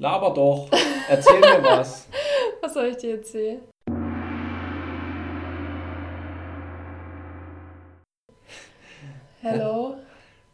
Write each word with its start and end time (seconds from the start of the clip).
Laber 0.00 0.32
doch. 0.32 0.68
Erzähl 1.08 1.40
mir 1.40 1.60
was. 1.60 2.06
Was 2.62 2.74
soll 2.74 2.86
ich 2.86 2.98
dir 2.98 3.16
erzählen? 3.16 3.60
Hello, 9.42 9.96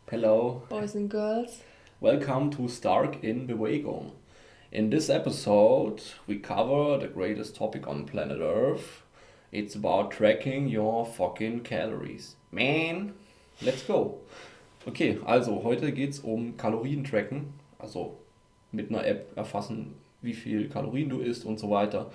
Hello. 0.08 0.62
boys 0.70 0.94
and 0.94 1.10
girls. 1.10 1.60
Welcome 2.00 2.50
to 2.52 2.68
Stark 2.68 3.22
in 3.22 3.46
Bewegung. 3.46 4.12
In 4.72 4.88
this 4.90 5.10
episode, 5.10 6.00
we 6.26 6.38
cover 6.38 6.98
the 6.98 7.08
greatest 7.08 7.54
topic 7.54 7.86
on 7.86 8.06
planet 8.06 8.40
Earth. 8.40 9.02
It's 9.52 9.74
about 9.74 10.10
tracking 10.10 10.68
your 10.68 11.04
fucking 11.04 11.60
calories. 11.64 12.36
Man, 12.50 13.12
let's 13.60 13.82
go. 13.82 14.20
Okay, 14.88 15.18
also 15.26 15.62
heute 15.62 15.92
geht's 15.92 16.20
um 16.20 16.54
Kalorien-Tracken. 16.56 17.52
Also 17.78 18.16
mit 18.74 18.90
einer 18.90 19.06
App 19.06 19.36
erfassen, 19.36 19.94
wie 20.22 20.34
viel 20.34 20.68
Kalorien 20.68 21.08
du 21.08 21.20
isst 21.20 21.44
und 21.44 21.58
so 21.58 21.70
weiter. 21.70 22.10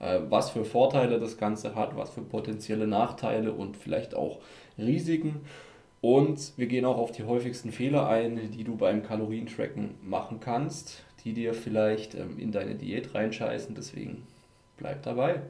Äh, 0.00 0.20
was 0.28 0.50
für 0.50 0.64
Vorteile 0.64 1.18
das 1.18 1.38
Ganze 1.38 1.74
hat, 1.74 1.96
was 1.96 2.10
für 2.10 2.22
potenzielle 2.22 2.86
Nachteile 2.86 3.52
und 3.52 3.76
vielleicht 3.76 4.14
auch 4.14 4.38
Risiken. 4.78 5.40
Und 6.00 6.52
wir 6.56 6.66
gehen 6.66 6.84
auch 6.84 6.98
auf 6.98 7.10
die 7.10 7.24
häufigsten 7.24 7.72
Fehler 7.72 8.08
ein, 8.08 8.52
die 8.52 8.62
du 8.62 8.76
beim 8.76 9.02
Kalorientracken 9.02 9.94
machen 10.02 10.38
kannst, 10.40 11.02
die 11.24 11.32
dir 11.32 11.54
vielleicht 11.54 12.14
ähm, 12.14 12.38
in 12.38 12.52
deine 12.52 12.76
Diät 12.76 13.14
reinscheißen. 13.14 13.74
Deswegen 13.74 14.22
bleib 14.76 15.02
dabei. 15.02 15.42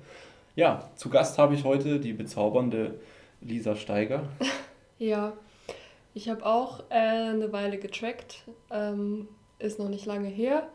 Ja, 0.56 0.90
zu 0.96 1.10
Gast 1.10 1.38
habe 1.38 1.54
ich 1.54 1.64
heute 1.64 2.00
die 2.00 2.14
bezaubernde 2.14 2.98
Lisa 3.40 3.76
Steiger. 3.76 4.24
Ja, 5.00 5.34
ich 6.12 6.28
habe 6.28 6.44
auch 6.44 6.80
äh, 6.90 6.94
eine 6.94 7.52
Weile 7.52 7.78
getrackt, 7.78 8.42
ähm, 8.68 9.28
ist 9.58 9.78
noch 9.78 9.88
nicht 9.88 10.06
lange 10.06 10.28
her. 10.28 10.68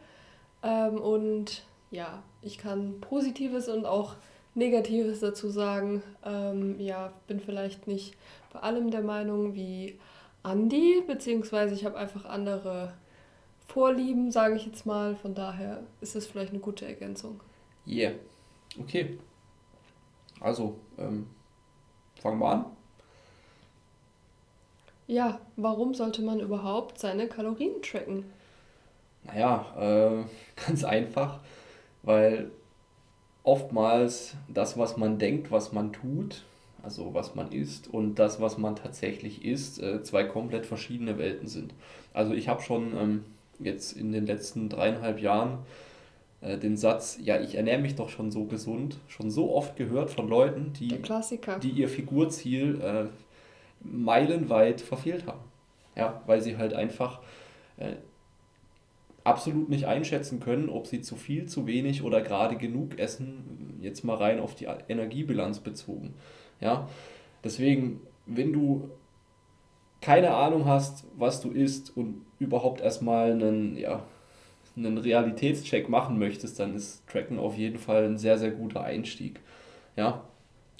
Ähm, 0.64 1.00
und 1.00 1.64
ja, 1.92 2.24
ich 2.42 2.58
kann 2.58 3.00
Positives 3.02 3.68
und 3.70 3.86
auch 3.86 4.16
Negatives 4.56 5.20
dazu 5.20 5.50
sagen. 5.50 6.04
Ähm, 6.26 6.80
ja, 6.80 7.14
bin 7.28 7.40
vielleicht 7.40 7.88
nicht 7.88 8.16
bei 8.52 8.60
allem 8.60 8.92
der 8.92 9.02
Meinung 9.02 9.56
wie 9.56 9.98
Andi, 10.44 11.04
beziehungsweise 11.06 11.74
ich 11.74 11.86
habe 11.86 11.98
einfach 11.98 12.26
andere 12.26 12.94
Vorlieben, 13.68 14.32
sage 14.32 14.56
ich 14.56 14.66
jetzt 14.66 14.86
mal. 14.86 15.16
Von 15.16 15.34
daher 15.34 15.84
ist 16.02 16.16
es 16.16 16.28
vielleicht 16.28 16.52
eine 16.52 16.60
gute 16.60 16.86
Ergänzung. 16.86 17.40
Yeah. 17.88 18.14
Okay. 18.80 19.18
Also, 20.40 20.76
ähm, 20.98 21.28
fangen 22.22 22.40
wir 22.40 22.50
an. 22.50 22.66
Ja, 25.08 25.40
warum 25.56 25.94
sollte 25.94 26.22
man 26.22 26.40
überhaupt 26.40 27.00
seine 27.00 27.28
Kalorien 27.28 27.82
tracken? 27.82 28.26
Naja, 29.26 29.66
äh, 29.78 30.24
ganz 30.68 30.84
einfach, 30.84 31.40
weil 32.04 32.52
oftmals 33.44 34.36
das, 34.48 34.78
was 34.78 34.98
man 34.98 35.20
denkt, 35.20 35.52
was 35.52 35.72
man 35.72 35.94
tut, 35.94 36.44
also 36.82 37.14
was 37.14 37.36
man 37.36 37.52
isst 37.52 37.88
und 37.88 38.16
das, 38.16 38.42
was 38.42 38.58
man 38.58 38.76
tatsächlich 38.76 39.46
isst, 39.46 39.82
äh, 39.82 40.04
zwei 40.04 40.24
komplett 40.26 40.66
verschiedene 40.66 41.18
Welten 41.18 41.48
sind. 41.48 41.74
Also 42.14 42.34
ich 42.34 42.50
habe 42.50 42.62
schon 42.62 42.96
ähm, 42.98 43.26
jetzt 43.60 43.94
in 43.94 44.12
den 44.12 44.26
letzten 44.26 44.70
dreieinhalb 44.70 45.22
Jahren 45.22 45.60
äh, 46.42 46.58
den 46.58 46.76
Satz, 46.76 47.20
ja, 47.22 47.40
ich 47.40 47.56
ernähre 47.56 47.80
mich 47.80 47.96
doch 47.96 48.10
schon 48.10 48.32
so 48.32 48.46
gesund, 48.46 48.98
schon 49.08 49.32
so 49.32 49.56
oft 49.56 49.78
gehört 49.78 50.12
von 50.12 50.28
Leuten, 50.28 50.74
die, 50.74 51.00
die 51.62 51.70
ihr 51.70 51.88
Figurziel 51.88 52.82
äh, 52.82 53.06
meilenweit 53.82 54.82
verfehlt 54.82 55.26
haben. 55.26 55.44
Ja, 55.96 56.22
weil 56.26 56.42
sie 56.42 56.58
halt 56.58 56.74
einfach 56.74 57.22
äh, 57.78 57.94
absolut 59.24 59.70
nicht 59.70 59.86
einschätzen 59.86 60.40
können, 60.40 60.70
ob 60.70 60.88
sie 60.88 61.02
zu 61.02 61.16
viel, 61.16 61.46
zu 61.46 61.66
wenig 61.68 62.04
oder 62.04 62.22
gerade 62.22 62.58
genug 62.58 63.00
essen, 63.00 63.80
jetzt 63.82 64.04
mal 64.04 64.16
rein 64.16 64.40
auf 64.40 64.56
die 64.56 64.68
Energiebilanz 64.88 65.60
bezogen. 65.60 66.14
Ja, 66.60 66.90
deswegen, 67.44 68.02
wenn 68.26 68.54
du 68.54 68.90
keine 70.02 70.34
Ahnung 70.34 70.66
hast, 70.66 71.06
was 71.16 71.40
du 71.40 71.52
isst 71.52 71.96
und 71.96 72.26
überhaupt 72.40 72.82
erstmal 72.82 73.32
einen, 73.32 73.78
ja, 73.78 74.04
einen 74.76 74.98
Realitätscheck 74.98 75.88
machen 75.88 76.20
möchtest, 76.20 76.60
dann 76.60 76.76
ist 76.76 77.08
Tracken 77.08 77.40
auf 77.40 77.58
jeden 77.58 77.78
Fall 77.78 78.06
ein 78.06 78.18
sehr, 78.18 78.38
sehr 78.38 78.52
guter 78.52 78.84
Einstieg. 78.84 79.40
Ja, 79.96 80.26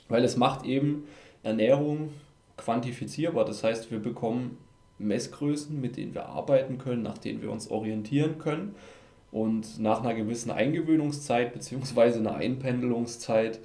weil 0.10 0.24
es 0.26 0.36
macht 0.36 0.66
eben 0.66 1.06
Ernährung 1.44 2.10
quantifizierbar. 2.58 3.46
Das 3.46 3.64
heißt, 3.64 3.92
wir 3.92 4.00
bekommen 4.00 4.58
Messgrößen, 5.00 5.80
mit 5.80 5.98
denen 5.98 6.14
wir 6.14 6.28
arbeiten 6.28 6.78
können, 6.78 7.04
nach 7.04 7.18
denen 7.18 7.42
wir 7.42 7.52
uns 7.52 7.70
orientieren 7.70 8.38
können. 8.38 8.76
Und 9.32 9.80
nach 9.80 10.04
einer 10.04 10.14
gewissen 10.14 10.52
Eingewöhnungszeit 10.52 11.54
bzw. 11.54 12.20
einer 12.20 12.36
Einpendelungszeit, 12.36 13.60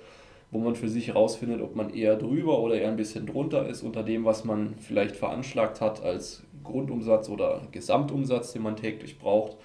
wo 0.51 0.61
man 0.61 0.75
für 0.75 0.89
sich 0.89 1.09
herausfindet, 1.09 1.61
ob 1.61 1.77
man 1.77 1.91
eher 1.91 2.17
drüber 2.17 2.61
oder 2.61 2.77
eher 2.77 2.89
ein 2.89 2.97
bisschen 2.97 3.27
drunter 3.27 3.69
ist 3.69 3.83
unter 3.83 4.03
dem, 4.03 4.25
was 4.25 4.45
man 4.45 4.77
vielleicht 4.79 5.15
veranschlagt 5.15 5.83
hat 5.83 6.03
als 6.03 6.43
Grundumsatz 6.65 7.29
oder 7.29 7.63
Gesamtumsatz, 7.71 8.53
den 8.53 8.63
man 8.63 8.77
täglich 8.77 9.19
braucht, 9.19 9.57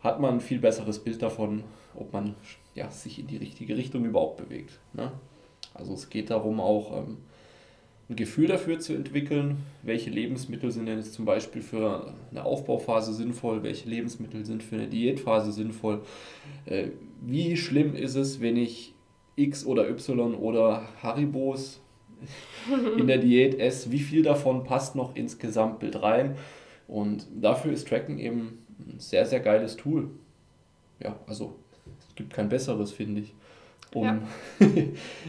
hat 0.00 0.20
man 0.20 0.34
ein 0.34 0.40
viel 0.40 0.60
besseres 0.60 0.98
Bild 0.98 1.20
davon, 1.22 1.64
ob 1.94 2.12
man 2.12 2.34
ja, 2.74 2.90
sich 2.90 3.18
in 3.18 3.26
die 3.26 3.36
richtige 3.36 3.76
Richtung 3.76 4.04
überhaupt 4.04 4.38
bewegt. 4.38 4.78
Ne? 4.92 5.12
Also 5.74 5.94
es 5.94 6.08
geht 6.08 6.30
darum 6.30 6.60
auch, 6.60 6.96
ähm, 6.96 7.18
ein 8.10 8.16
Gefühl 8.16 8.46
dafür 8.46 8.78
zu 8.78 8.94
entwickeln, 8.94 9.58
welche 9.82 10.10
Lebensmittel 10.10 10.70
sind 10.70 10.86
denn 10.86 10.98
jetzt 10.98 11.12
zum 11.12 11.24
Beispiel 11.24 11.60
für 11.60 12.14
eine 12.30 12.44
Aufbauphase 12.44 13.12
sinnvoll, 13.12 13.62
welche 13.62 13.88
Lebensmittel 13.88 14.46
sind 14.46 14.62
für 14.62 14.76
eine 14.76 14.88
Diätphase 14.88 15.52
sinnvoll, 15.52 16.02
äh, 16.64 16.88
wie 17.20 17.56
schlimm 17.56 17.94
ist 17.94 18.14
es, 18.14 18.40
wenn 18.40 18.56
ich 18.56 18.94
X 19.36 19.66
oder 19.66 19.88
Y 19.88 20.34
oder 20.34 20.88
Haribos 21.02 21.80
in 22.96 23.06
der 23.06 23.18
Diät 23.18 23.58
esse, 23.58 23.92
wie 23.92 24.00
viel 24.00 24.22
davon 24.22 24.64
passt 24.64 24.96
noch 24.96 25.14
ins 25.14 25.38
Gesamtbild 25.38 26.02
rein 26.02 26.36
und 26.88 27.26
dafür 27.40 27.72
ist 27.72 27.86
Tracken 27.88 28.18
eben 28.18 28.64
ein 28.80 28.98
sehr, 28.98 29.26
sehr 29.26 29.40
geiles 29.40 29.76
Tool. 29.76 30.10
Ja, 31.00 31.16
also 31.26 31.56
es 32.08 32.14
gibt 32.14 32.32
kein 32.32 32.48
besseres, 32.48 32.90
finde 32.90 33.20
ich. 33.20 33.34
Um 33.94 34.04
ja. 34.04 34.20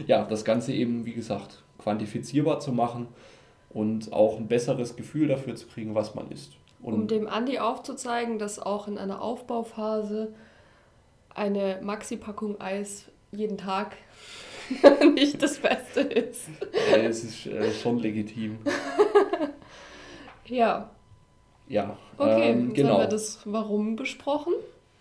ja, 0.06 0.24
das 0.24 0.44
Ganze 0.44 0.72
eben, 0.72 1.06
wie 1.06 1.12
gesagt, 1.12 1.62
quantifizierbar 1.82 2.60
zu 2.60 2.72
machen 2.72 3.08
und 3.70 4.12
auch 4.12 4.36
ein 4.36 4.48
besseres 4.48 4.96
Gefühl 4.96 5.28
dafür 5.28 5.56
zu 5.56 5.66
kriegen, 5.66 5.94
was 5.94 6.14
man 6.14 6.30
isst. 6.30 6.52
Und 6.82 6.94
um 6.94 7.08
dem 7.08 7.28
Andi 7.28 7.58
aufzuzeigen, 7.58 8.38
dass 8.38 8.58
auch 8.58 8.88
in 8.88 8.98
einer 8.98 9.20
Aufbauphase 9.20 10.32
eine 11.34 11.78
Maxi-Packung 11.82 12.60
Eis 12.60 13.06
jeden 13.32 13.58
Tag 13.58 13.96
nicht 15.14 15.42
das 15.42 15.58
Beste 15.58 16.00
ist. 16.00 16.48
Äh, 16.92 17.06
es 17.06 17.24
ist 17.24 17.46
äh, 17.46 17.72
schon 17.72 17.98
legitim. 17.98 18.58
ja. 20.46 20.90
Ja. 21.68 21.96
Okay, 22.16 22.50
ähm, 22.50 22.72
genau. 22.72 22.94
haben 22.94 23.00
wir 23.02 23.06
das 23.06 23.40
Warum 23.44 23.94
besprochen. 23.96 24.52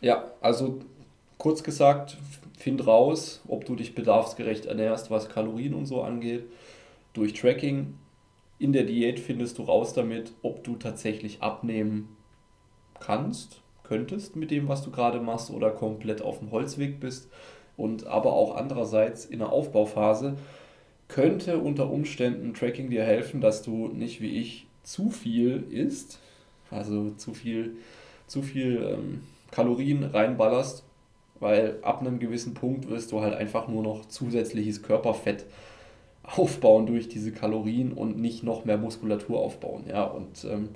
Ja, 0.02 0.32
also 0.42 0.80
kurz 1.38 1.64
gesagt, 1.64 2.18
find 2.58 2.86
raus, 2.86 3.42
ob 3.48 3.66
du 3.66 3.76
dich 3.76 3.96
bedarfsgerecht 3.96 4.66
ernährst, 4.66 5.10
was 5.10 5.30
Kalorien 5.30 5.74
und 5.74 5.88
so 5.88 6.04
angeht. 6.04 6.44
Durch 7.14 7.34
Tracking 7.34 7.96
in 8.60 8.74
der 8.74 8.84
Diät 8.84 9.20
findest 9.20 9.58
du 9.58 9.64
raus 9.64 9.94
damit, 9.94 10.34
ob 10.42 10.64
du 10.64 10.76
tatsächlich 10.76 11.42
abnehmen 11.42 12.18
kannst, 13.00 13.62
könntest 13.84 14.36
mit 14.36 14.52
dem, 14.52 14.68
was 14.68 14.84
du 14.84 14.92
gerade 14.92 15.20
machst 15.20 15.50
oder 15.50 15.72
komplett 15.72 16.22
auf 16.22 16.40
dem 16.40 16.52
Holzweg 16.52 17.00
bist. 17.00 17.30
Und 17.78 18.06
aber 18.08 18.34
auch 18.34 18.56
andererseits 18.56 19.26
in 19.26 19.40
der 19.40 19.52
Aufbauphase 19.52 20.36
könnte 21.08 21.58
unter 21.58 21.90
Umständen 21.90 22.54
Tracking 22.54 22.90
dir 22.90 23.04
helfen, 23.04 23.42
dass 23.42 23.64
du 23.64 23.88
nicht 23.88 24.22
wie 24.22 24.38
ich 24.38 24.68
zu 24.84 25.10
viel 25.10 25.66
isst, 25.72 26.20
also 26.70 27.12
zu 27.12 27.34
viel, 27.34 27.78
zu 28.28 28.42
viel 28.42 28.84
ähm, 28.84 29.22
Kalorien 29.50 30.04
reinballerst, 30.04 30.84
weil 31.40 31.80
ab 31.82 32.02
einem 32.02 32.20
gewissen 32.20 32.54
Punkt 32.54 32.90
wirst 32.90 33.12
du 33.12 33.22
halt 33.22 33.34
einfach 33.34 33.68
nur 33.68 33.82
noch 33.82 34.06
zusätzliches 34.06 34.84
Körperfett 34.84 35.46
aufbauen 36.36 36.86
durch 36.86 37.10
diese 37.10 37.32
Kalorien 37.32 37.94
und 37.94 38.18
nicht 38.18 38.44
noch 38.44 38.66
mehr 38.66 38.78
Muskulatur 38.78 39.40
aufbauen. 39.40 39.86
Ja, 39.88 40.04
und 40.04 40.46
ähm, 40.46 40.70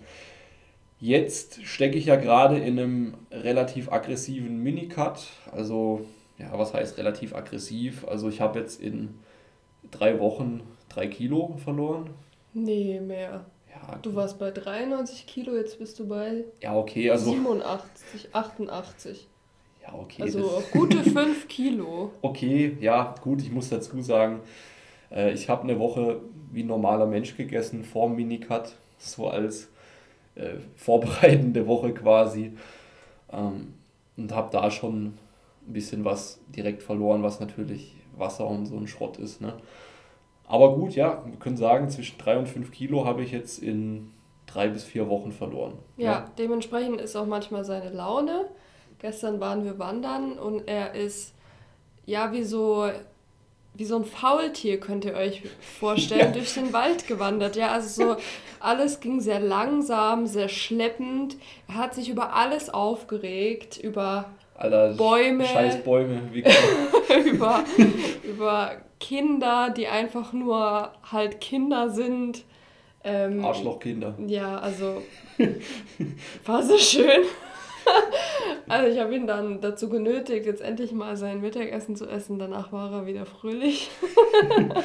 jetzt 1.00 1.63
stecke 1.65 1.97
ich 1.97 2.05
ja 2.05 2.15
gerade 2.15 2.57
in 2.57 2.79
einem 2.79 3.13
relativ 3.31 3.91
aggressiven 3.91 4.57
Minicut. 4.57 5.27
Also, 5.51 6.01
ja, 6.38 6.57
was 6.57 6.73
heißt 6.73 6.97
relativ 6.97 7.35
aggressiv? 7.35 8.05
Also, 8.07 8.29
ich 8.29 8.41
habe 8.41 8.59
jetzt 8.59 8.81
in 8.81 9.15
drei 9.91 10.19
Wochen 10.19 10.61
drei 10.89 11.07
Kilo 11.07 11.57
verloren. 11.63 12.09
Nee, 12.53 13.00
mehr. 13.00 13.45
Ja, 13.69 13.97
du 14.01 14.13
warst 14.15 14.38
bei 14.38 14.51
93 14.51 15.25
Kilo, 15.25 15.55
jetzt 15.55 15.79
bist 15.79 16.00
du 16.00 16.07
bei 16.07 16.44
ja, 16.61 16.75
okay, 16.75 17.09
also 17.09 17.31
87, 17.31 18.29
88. 18.31 19.27
Ja, 19.81 19.94
okay. 19.95 20.21
Also 20.21 20.63
gute 20.71 21.03
5 21.03 21.47
Kilo. 21.47 22.11
Okay, 22.21 22.77
ja, 22.79 23.15
gut, 23.21 23.41
ich 23.41 23.51
muss 23.51 23.69
dazu 23.69 24.01
sagen, 24.01 24.41
äh, 25.13 25.31
ich 25.31 25.50
habe 25.50 25.63
eine 25.63 25.80
Woche 25.80 26.21
wie 26.51 26.63
ein 26.63 26.68
normaler 26.68 27.06
Mensch 27.06 27.36
gegessen 27.36 27.83
vor 27.83 28.07
dem 28.07 28.15
Minicut, 28.15 28.74
so 28.98 29.27
als 29.30 29.69
äh, 30.36 30.56
vorbereitende 30.75 31.68
Woche 31.68 31.94
quasi. 31.94 32.54
Ähm, 33.31 33.74
und 34.15 34.31
habe 34.33 34.50
da 34.51 34.69
schon 34.69 35.18
ein 35.68 35.74
bisschen 35.74 36.06
was 36.06 36.39
direkt 36.50 36.83
verloren, 36.83 37.24
was 37.24 37.39
natürlich 37.39 37.95
Wasser 38.15 38.48
und 38.48 38.68
so 38.68 38.77
ein 38.77 38.88
Schrott 38.88 39.18
ist. 39.18 39.42
Ne? 39.42 39.54
Aber 40.45 40.75
gut, 40.75 40.94
ja, 40.94 41.24
wir 41.25 41.38
können 41.39 41.57
sagen, 41.57 41.89
zwischen 41.89 42.18
drei 42.18 42.38
und 42.38 42.48
fünf 42.48 42.71
Kilo 42.71 43.06
habe 43.06 43.24
ich 43.24 43.31
jetzt 43.31 43.60
in 43.60 44.12
drei 44.45 44.68
bis 44.68 44.83
vier 44.83 45.10
Wochen 45.10 45.31
verloren. 45.31 45.74
Ja, 45.98 46.12
ja, 46.12 46.31
dementsprechend 46.38 47.01
ist 47.01 47.15
auch 47.15 47.25
manchmal 47.25 47.63
seine 47.63 47.89
Laune. 47.89 48.45
Gestern 49.00 49.39
waren 49.39 49.63
wir 49.63 49.80
wandern 49.80 50.38
und 50.38 50.68
er 50.68 50.94
ist 50.94 51.33
ja 52.06 52.31
wie 52.31 52.44
so 52.44 52.88
wie 53.75 53.86
so 53.86 53.96
ein 53.96 54.06
Faultier, 54.06 54.80
könnt 54.80 55.06
ihr 55.06 55.16
euch 55.16 55.44
vorstellen, 55.80 56.20
ja. 56.28 56.31
durch 56.31 56.54
den 56.54 56.74
Wald 56.74 57.08
gewandert. 57.08 57.56
Ja, 57.56 57.72
also 57.72 58.16
so 58.16 58.22
alles 58.60 59.00
ging 59.00 59.20
sehr 59.20 59.40
langsam, 59.40 60.28
sehr 60.28 60.50
schleppend. 60.50 61.38
Er 61.68 61.75
hat 61.75 61.96
sich 61.96 62.10
über 62.10 62.34
alles 62.34 62.70
aufgeregt, 62.70 63.78
über 63.78 64.30
Alter, 64.56 64.94
Bäume. 64.94 65.46
Scheiß 65.46 65.84
Bäume. 65.84 66.22
über, 67.25 67.64
über 68.24 68.72
Kinder, 69.00 69.70
die 69.75 69.88
einfach 69.88 70.34
nur 70.34 70.92
halt 71.12 71.42
Kinder 71.42 71.90
sind. 71.90 72.44
Ähm, 73.04 73.44
Arschlochkinder. 73.44 74.16
Ja, 74.25 74.60
also 74.60 75.02
war 76.46 76.64
so 76.64 76.78
schön. 76.78 77.24
also 78.68 78.88
ich 78.88 79.00
habe 79.00 79.15
ihn 79.15 79.27
dann 79.27 79.62
dazu 79.62 79.89
genötigt, 79.89 80.45
jetzt 80.45 80.62
endlich 80.62 80.91
mal 80.91 81.18
sein 81.18 81.41
Mittagessen 81.41 81.95
zu 81.95 82.07
essen. 82.07 82.39
Danach 82.39 82.71
war 82.71 82.91
er 82.91 83.06
wieder 83.06 83.25
fröhlich. 83.25 83.89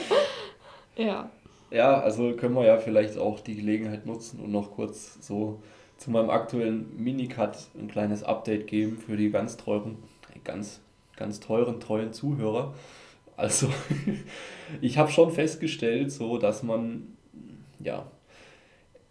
ja. 0.97 1.31
Ja, 1.71 2.01
also 2.01 2.35
können 2.35 2.55
wir 2.55 2.65
ja 2.65 2.79
vielleicht 2.79 3.19
auch 3.19 3.41
die 3.41 3.57
Gelegenheit 3.57 4.07
nutzen 4.07 4.41
und 4.41 4.51
noch 4.51 4.73
kurz 4.73 5.19
so 5.21 5.61
zu 5.99 6.11
meinem 6.11 6.31
aktuellen 6.31 6.97
Minicut 6.97 7.57
ein 7.79 7.89
kleines 7.89 8.23
Update 8.23 8.67
geben 8.67 8.97
für 8.97 9.17
die 9.17 9.31
ganz 9.31 9.57
teuren, 9.57 9.97
ganz, 10.45 10.81
ganz 11.17 11.41
teuren, 11.41 11.81
treuen 11.81 12.13
Zuhörer. 12.13 12.75
Also, 13.37 13.69
ich 14.81 14.97
habe 14.97 15.11
schon 15.11 15.31
festgestellt, 15.31 16.11
so 16.11 16.39
dass 16.39 16.63
man 16.63 17.17
ja 17.81 18.07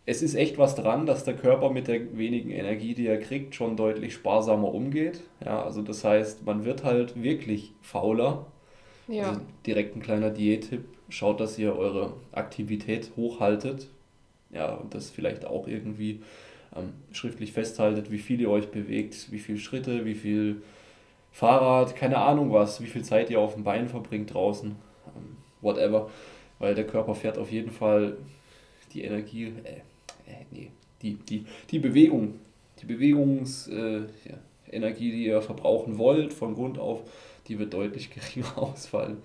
es 0.09 0.21
ist 0.21 0.36
echt 0.36 0.57
was 0.57 0.74
dran, 0.74 1.06
dass 1.06 1.25
der 1.25 1.36
Körper 1.36 1.69
mit 1.69 1.89
der 1.89 2.18
wenigen 2.18 2.50
Energie, 2.50 2.94
die 2.94 3.07
er 3.07 3.19
kriegt, 3.19 3.54
schon 3.54 3.75
deutlich 3.75 4.13
sparsamer 4.13 4.74
umgeht. 4.74 5.19
Ja, 5.44 5.62
also 5.62 5.81
das 5.81 6.06
heißt, 6.06 6.45
man 6.45 6.63
wird 6.63 6.86
halt 6.86 7.21
wirklich 7.21 7.74
fauler. 7.81 8.45
Ja. 9.09 9.30
Also 9.30 9.42
direkt 9.65 9.98
ein 9.98 10.01
kleiner 10.01 10.30
Diättipp. 10.30 10.86
Schaut, 11.09 11.42
dass 11.42 11.59
ihr 11.59 11.75
eure 11.75 12.13
Aktivität 12.31 13.12
hochhaltet. 13.18 13.89
Ja, 14.50 14.75
und 14.75 14.95
das 14.95 15.09
vielleicht 15.09 15.45
auch 15.45 15.68
irgendwie 15.68 16.21
ähm, 16.74 16.94
schriftlich 17.12 17.51
festhaltet, 17.51 18.09
wie 18.09 18.19
viel 18.19 18.39
ihr 18.39 18.50
euch 18.50 18.71
bewegt, 18.71 19.30
wie 19.31 19.39
viele 19.39 19.57
Schritte, 19.57 20.06
wie 20.06 20.15
viel 20.15 20.62
Fahrrad, 21.33 21.98
keine 21.98 22.19
Ahnung 22.19 22.54
was, 22.54 22.81
wie 22.81 22.88
viel 22.88 23.04
Zeit 23.04 23.30
ihr 23.30 23.42
auf 23.42 23.56
dem 23.56 23.65
Bein 23.65 23.89
verbringt 23.89 24.33
draußen, 24.33 24.69
ähm, 24.69 25.38
whatever. 25.59 26.09
Weil 26.59 26.75
der 26.75 26.88
Körper 26.88 27.13
fährt 27.13 27.38
auf 27.38 27.51
jeden 27.51 27.71
Fall 27.71 28.15
die 28.94 29.04
Energie, 29.04 29.54
äh, 29.65 29.81
äh, 30.28 30.46
nee, 30.52 30.72
die, 31.02 31.16
die, 31.16 31.46
die 31.70 31.80
Bewegung, 31.80 32.36
die 32.82 32.86
Bewegungsenergie, 32.86 34.10
äh, 34.72 34.94
die 34.94 35.26
ihr 35.26 35.42
verbrauchen 35.42 35.98
wollt, 35.98 36.34
von 36.34 36.54
Grund 36.54 36.78
auf, 36.78 37.02
die 37.48 37.60
wird 37.60 37.74
deutlich 37.74 38.10
geringer 38.36 38.58
ausfallen. 38.58 39.18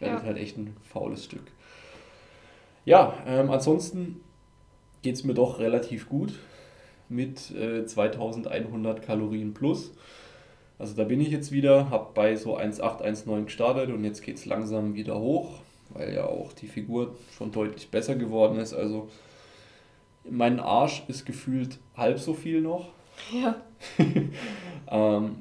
Werdet 0.00 0.20
ja. 0.20 0.26
halt 0.26 0.38
echt 0.38 0.56
ein 0.56 0.76
faules 0.82 1.24
Stück. 1.24 1.44
Ja, 2.84 3.14
ähm, 3.26 3.50
ansonsten 3.50 4.20
geht 5.02 5.14
es 5.14 5.24
mir 5.24 5.34
doch 5.34 5.58
relativ 5.58 6.08
gut 6.08 6.34
mit 7.08 7.50
äh, 7.52 7.86
2100 7.86 9.02
Kalorien 9.02 9.54
plus. 9.54 9.92
Also 10.78 10.94
da 10.94 11.04
bin 11.04 11.20
ich 11.20 11.28
jetzt 11.28 11.52
wieder, 11.52 11.90
habe 11.90 12.08
bei 12.14 12.36
so 12.36 12.58
1,8, 12.58 13.44
gestartet 13.44 13.90
und 13.90 14.04
jetzt 14.04 14.22
geht 14.22 14.36
es 14.36 14.46
langsam 14.46 14.94
wieder 14.94 15.18
hoch, 15.18 15.60
weil 15.90 16.12
ja 16.12 16.26
auch 16.26 16.52
die 16.52 16.66
Figur 16.66 17.16
schon 17.36 17.52
deutlich 17.52 17.90
besser 17.90 18.16
geworden 18.16 18.58
ist. 18.58 18.74
Also 18.74 19.08
mein 20.28 20.60
Arsch 20.60 21.02
ist 21.08 21.24
gefühlt 21.24 21.78
halb 21.96 22.18
so 22.18 22.34
viel 22.34 22.60
noch. 22.60 22.88
Ja. 23.32 23.56
ähm, 24.90 25.36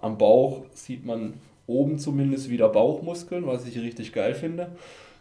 am 0.00 0.18
Bauch 0.18 0.64
sieht 0.72 1.04
man 1.04 1.34
oben 1.66 1.98
zumindest 1.98 2.50
wieder 2.50 2.68
Bauchmuskeln, 2.68 3.46
was 3.46 3.66
ich 3.66 3.78
richtig 3.78 4.12
geil 4.12 4.34
finde. 4.34 4.72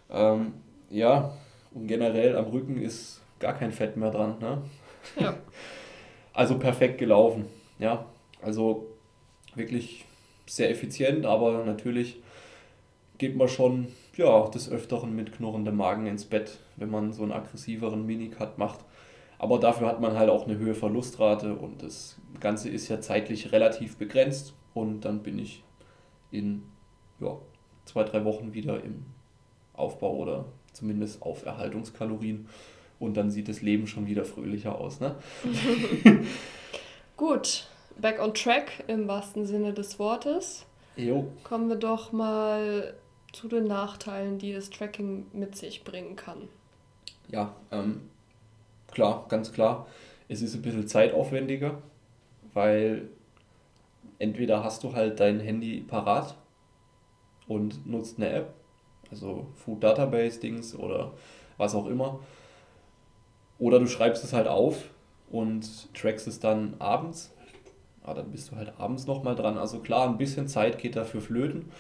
Ähm, 0.10 0.54
ja, 0.90 1.34
und 1.74 1.88
generell 1.88 2.36
am 2.36 2.46
Rücken 2.46 2.82
ist 2.82 3.22
gar 3.40 3.54
kein 3.54 3.72
Fett 3.72 3.98
mehr 3.98 4.12
dran. 4.12 4.36
Ne? 4.40 4.62
Ja. 5.20 5.38
Also 6.34 6.60
perfekt 6.60 7.00
gelaufen. 7.00 7.46
Ja, 7.80 8.06
also 8.44 8.86
wirklich 9.56 10.06
sehr 10.46 10.70
effizient, 10.70 11.26
aber 11.26 11.66
natürlich 11.66 12.18
geht 13.18 13.36
man 13.36 13.48
schon 13.48 13.88
ja, 14.18 14.48
des 14.48 14.70
Öfteren 14.70 15.16
mit 15.16 15.34
knurrendem 15.34 15.76
Magen 15.76 16.06
ins 16.06 16.26
Bett, 16.26 16.60
wenn 16.76 16.92
man 16.92 17.12
so 17.12 17.24
einen 17.24 17.32
aggressiveren 17.32 18.06
Minicut 18.06 18.60
macht. 18.60 18.80
Aber 19.40 19.60
dafür 19.60 19.88
hat 19.88 20.02
man 20.02 20.18
halt 20.18 20.30
auch 20.30 20.46
eine 20.46 20.58
höhere 20.58 20.76
Verlustrate 20.76 21.54
und 21.54 21.84
das 21.84 22.18
Ganze 22.40 22.70
ist 22.70 22.88
ja 22.88 23.00
zeitlich 23.02 23.52
relativ 23.52 23.98
begrenzt 23.98 24.54
und 24.74 25.02
dann 25.02 25.22
bin 25.22 25.38
ich 25.38 25.64
in 26.32 26.64
ja, 27.20 27.38
zwei, 27.86 28.04
drei 28.04 28.26
Wochen 28.26 28.54
wieder 28.54 28.84
im 28.84 29.06
Aufbau 29.74 30.16
oder 30.16 30.46
zumindest 30.74 31.22
auf 31.22 31.46
Erhaltungskalorien 31.46 32.48
und 33.00 33.16
dann 33.16 33.30
sieht 33.30 33.48
das 33.48 33.62
Leben 33.62 33.88
schon 33.88 34.08
wieder 34.08 34.26
fröhlicher 34.26 34.80
aus. 34.80 35.00
Ne? 35.00 35.16
Gut, 37.18 37.68
back 38.00 38.20
on 38.20 38.34
track 38.34 38.84
im 38.88 39.08
wahrsten 39.08 39.46
Sinne 39.46 39.74
des 39.74 40.00
Wortes. 40.00 40.66
Jo. 40.96 41.32
Kommen 41.44 41.70
wir 41.70 41.76
doch 41.76 42.12
mal 42.12 42.96
zu 43.34 43.48
den 43.48 43.66
Nachteilen, 43.66 44.40
die 44.40 44.54
das 44.54 44.70
Tracking 44.70 45.28
mit 45.34 45.56
sich 45.56 45.84
bringen 45.84 46.16
kann. 46.16 46.50
Ja, 47.28 47.56
ähm, 47.72 48.02
klar, 48.98 49.26
ganz 49.30 49.54
klar. 49.54 49.86
Es 50.28 50.42
ist 50.42 50.56
ein 50.56 50.64
bisschen 50.64 50.88
zeitaufwendiger, 50.88 51.84
weil 52.56 53.10
entweder 54.18 54.64
hast 54.64 54.84
du 54.84 54.94
halt 54.94 55.20
dein 55.20 55.40
Handy 55.40 55.82
parat 55.82 56.36
und 57.48 57.86
nutzt 57.86 58.18
eine 58.18 58.32
App, 58.32 58.56
also 59.12 59.46
Food 59.54 59.84
Database 59.84 60.40
Dings 60.40 60.74
oder 60.74 61.14
was 61.58 61.76
auch 61.76 61.86
immer, 61.86 62.22
oder 63.60 63.78
du 63.78 63.86
schreibst 63.86 64.24
es 64.24 64.34
halt 64.34 64.48
auf 64.48 64.90
und 65.30 65.94
trackst 65.94 66.28
es 66.28 66.40
dann 66.40 66.74
abends. 66.80 67.32
Ah, 68.02 68.16
dann 68.16 68.32
bist 68.32 68.52
du 68.52 68.56
halt 68.56 68.80
abends 68.80 69.06
nochmal 69.06 69.36
dran. 69.36 69.60
Also 69.60 69.80
klar, 69.80 70.08
ein 70.08 70.18
bisschen 70.18 70.48
Zeit 70.48 70.80
geht 70.80 70.96
dafür 70.96 71.22
flöten. 71.22 71.72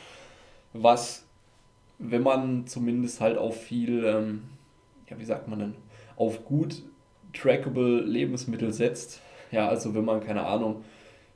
Was, 0.74 1.26
wenn 1.98 2.22
man 2.22 2.68
zumindest 2.68 3.22
halt 3.22 3.40
auf 3.40 3.60
viel, 3.60 4.06
ähm, 4.06 4.44
ja, 5.10 5.18
wie 5.18 5.26
sagt 5.26 5.48
man 5.48 5.58
denn, 5.58 5.76
auf 6.16 6.46
gut 6.46 6.84
trackable 7.38 8.02
Lebensmittel 8.02 8.72
setzt. 8.72 9.22
Ja, 9.52 9.68
also 9.68 9.96
wenn 9.96 10.06
man, 10.06 10.20
keine 10.22 10.46
Ahnung, 10.46 10.84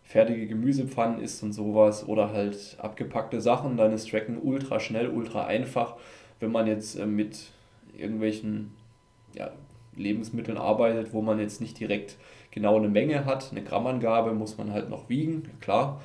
fertige 0.04 0.46
Gemüsepfannen 0.48 1.22
isst 1.22 1.42
und 1.44 1.54
sowas 1.54 2.08
oder 2.08 2.34
halt 2.34 2.76
abgepackte 2.80 3.40
Sachen, 3.40 3.78
dann 3.78 3.94
ist 3.94 4.10
Tracken 4.10 4.38
ultra 4.42 4.80
schnell, 4.80 5.08
ultra 5.08 5.46
einfach. 5.46 5.96
Wenn 6.40 6.52
man 6.52 6.68
jetzt 6.68 7.00
äh, 7.00 7.06
mit 7.06 7.52
irgendwelchen 7.98 8.72
ja, 9.34 9.52
Lebensmitteln 9.96 10.58
arbeitet, 10.58 11.14
wo 11.14 11.22
man 11.22 11.40
jetzt 11.40 11.62
nicht 11.62 11.80
direkt 11.80 12.18
genau 12.52 12.78
eine 12.78 12.90
Menge 12.90 13.26
hat, 13.26 13.52
eine 13.52 13.64
Grammangabe, 13.64 14.34
muss 14.34 14.58
man 14.58 14.74
halt 14.74 14.90
noch 14.90 15.08
wiegen. 15.08 15.44
Klar, 15.62 16.02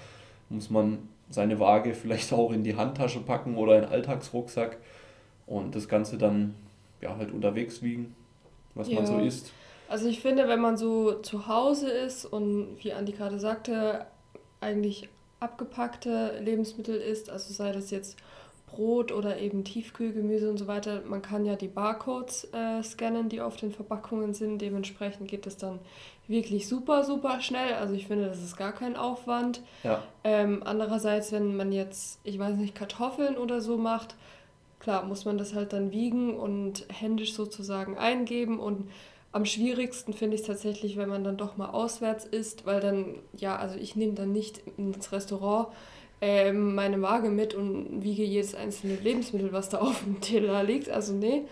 muss 0.48 0.70
man 0.70 0.98
seine 1.28 1.58
Waage 1.58 1.94
vielleicht 2.00 2.32
auch 2.32 2.52
in 2.52 2.62
die 2.62 2.76
Handtasche 2.76 3.20
packen 3.20 3.56
oder 3.56 3.76
in 3.76 3.82
den 3.82 3.90
Alltagsrucksack 3.90 4.78
und 5.46 5.74
das 5.74 5.88
Ganze 5.88 6.18
dann 6.18 6.54
ja 7.00 7.16
halt 7.16 7.32
unterwegs 7.32 7.82
wiegen, 7.82 8.14
was 8.74 8.88
ja. 8.88 8.96
man 8.96 9.06
so 9.06 9.18
isst. 9.18 9.52
Also 9.88 10.08
ich 10.08 10.20
finde, 10.20 10.48
wenn 10.48 10.60
man 10.60 10.76
so 10.76 11.14
zu 11.14 11.46
Hause 11.46 11.90
ist 11.90 12.24
und 12.24 12.76
wie 12.82 12.92
Andi 12.92 13.12
gerade 13.12 13.38
sagte, 13.38 14.06
eigentlich 14.60 15.08
abgepackte 15.40 16.38
Lebensmittel 16.40 16.96
isst, 16.96 17.30
also 17.30 17.52
sei 17.52 17.72
das 17.72 17.90
jetzt 17.90 18.16
Brot 18.66 19.12
oder 19.12 19.38
eben 19.38 19.64
Tiefkühlgemüse 19.64 20.50
und 20.50 20.58
so 20.58 20.66
weiter, 20.66 21.02
man 21.06 21.22
kann 21.22 21.44
ja 21.44 21.54
die 21.56 21.68
Barcodes 21.68 22.48
äh, 22.52 22.82
scannen, 22.82 23.28
die 23.28 23.40
auf 23.40 23.56
den 23.56 23.72
Verpackungen 23.72 24.34
sind. 24.34 24.58
Dementsprechend 24.58 25.28
geht 25.28 25.46
es 25.46 25.56
dann 25.56 25.78
wirklich 26.26 26.66
super, 26.66 27.04
super 27.04 27.40
schnell. 27.40 27.74
Also 27.74 27.94
ich 27.94 28.06
finde, 28.06 28.26
das 28.26 28.42
ist 28.42 28.56
gar 28.56 28.72
kein 28.72 28.96
Aufwand. 28.96 29.62
Ja. 29.84 30.02
Ähm, 30.24 30.62
andererseits, 30.64 31.32
wenn 31.32 31.56
man 31.56 31.72
jetzt, 31.72 32.18
ich 32.24 32.38
weiß 32.38 32.56
nicht, 32.56 32.74
Kartoffeln 32.74 33.36
oder 33.36 33.60
so 33.60 33.78
macht, 33.78 34.16
klar, 34.80 35.04
muss 35.04 35.24
man 35.24 35.38
das 35.38 35.54
halt 35.54 35.72
dann 35.72 35.92
wiegen 35.92 36.36
und 36.36 36.86
händisch 36.88 37.34
sozusagen 37.34 37.96
eingeben 37.96 38.58
und 38.58 38.90
am 39.36 39.44
schwierigsten 39.44 40.14
finde 40.14 40.34
ich 40.34 40.40
es 40.40 40.46
tatsächlich, 40.46 40.96
wenn 40.96 41.10
man 41.10 41.22
dann 41.22 41.36
doch 41.36 41.58
mal 41.58 41.68
auswärts 41.68 42.24
isst, 42.24 42.64
weil 42.64 42.80
dann, 42.80 43.16
ja, 43.36 43.54
also 43.56 43.78
ich 43.78 43.94
nehme 43.94 44.14
dann 44.14 44.32
nicht 44.32 44.62
ins 44.78 45.12
Restaurant 45.12 45.68
äh, 46.22 46.52
meine 46.52 47.02
Waage 47.02 47.28
mit 47.28 47.52
und 47.52 48.02
wiege 48.02 48.24
jedes 48.24 48.54
einzelne 48.54 48.94
Lebensmittel, 48.94 49.52
was 49.52 49.68
da 49.68 49.78
auf 49.82 50.04
dem 50.04 50.22
Teller 50.22 50.64
liegt. 50.64 50.88
Also 50.88 51.12
nee. 51.12 51.42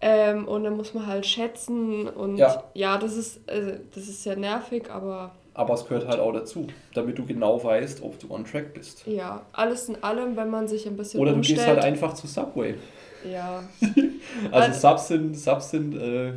Ähm, 0.00 0.46
und 0.46 0.62
dann 0.62 0.76
muss 0.76 0.94
man 0.94 1.08
halt 1.08 1.26
schätzen 1.26 2.06
und 2.06 2.36
ja, 2.36 2.62
ja 2.74 2.96
das, 2.96 3.16
ist, 3.16 3.40
also, 3.48 3.72
das 3.92 4.04
ist 4.04 4.22
sehr 4.22 4.36
nervig, 4.36 4.88
aber 4.88 5.32
Aber 5.54 5.74
es 5.74 5.84
gehört 5.84 6.06
halt 6.06 6.20
auch 6.20 6.32
dazu, 6.32 6.68
damit 6.94 7.18
du 7.18 7.26
genau 7.26 7.64
weißt, 7.64 8.04
ob 8.04 8.20
du 8.20 8.30
on 8.30 8.44
track 8.44 8.72
bist. 8.72 9.04
Ja, 9.06 9.42
alles 9.52 9.88
in 9.88 10.00
allem, 10.04 10.36
wenn 10.36 10.50
man 10.50 10.68
sich 10.68 10.86
ein 10.86 10.96
bisschen 10.96 11.18
Oder 11.18 11.32
umstellt. 11.32 11.58
du 11.58 11.64
gehst 11.64 11.74
halt 11.74 11.84
einfach 11.84 12.14
zu 12.14 12.28
Subway. 12.28 12.74
Ja. 13.28 13.64
also, 14.52 14.70
also 14.70 14.88
Subs 14.88 15.08
sind, 15.08 15.36
Subs 15.36 15.70
sind 15.70 15.96
äh, 15.96 16.34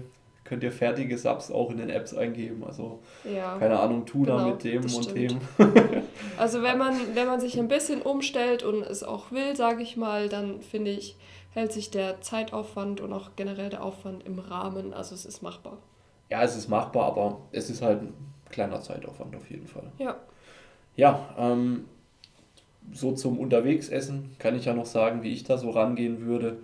könnt 0.49 0.63
ihr 0.63 0.71
fertige 0.71 1.15
Subs 1.17 1.51
auch 1.51 1.69
in 1.69 1.77
den 1.77 1.91
Apps 1.91 2.13
eingeben. 2.15 2.63
Also 2.65 2.99
ja, 3.23 3.57
keine 3.59 3.79
Ahnung, 3.79 4.07
Tuna 4.07 4.37
genau, 4.37 4.49
mit 4.49 4.63
dem 4.63 4.83
und 4.93 5.15
dem. 5.15 5.39
also 6.37 6.63
wenn 6.63 6.77
man, 6.77 6.95
wenn 7.13 7.27
man 7.27 7.39
sich 7.39 7.59
ein 7.59 7.67
bisschen 7.67 8.01
umstellt 8.01 8.63
und 8.63 8.81
es 8.81 9.03
auch 9.03 9.31
will, 9.31 9.55
sage 9.55 9.83
ich 9.83 9.95
mal, 9.95 10.27
dann 10.27 10.61
finde 10.61 10.91
ich, 10.91 11.15
hält 11.51 11.71
sich 11.71 11.91
der 11.91 12.19
Zeitaufwand 12.21 12.99
und 12.99 13.13
auch 13.13 13.29
generell 13.35 13.69
der 13.69 13.83
Aufwand 13.83 14.25
im 14.25 14.39
Rahmen. 14.39 14.91
Also 14.93 15.13
es 15.13 15.25
ist 15.25 15.43
machbar. 15.43 15.77
Ja, 16.29 16.41
es 16.41 16.55
ist 16.55 16.67
machbar, 16.67 17.05
aber 17.05 17.41
es 17.51 17.69
ist 17.69 17.83
halt 17.83 18.01
ein 18.01 18.13
kleiner 18.49 18.81
Zeitaufwand 18.81 19.35
auf 19.35 19.49
jeden 19.49 19.67
Fall. 19.67 19.91
Ja. 19.99 20.17
Ja, 20.95 21.29
ähm, 21.37 21.85
so 22.91 23.11
zum 23.11 23.37
Unterwegsessen 23.37 24.35
kann 24.39 24.55
ich 24.55 24.65
ja 24.65 24.73
noch 24.73 24.87
sagen, 24.87 25.21
wie 25.21 25.31
ich 25.31 25.43
da 25.43 25.59
so 25.59 25.69
rangehen 25.69 26.25
würde. 26.25 26.57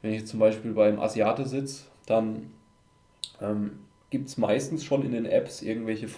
Wenn 0.00 0.12
ich 0.14 0.26
zum 0.26 0.38
Beispiel 0.38 0.72
beim 0.72 1.00
Asiate 1.00 1.44
sitze, 1.44 1.84
dann 2.06 2.50
ähm, 3.42 3.80
gibt 4.10 4.28
es 4.28 4.36
meistens 4.38 4.84
schon 4.84 5.04
in 5.04 5.12
den 5.12 5.26
Apps 5.26 5.62
irgendwelche 5.62 6.08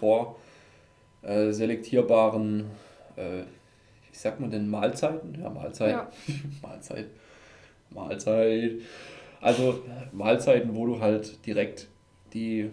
vorselektierbaren, 1.23 2.67
äh, 3.17 3.43
wie 4.11 4.17
sagt 4.17 4.41
man 4.41 4.51
denn, 4.51 4.69
Mahlzeiten? 4.69 5.39
Ja, 5.41 5.49
Mahlzeit. 5.51 5.93
Ja. 5.93 6.11
Mahlzeit. 6.63 7.07
Mahlzeit. 7.91 8.73
Also 9.41 9.83
Mahlzeiten, 10.13 10.75
wo 10.75 10.87
du 10.87 11.01
halt 11.01 11.47
direkt 11.47 11.89
die 12.33 12.71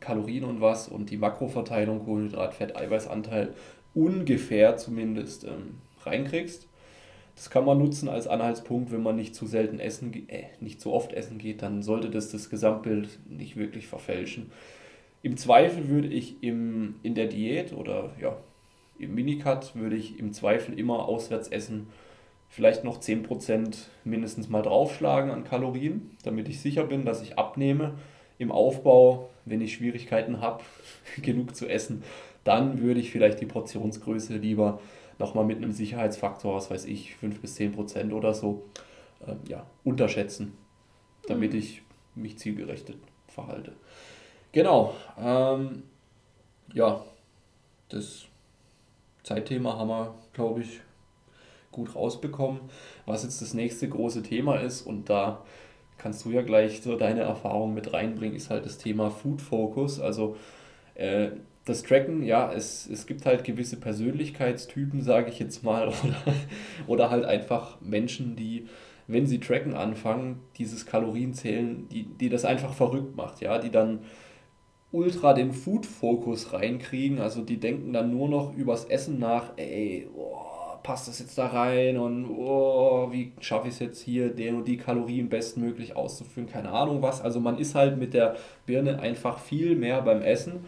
Kalorien 0.00 0.44
und 0.44 0.60
was 0.60 0.88
und 0.88 1.10
die 1.10 1.16
Makroverteilung, 1.16 2.04
Kohlenhydrat, 2.04 2.54
Fett, 2.54 2.76
Eiweißanteil 2.76 3.54
ungefähr 3.94 4.76
zumindest 4.76 5.44
ähm, 5.44 5.78
reinkriegst. 6.04 6.65
Das 7.36 7.50
kann 7.50 7.66
man 7.66 7.78
nutzen 7.78 8.08
als 8.08 8.26
Anhaltspunkt, 8.26 8.90
wenn 8.90 9.02
man 9.02 9.14
nicht 9.14 9.34
zu 9.34 9.46
selten 9.46 9.78
essen, 9.78 10.28
äh, 10.28 10.44
nicht 10.60 10.80
zu 10.80 10.92
oft 10.92 11.12
essen 11.12 11.38
geht, 11.38 11.62
dann 11.62 11.82
sollte 11.82 12.10
das 12.10 12.32
das 12.32 12.48
Gesamtbild 12.50 13.18
nicht 13.28 13.56
wirklich 13.56 13.86
verfälschen. 13.86 14.50
Im 15.22 15.36
Zweifel 15.36 15.88
würde 15.88 16.08
ich 16.08 16.42
im, 16.42 16.94
in 17.02 17.14
der 17.14 17.26
Diät 17.26 17.72
oder 17.72 18.14
ja, 18.20 18.36
im 18.98 19.14
Minicut 19.14 19.74
würde 19.74 19.96
ich 19.96 20.18
im 20.18 20.32
Zweifel 20.32 20.78
immer 20.78 21.06
auswärts 21.06 21.48
essen, 21.48 21.88
vielleicht 22.48 22.84
noch 22.84 23.00
10% 23.00 23.76
mindestens 24.04 24.48
mal 24.48 24.62
draufschlagen 24.62 25.30
an 25.30 25.44
Kalorien, 25.44 26.16
damit 26.24 26.48
ich 26.48 26.60
sicher 26.60 26.84
bin, 26.84 27.04
dass 27.04 27.22
ich 27.22 27.38
abnehme. 27.38 27.94
Im 28.38 28.52
Aufbau, 28.52 29.30
wenn 29.44 29.60
ich 29.60 29.74
Schwierigkeiten 29.74 30.40
habe, 30.40 30.62
genug 31.22 31.54
zu 31.54 31.66
essen, 31.66 32.02
dann 32.44 32.80
würde 32.80 33.00
ich 33.00 33.10
vielleicht 33.10 33.40
die 33.40 33.46
Portionsgröße 33.46 34.36
lieber 34.36 34.80
nochmal 35.18 35.44
mit 35.44 35.58
einem 35.58 35.72
Sicherheitsfaktor, 35.72 36.54
was 36.54 36.70
weiß 36.70 36.84
ich, 36.86 37.16
5 37.16 37.40
bis 37.40 37.54
10 37.54 37.72
Prozent 37.72 38.12
oder 38.12 38.34
so, 38.34 38.64
äh, 39.26 39.34
ja, 39.48 39.66
unterschätzen, 39.84 40.56
damit 41.26 41.52
mhm. 41.52 41.58
ich 41.58 41.82
mich 42.14 42.38
zielgerichtet 42.38 42.96
verhalte. 43.28 43.72
Genau. 44.52 44.94
Ähm, 45.18 45.82
ja, 46.72 47.04
das 47.88 48.26
Zeitthema 49.22 49.76
haben 49.76 49.88
wir, 49.88 50.14
glaube 50.32 50.60
ich, 50.60 50.80
gut 51.72 51.94
rausbekommen. 51.94 52.60
Was 53.04 53.22
jetzt 53.22 53.42
das 53.42 53.54
nächste 53.54 53.88
große 53.88 54.22
Thema 54.22 54.56
ist, 54.56 54.82
und 54.82 55.10
da 55.10 55.44
kannst 55.98 56.24
du 56.24 56.30
ja 56.30 56.42
gleich 56.42 56.80
so 56.82 56.96
deine 56.96 57.20
Erfahrung 57.20 57.74
mit 57.74 57.92
reinbringen, 57.92 58.36
ist 58.36 58.50
halt 58.50 58.64
das 58.64 58.78
Thema 58.78 59.10
Food 59.10 59.42
Focus. 59.42 60.00
Also 60.00 60.36
äh, 60.94 61.30
das 61.66 61.82
Tracken, 61.82 62.22
ja, 62.22 62.52
es, 62.52 62.88
es 62.88 63.06
gibt 63.06 63.26
halt 63.26 63.44
gewisse 63.44 63.78
Persönlichkeitstypen, 63.78 65.02
sage 65.02 65.30
ich 65.30 65.38
jetzt 65.40 65.64
mal, 65.64 65.88
oder, 66.04 66.34
oder 66.86 67.10
halt 67.10 67.24
einfach 67.24 67.80
Menschen, 67.80 68.36
die, 68.36 68.68
wenn 69.08 69.26
sie 69.26 69.40
Tracken 69.40 69.74
anfangen, 69.74 70.40
dieses 70.56 70.86
Kalorienzählen, 70.86 71.88
die, 71.88 72.04
die 72.04 72.28
das 72.28 72.44
einfach 72.44 72.72
verrückt 72.72 73.16
macht, 73.16 73.40
ja, 73.40 73.58
die 73.58 73.70
dann 73.70 74.00
ultra 74.92 75.34
den 75.34 75.52
Food-Fokus 75.52 76.52
reinkriegen, 76.52 77.20
also 77.20 77.42
die 77.42 77.58
denken 77.58 77.92
dann 77.92 78.12
nur 78.12 78.28
noch 78.28 78.54
übers 78.54 78.84
Essen 78.84 79.18
nach, 79.18 79.52
ey, 79.56 80.08
oh, 80.16 80.36
passt 80.84 81.08
das 81.08 81.18
jetzt 81.18 81.36
da 81.36 81.48
rein 81.48 81.98
und 81.98 82.26
oh, 82.30 83.08
wie 83.10 83.32
schaffe 83.40 83.66
ich 83.66 83.74
es 83.74 83.80
jetzt 83.80 84.00
hier, 84.00 84.28
den 84.30 84.54
und 84.54 84.68
die 84.68 84.76
Kalorien 84.76 85.28
bestmöglich 85.28 85.96
auszuführen, 85.96 86.48
keine 86.48 86.70
Ahnung 86.70 87.02
was, 87.02 87.20
also 87.20 87.40
man 87.40 87.58
ist 87.58 87.74
halt 87.74 87.98
mit 87.98 88.14
der 88.14 88.36
Birne 88.66 89.00
einfach 89.00 89.40
viel 89.40 89.74
mehr 89.74 90.00
beim 90.02 90.22
Essen 90.22 90.64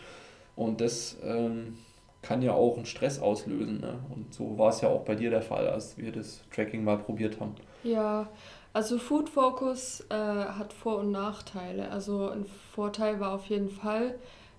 und 0.58 0.80
das 0.80 1.16
ähm, 1.22 1.78
kann 2.20 2.42
ja 2.42 2.52
auch 2.52 2.76
einen 2.76 2.84
Stress 2.84 3.20
auslösen. 3.20 3.80
Ne? 3.80 4.00
Und 4.12 4.34
so 4.34 4.58
war 4.58 4.70
es 4.70 4.80
ja 4.80 4.88
auch 4.88 5.04
bei 5.04 5.14
dir 5.14 5.30
der 5.30 5.40
Fall, 5.40 5.68
als 5.68 5.96
wir 5.96 6.10
das 6.10 6.42
Tracking 6.52 6.82
mal 6.82 6.98
probiert 6.98 7.38
haben. 7.38 7.54
Ja, 7.84 8.28
also 8.72 8.98
Food 8.98 9.28
Focus 9.28 10.04
äh, 10.10 10.14
hat 10.14 10.72
Vor- 10.72 10.98
und 10.98 11.12
Nachteile. 11.12 11.90
Also 11.92 12.28
ein 12.28 12.44
Vorteil 12.74 13.20
war 13.20 13.34
auf 13.34 13.46
jeden 13.46 13.70
Fall, 13.70 14.16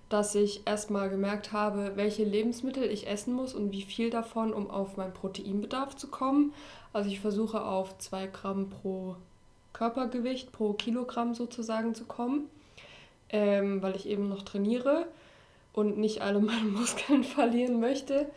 dass 0.08 0.34
ich 0.34 0.66
erstmal 0.66 1.10
gemerkt 1.10 1.52
habe, 1.52 1.92
welche 1.96 2.24
Lebensmittel 2.24 2.84
ich 2.84 3.06
essen 3.06 3.34
muss 3.34 3.52
und 3.52 3.70
wie 3.70 3.82
viel 3.82 4.08
davon, 4.08 4.54
um 4.54 4.70
auf 4.70 4.96
meinen 4.96 5.12
Proteinbedarf 5.12 5.96
zu 5.96 6.08
kommen. 6.08 6.54
Also 6.94 7.10
ich 7.10 7.20
versuche 7.20 7.62
auf 7.62 7.98
2 7.98 8.26
Gramm 8.28 8.70
pro 8.70 9.16
Körpergewicht, 9.74 10.50
pro 10.50 10.72
Kilogramm 10.72 11.34
sozusagen 11.34 11.94
zu 11.94 12.04
kommen, 12.06 12.48
ähm, 13.28 13.82
weil 13.82 13.94
ich 13.96 14.08
eben 14.08 14.30
noch 14.30 14.42
trainiere 14.42 15.06
und 15.72 15.98
nicht 15.98 16.22
alle 16.22 16.40
meine 16.40 16.68
Muskeln 16.70 17.24
verlieren 17.24 17.80
möchte. 17.80 18.30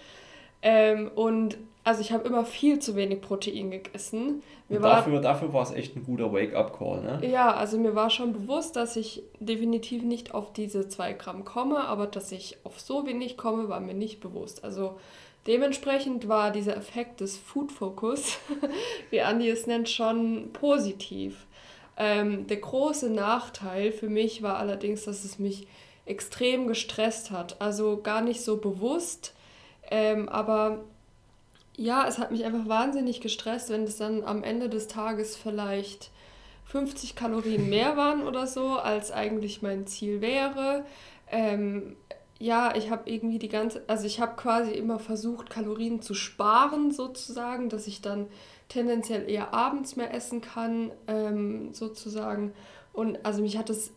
Ähm, 0.61 1.11
und 1.15 1.57
also 1.83 1.99
ich 1.99 2.13
habe 2.13 2.25
immer 2.25 2.45
viel 2.45 2.79
zu 2.79 2.95
wenig 2.95 3.19
Protein 3.19 3.69
gegessen. 3.69 4.41
Mir 4.69 4.79
dafür, 4.79 5.13
war, 5.15 5.21
dafür 5.21 5.51
war 5.51 5.63
es 5.63 5.71
echt 5.71 5.95
ein 5.97 6.05
guter 6.05 6.31
Wake-up-Call, 6.31 7.01
ne? 7.01 7.27
Ja, 7.27 7.53
also 7.53 7.77
mir 7.77 7.93
war 7.93 8.09
schon 8.09 8.31
bewusst, 8.31 8.77
dass 8.77 8.95
ich 8.95 9.23
definitiv 9.39 10.03
nicht 10.03 10.33
auf 10.33 10.53
diese 10.53 10.87
2 10.87 11.13
Gramm 11.13 11.43
komme, 11.43 11.81
aber 11.81 12.07
dass 12.07 12.31
ich 12.31 12.57
auf 12.63 12.79
so 12.79 13.05
wenig 13.05 13.35
komme, 13.35 13.67
war 13.67 13.81
mir 13.81 13.93
nicht 13.93 14.21
bewusst. 14.21 14.63
Also 14.63 14.97
dementsprechend 15.45 16.29
war 16.29 16.51
dieser 16.51 16.77
Effekt 16.77 17.19
des 17.19 17.37
Food 17.37 17.73
Focus, 17.73 18.37
wie 19.09 19.19
Andi 19.19 19.49
es 19.49 19.67
nennt, 19.67 19.89
schon 19.89 20.51
positiv. 20.53 21.45
Ähm, 21.97 22.47
der 22.47 22.57
große 22.57 23.09
Nachteil 23.09 23.91
für 23.91 24.09
mich 24.09 24.41
war 24.41 24.55
allerdings, 24.55 25.03
dass 25.03 25.25
es 25.25 25.37
mich 25.37 25.67
extrem 26.05 26.67
gestresst 26.67 27.31
hat. 27.31 27.61
Also 27.61 28.01
gar 28.01 28.21
nicht 28.21 28.41
so 28.41 28.57
bewusst, 28.57 29.33
ähm, 29.89 30.29
aber 30.29 30.83
ja, 31.75 32.07
es 32.07 32.19
hat 32.19 32.31
mich 32.31 32.45
einfach 32.45 32.67
wahnsinnig 32.67 33.21
gestresst, 33.21 33.69
wenn 33.69 33.83
es 33.83 33.97
dann 33.97 34.23
am 34.23 34.43
Ende 34.43 34.69
des 34.69 34.87
Tages 34.87 35.35
vielleicht 35.35 36.11
50 36.65 37.15
Kalorien 37.15 37.69
mehr 37.69 37.97
waren 37.97 38.25
oder 38.27 38.47
so, 38.47 38.77
als 38.77 39.11
eigentlich 39.11 39.61
mein 39.61 39.87
Ziel 39.87 40.21
wäre. 40.21 40.85
Ähm, 41.31 41.95
ja, 42.39 42.75
ich 42.75 42.91
habe 42.91 43.09
irgendwie 43.09 43.39
die 43.39 43.47
ganze, 43.47 43.83
also 43.87 44.05
ich 44.05 44.19
habe 44.19 44.35
quasi 44.35 44.71
immer 44.71 44.99
versucht, 44.99 45.49
Kalorien 45.49 46.01
zu 46.01 46.13
sparen 46.13 46.91
sozusagen, 46.91 47.69
dass 47.69 47.87
ich 47.87 48.01
dann 48.01 48.27
tendenziell 48.69 49.29
eher 49.29 49.53
abends 49.53 49.95
mehr 49.95 50.13
essen 50.13 50.41
kann, 50.41 50.91
ähm, 51.07 51.73
sozusagen. 51.73 52.53
Und 52.91 53.25
also 53.25 53.41
mich 53.41 53.57
hat 53.57 53.69
es 53.69 53.93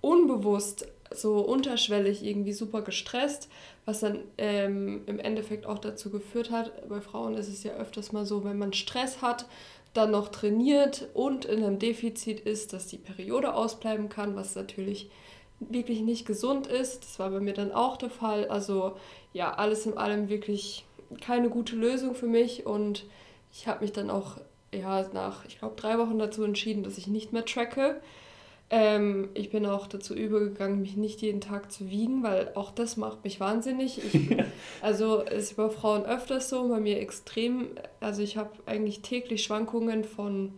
unbewusst 0.00 0.86
so 1.14 1.38
unterschwellig 1.40 2.24
irgendwie 2.24 2.52
super 2.52 2.82
gestresst, 2.82 3.48
was 3.84 4.00
dann 4.00 4.20
ähm, 4.38 5.02
im 5.06 5.18
Endeffekt 5.18 5.66
auch 5.66 5.78
dazu 5.78 6.10
geführt 6.10 6.50
hat, 6.50 6.88
bei 6.88 7.00
Frauen 7.00 7.36
ist 7.36 7.48
es 7.48 7.62
ja 7.62 7.72
öfters 7.72 8.12
mal 8.12 8.24
so, 8.24 8.44
wenn 8.44 8.58
man 8.58 8.72
Stress 8.72 9.22
hat, 9.22 9.46
dann 9.94 10.10
noch 10.10 10.28
trainiert 10.28 11.08
und 11.14 11.44
in 11.44 11.62
einem 11.62 11.78
Defizit 11.78 12.40
ist, 12.40 12.72
dass 12.72 12.86
die 12.86 12.96
Periode 12.96 13.54
ausbleiben 13.54 14.08
kann, 14.08 14.36
was 14.36 14.54
natürlich 14.54 15.10
wirklich 15.60 16.00
nicht 16.00 16.26
gesund 16.26 16.66
ist. 16.66 17.04
Das 17.04 17.18
war 17.18 17.30
bei 17.30 17.40
mir 17.40 17.52
dann 17.52 17.72
auch 17.72 17.96
der 17.96 18.10
Fall. 18.10 18.48
Also 18.48 18.96
ja, 19.32 19.52
alles 19.54 19.86
in 19.86 19.96
allem 19.96 20.28
wirklich 20.28 20.84
keine 21.20 21.50
gute 21.50 21.76
Lösung 21.76 22.14
für 22.14 22.26
mich 22.26 22.64
und 22.66 23.04
ich 23.52 23.66
habe 23.66 23.82
mich 23.82 23.92
dann 23.92 24.10
auch 24.10 24.38
ja, 24.72 25.06
nach, 25.12 25.44
ich 25.44 25.58
glaube, 25.58 25.76
drei 25.76 25.98
Wochen 25.98 26.18
dazu 26.18 26.42
entschieden, 26.42 26.82
dass 26.82 26.96
ich 26.96 27.06
nicht 27.06 27.32
mehr 27.32 27.44
tracke 27.44 28.00
ähm, 28.74 29.28
ich 29.34 29.50
bin 29.50 29.66
auch 29.66 29.86
dazu 29.86 30.14
übergegangen, 30.14 30.80
mich 30.80 30.96
nicht 30.96 31.20
jeden 31.20 31.42
Tag 31.42 31.70
zu 31.70 31.90
wiegen, 31.90 32.22
weil 32.22 32.52
auch 32.54 32.70
das 32.70 32.96
macht 32.96 33.22
mich 33.22 33.38
wahnsinnig. 33.38 34.02
Ich, 34.02 34.38
also 34.80 35.22
es 35.26 35.50
ist 35.50 35.56
bei 35.58 35.68
Frauen 35.68 36.06
öfters 36.06 36.48
so, 36.48 36.66
bei 36.68 36.80
mir 36.80 36.98
extrem. 36.98 37.68
Also 38.00 38.22
ich 38.22 38.38
habe 38.38 38.50
eigentlich 38.64 39.02
täglich 39.02 39.44
Schwankungen 39.44 40.04
von 40.04 40.54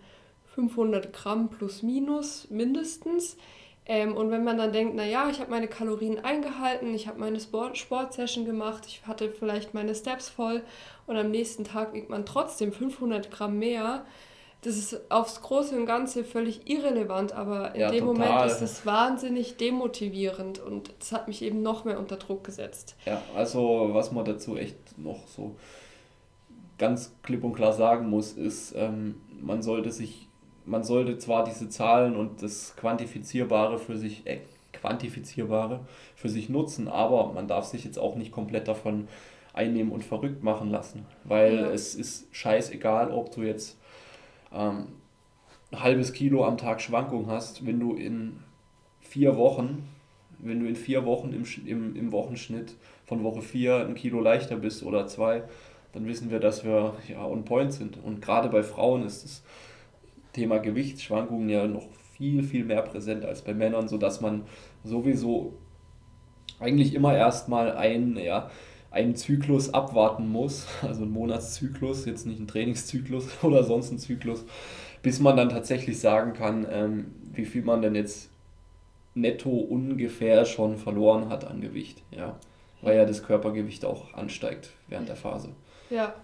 500 0.55 1.13
Gramm 1.13 1.51
plus 1.51 1.83
minus 1.83 2.49
mindestens. 2.51 3.37
Ähm, 3.85 4.17
und 4.17 4.31
wenn 4.31 4.45
man 4.45 4.59
dann 4.59 4.73
denkt, 4.73 4.95
naja, 4.95 5.29
ich 5.29 5.41
habe 5.41 5.51
meine 5.51 5.67
Kalorien 5.67 6.21
eingehalten, 6.21 6.95
ich 6.95 7.09
habe 7.09 7.19
meine 7.19 7.41
Sport 7.41 7.77
Sportsession 7.77 8.45
gemacht, 8.45 8.85
ich 8.87 9.05
hatte 9.09 9.29
vielleicht 9.29 9.75
meine 9.75 9.93
Steps 9.93 10.29
voll 10.29 10.63
und 11.09 11.17
am 11.17 11.33
nächsten 11.33 11.65
Tag 11.65 11.93
wiegt 11.93 12.11
man 12.11 12.25
trotzdem 12.25 12.73
500 12.73 13.33
Gramm 13.33 13.59
mehr, 13.59 14.07
das 14.65 14.77
ist 14.77 15.11
aufs 15.11 15.43
Große 15.43 15.77
und 15.77 15.87
Ganze 15.87 16.25
völlig 16.25 16.69
irrelevant, 16.69 17.33
aber 17.33 17.75
in 17.75 17.81
Ja, 17.83 17.91
dem 17.91 18.07
total. 18.07 18.29
Moment 18.29 18.51
ist 18.51 18.61
es 18.63 18.87
wahnsinnig 18.87 19.57
demotivierend 19.57 20.59
und 20.59 20.93
das 20.99 21.13
hat 21.13 21.29
mich 21.29 21.43
eben 21.43 21.63
noch 21.63 21.85
mehr 21.85 21.99
unter 21.99 22.17
Druck 22.17 22.45
gesetzt. 22.45 22.97
Ja, 23.07 23.21
also 23.37 23.91
was 23.93 24.11
man 24.13 24.25
dazu 24.25 24.57
echt 24.57 24.77
noch 24.99 25.27
so 25.29 25.55
ganz 26.79 27.15
klipp 27.23 27.45
und 27.45 27.55
klar 27.55 27.73
sagen 27.73 28.09
muss, 28.11 28.33
ist, 28.33 28.75
ähm, 28.77 29.21
man 29.41 29.63
sollte 29.63 29.91
sich, 29.93 30.29
man 30.65 30.83
sollte 30.83 31.19
zwar 31.19 31.45
diese 31.45 31.69
Zahlen 31.69 32.17
und 32.17 32.43
das 32.43 32.75
Quantifizierbare 32.77 33.79
für 33.79 33.97
sich, 33.97 34.27
äh, 34.27 34.39
Quantifizierbare 34.73 35.81
für 36.17 36.29
sich 36.29 36.49
nutzen, 36.49 36.89
aber 36.89 37.33
man 37.33 37.47
darf 37.49 37.65
sich 37.67 37.85
jetzt 37.85 37.99
auch 37.99 38.17
nicht 38.17 38.33
komplett 38.33 38.67
davon 38.69 39.09
einnehmen 39.53 39.93
und 39.93 40.03
verrückt 40.05 40.43
machen 40.43 40.71
lassen, 40.71 41.07
weil 41.23 41.55
Ja. 41.59 41.71
es 41.71 41.95
ist 41.95 42.27
scheißegal, 42.33 43.13
ob 43.13 43.31
du 43.35 43.43
jetzt 43.43 43.79
ähm, 44.55 44.87
ein 45.71 45.83
halbes 45.83 46.13
Kilo 46.13 46.45
am 46.45 46.57
Tag 46.57 46.81
Schwankung 46.81 47.27
hast, 47.27 47.67
wenn 47.67 47.81
du 47.81 47.95
in 47.95 48.41
vier 49.01 49.37
Wochen, 49.37 49.89
wenn 50.39 50.61
du 50.61 50.67
in 50.67 50.77
vier 50.77 51.05
Wochen 51.05 51.33
im, 51.33 51.45
im, 51.67 51.97
im 51.97 52.13
Wochenschnitt 52.13 52.77
von 53.07 53.23
Woche 53.23 53.43
4 53.43 53.87
ein 53.87 53.95
Kilo 53.95 54.21
leichter 54.21 54.57
bist 54.57 54.83
oder 54.83 55.07
zwei, 55.07 55.43
dann 55.93 56.07
wissen 56.07 56.31
wir, 56.31 56.41
dass 56.41 56.65
wir 56.65 56.95
ja 57.09 57.25
on 57.25 57.45
point 57.45 57.73
sind. 57.73 58.03
Und 58.03 58.21
gerade 58.21 58.49
bei 58.49 58.63
Frauen 58.63 59.05
ist 59.05 59.25
das 59.25 59.45
Thema 60.33 60.59
Gewichtsschwankungen 60.59 61.49
ja 61.49 61.67
noch 61.67 61.87
viel, 62.17 62.43
viel 62.43 62.65
mehr 62.65 62.83
präsent 62.83 63.25
als 63.25 63.43
bei 63.43 63.55
Männern, 63.55 63.89
sodass 63.89 64.21
man 64.21 64.45
sowieso 64.83 65.55
eigentlich 66.61 66.95
immer 66.95 67.15
erstmal 67.17 67.77
ein, 67.77 68.17
ja, 68.17 68.51
einen 68.95 69.17
Zyklus 69.17 69.75
abwarten 69.75 70.29
muss, 70.29 70.67
also 70.83 71.03
einen 71.03 71.13
Monatszyklus, 71.13 72.07
jetzt 72.07 72.27
nicht 72.27 72.39
einen 72.39 72.49
Trainingszyklus 72.49 73.27
oder 73.43 73.65
sonst 73.65 73.91
einen 73.91 73.99
Zyklus, 73.99 74.45
bis 75.03 75.21
man 75.21 75.37
dann 75.37 75.51
tatsächlich 75.51 76.01
sagen 76.01 76.33
kann, 76.33 76.67
ähm, 76.71 77.15
wie 77.33 77.45
viel 77.45 77.63
man 77.63 77.83
denn 77.83 77.95
jetzt 77.95 78.31
netto 79.15 79.51
ungefähr 79.51 80.45
schon 80.45 80.77
verloren 80.77 81.29
hat 81.29 81.45
an 81.45 81.61
Gewicht, 81.61 82.03
ja, 82.11 82.39
weil 82.83 82.97
ja 82.97 83.05
das 83.05 83.23
Körpergewicht 83.23 83.85
auch 83.85 84.15
ansteigt 84.15 84.71
während 84.89 85.09
der 85.09 85.17
Phase. 85.17 85.51
Ja, 85.91 86.15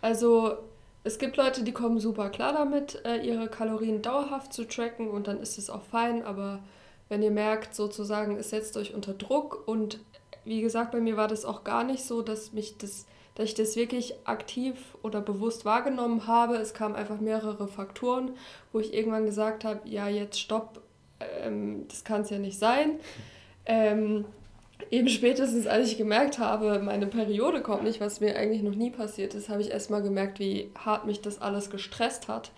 also 0.00 0.56
es 1.04 1.18
gibt 1.18 1.36
Leute, 1.36 1.64
die 1.64 1.72
kommen 1.72 1.98
super 1.98 2.30
klar 2.30 2.52
damit, 2.52 3.02
äh, 3.04 3.16
ihre 3.26 3.48
Kalorien 3.48 4.02
dauerhaft 4.02 4.52
zu 4.52 4.66
tracken 4.66 5.08
und 5.08 5.26
dann 5.26 5.40
ist 5.40 5.58
es 5.58 5.70
auch 5.70 5.82
fein, 5.82 6.22
aber 6.22 6.60
wenn 7.08 7.22
ihr 7.22 7.30
merkt, 7.30 7.74
sozusagen, 7.74 8.36
es 8.36 8.50
setzt 8.50 8.76
euch 8.76 8.94
unter 8.94 9.14
Druck 9.14 9.66
und 9.66 9.98
wie 10.44 10.60
gesagt, 10.60 10.92
bei 10.92 11.00
mir 11.00 11.16
war 11.16 11.28
das 11.28 11.44
auch 11.44 11.64
gar 11.64 11.84
nicht 11.84 12.04
so, 12.04 12.22
dass 12.22 12.52
mich 12.52 12.78
das, 12.78 13.06
dass 13.34 13.46
ich 13.46 13.54
das 13.54 13.76
wirklich 13.76 14.14
aktiv 14.24 14.96
oder 15.02 15.20
bewusst 15.20 15.64
wahrgenommen 15.64 16.26
habe. 16.26 16.56
Es 16.56 16.74
kamen 16.74 16.94
einfach 16.94 17.20
mehrere 17.20 17.68
Faktoren, 17.68 18.32
wo 18.72 18.80
ich 18.80 18.94
irgendwann 18.94 19.26
gesagt 19.26 19.64
habe, 19.64 19.80
ja, 19.88 20.08
jetzt 20.08 20.40
stopp, 20.40 20.80
ähm, 21.20 21.86
das 21.88 22.04
kann 22.04 22.22
es 22.22 22.30
ja 22.30 22.38
nicht 22.38 22.58
sein. 22.58 23.00
Ähm, 23.66 24.24
eben 24.90 25.08
spätestens, 25.08 25.66
als 25.66 25.90
ich 25.90 25.98
gemerkt 25.98 26.38
habe, 26.38 26.78
meine 26.80 27.06
Periode 27.06 27.60
kommt 27.60 27.84
nicht, 27.84 28.00
was 28.00 28.20
mir 28.20 28.36
eigentlich 28.36 28.62
noch 28.62 28.74
nie 28.74 28.90
passiert 28.90 29.34
ist, 29.34 29.48
habe 29.48 29.60
ich 29.60 29.70
erstmal 29.70 30.02
gemerkt, 30.02 30.38
wie 30.38 30.70
hart 30.76 31.06
mich 31.06 31.20
das 31.20 31.40
alles 31.40 31.70
gestresst 31.70 32.28
hat. 32.28 32.50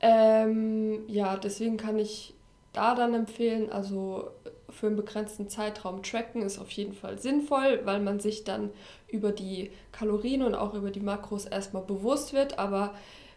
Ähm, 0.00 1.04
ja, 1.08 1.36
deswegen 1.36 1.76
kann 1.76 1.98
ich 1.98 2.34
da 2.72 2.94
dann 2.94 3.14
empfehlen, 3.14 3.72
also 3.72 4.30
für 4.76 4.88
einen 4.88 4.96
begrenzten 4.96 5.48
Zeitraum 5.48 6.02
tracken 6.02 6.42
ist 6.42 6.58
auf 6.58 6.70
jeden 6.70 6.92
Fall 6.92 7.18
sinnvoll, 7.18 7.80
weil 7.84 8.00
man 8.00 8.20
sich 8.20 8.44
dann 8.44 8.70
über 9.08 9.32
die 9.32 9.70
Kalorien 9.90 10.42
und 10.42 10.54
auch 10.54 10.74
über 10.74 10.90
die 10.90 11.00
Makros 11.00 11.46
erstmal 11.46 11.82
bewusst 11.82 12.34
wird. 12.34 12.58
Aber 12.58 12.94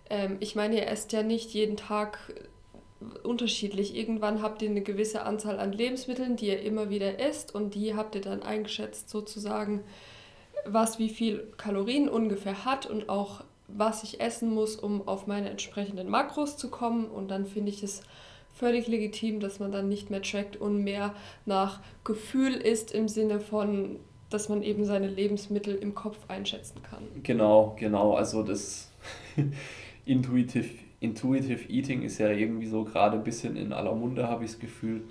ähm, 0.10 0.38
ich 0.42 0.56
meine, 0.56 0.76
ihr 0.76 0.88
esst 0.88 1.14
ja 1.14 1.24
nicht 1.24 1.52
jeden 1.52 1.78
Tag 1.78 2.20
unterschiedlich. 3.24 3.96
Irgendwann 3.96 4.42
habt 4.42 4.62
ihr 4.62 4.70
eine 4.70 4.82
gewisse 4.82 5.24
Anzahl 5.24 5.60
an 5.60 5.72
Lebensmitteln, 5.72 6.36
die 6.36 6.48
ihr 6.48 6.62
immer 6.62 6.90
wieder 6.90 7.20
esst 7.20 7.56
und 7.56 7.74
die 7.74 7.96
habt 7.96 8.16
ihr 8.16 8.22
dann 8.22 8.44
eingeschätzt 8.44 9.10
sozusagen, 9.10 9.84
was 10.66 11.00
wie 11.00 11.10
viel 11.10 11.48
Kalorien 11.56 12.10
ungefähr 12.10 12.66
hat 12.66 12.86
und 12.86 13.08
auch 13.08 13.46
was 13.70 14.04
ich 14.04 14.20
essen 14.20 14.54
muss, 14.54 14.76
um 14.76 15.08
auf 15.08 15.28
meine 15.28 15.50
entsprechenden 15.50 16.10
Makros 16.10 16.58
zu 16.58 16.70
kommen. 16.70 17.06
Und 17.06 17.30
dann 17.30 17.46
finde 17.46 17.70
ich 17.70 17.82
es 17.82 18.02
völlig 18.60 18.88
legitim, 18.88 19.40
dass 19.40 19.60
man 19.60 19.72
dann 19.72 19.88
nicht 19.88 20.10
mehr 20.10 20.22
trackt 20.22 20.58
und 20.58 20.84
mehr 20.84 21.16
nach 21.46 21.80
Gefühl 22.04 22.54
ist 22.54 22.92
im 22.92 23.08
Sinne 23.08 23.40
von, 23.40 23.96
dass 24.30 24.50
man 24.50 24.62
eben 24.62 24.84
seine 24.84 25.08
Lebensmittel 25.08 25.76
im 25.76 25.96
Kopf 25.96 26.18
einschätzen 26.28 26.84
kann. 26.84 27.04
Genau, 27.24 27.76
genau. 27.80 28.14
Also 28.16 28.44
das 28.44 28.92
Intuitive, 30.06 30.70
Intuitive 31.00 31.70
Eating 31.70 32.04
ist 32.04 32.18
ja 32.18 32.30
irgendwie 32.30 32.68
so 32.68 32.84
gerade 32.84 33.18
ein 33.18 33.24
bisschen 33.24 33.56
in 33.56 33.72
aller 33.72 33.96
Munde, 33.96 34.28
habe 34.28 34.44
ich 34.44 34.52
das 34.52 34.60
Gefühl. 34.60 35.04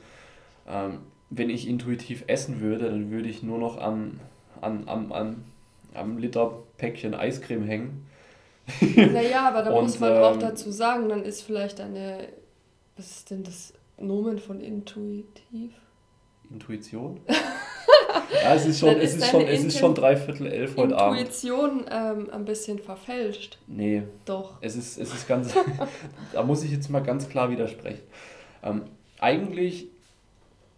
Ähm, 0.69 0.99
wenn 1.31 1.49
ich 1.49 1.67
intuitiv 1.67 2.25
essen 2.27 2.61
würde, 2.61 2.91
dann 2.91 3.11
würde 3.11 3.29
ich 3.29 3.43
nur 3.43 3.59
noch 3.59 3.79
am, 3.79 4.21
am, 4.61 4.87
am, 4.87 5.13
am, 5.13 5.45
am 5.95 6.19
Liter 6.19 6.53
Päckchen 6.77 7.15
Eiscreme 7.15 7.65
hängen. 7.65 8.07
Naja, 8.97 9.49
aber 9.49 9.63
da 9.63 9.71
Und, 9.75 9.85
muss 9.85 9.99
man 9.99 10.13
auch 10.19 10.35
ähm, 10.35 10.41
dazu 10.41 10.71
sagen, 10.71 11.09
dann 11.09 11.23
ist 11.23 11.43
vielleicht 11.43 11.81
eine, 11.81 12.29
was 12.99 13.11
ist 13.11 13.31
denn 13.31 13.45
das 13.45 13.73
Nomen 13.97 14.39
von 14.39 14.61
intuitiv? 14.61 15.73
Intuition? 16.51 17.21
ja, 18.43 18.55
es 18.55 18.67
ist 18.67 18.81
schon, 18.81 18.91
Dann 18.91 19.01
es 19.01 19.15
ist 19.15 19.23
ist 19.23 19.31
schon, 19.31 19.43
es 19.43 19.65
ist 19.65 19.79
schon 19.79 19.95
dreiviertel 19.95 20.47
elf 20.49 20.77
heute 20.77 20.99
Abend. 20.99 21.21
Intuition 21.21 21.87
ähm, 21.91 22.29
ein 22.31 22.45
bisschen 22.45 22.79
verfälscht. 22.81 23.59
Nee, 23.67 24.03
Doch. 24.25 24.57
Es 24.61 24.75
ist, 24.77 24.99
es 24.99 25.15
ist 25.15 25.29
ganz, 25.29 25.55
da 26.33 26.43
muss 26.43 26.65
ich 26.65 26.73
jetzt 26.73 26.91
mal 26.91 27.01
ganz 27.01 27.29
klar 27.29 27.51
widersprechen. 27.51 28.03
Ähm, 28.63 28.83
eigentlich 29.21 29.89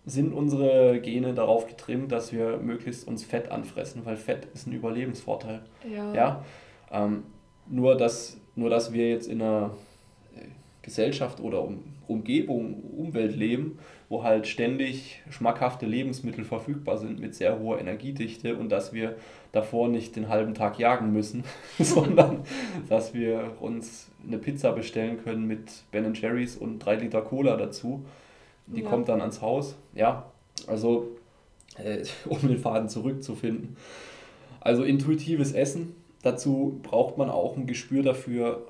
sind 0.05 0.35
unsere 0.35 1.01
Gene 1.01 1.33
darauf 1.35 1.67
getrimmt, 1.67 2.13
dass 2.13 2.33
wir 2.33 2.59
möglichst 2.59 3.07
uns 3.07 3.25
Fett 3.25 3.51
anfressen, 3.51 4.05
weil 4.05 4.17
Fett 4.17 4.49
ist 4.55 4.67
ein 4.67 4.73
Überlebensvorteil. 4.73 5.63
Ja. 5.91 6.15
Ja? 6.15 6.45
Ähm, 6.91 7.25
nur, 7.69 7.97
dass, 7.97 8.37
nur, 8.57 8.69
dass 8.69 8.93
wir 8.93 9.09
jetzt 9.09 9.29
in 9.29 9.41
einer 9.41 9.71
Gesellschaft 10.91 11.41
oder 11.41 11.63
um, 11.63 11.85
Umgebung, 12.09 12.83
Umwelt 12.99 13.37
leben, 13.37 13.79
wo 14.09 14.25
halt 14.25 14.49
ständig 14.49 15.23
schmackhafte 15.31 15.87
Lebensmittel 15.87 16.45
verfügbar 16.45 16.99
sind 16.99 17.21
mit 17.21 17.37
sehr 17.37 17.61
hoher 17.61 17.79
Energiedichte 17.79 18.57
und 18.57 18.71
dass 18.71 18.93
wir 18.93 19.15
davor 19.53 19.87
nicht 19.89 20.17
den 20.17 20.29
halben 20.29 20.53
Tag 20.55 20.81
jagen 20.81 21.13
müssen, 21.13 21.45
sondern 21.79 22.41
dass 22.89 23.15
wir 23.15 23.53
uns 23.61 24.11
eine 24.27 24.39
Pizza 24.39 24.73
bestellen 24.73 25.23
können 25.23 25.47
mit 25.47 25.71
Ben 25.93 26.13
Jerry's 26.13 26.57
und 26.57 26.81
drei 26.81 26.97
Liter 26.97 27.23
Cola 27.23 27.57
dazu. 27.57 28.05
Die 28.67 28.83
Ja. 28.83 28.89
kommt 28.91 29.09
dann 29.09 29.21
ans 29.21 29.41
Haus. 29.41 29.77
Ja, 29.95 30.27
also 30.67 31.07
äh, 31.77 32.03
um 32.29 32.41
den 32.41 32.59
Faden 32.59 32.89
zurückzufinden. 32.89 33.77
Also 34.61 34.83
intuitives 34.83 35.53
Essen. 35.53 35.95
Dazu 36.23 36.81
braucht 36.83 37.17
man 37.17 37.31
auch 37.31 37.57
ein 37.57 37.67
Gespür 37.67 38.03
dafür, 38.03 38.67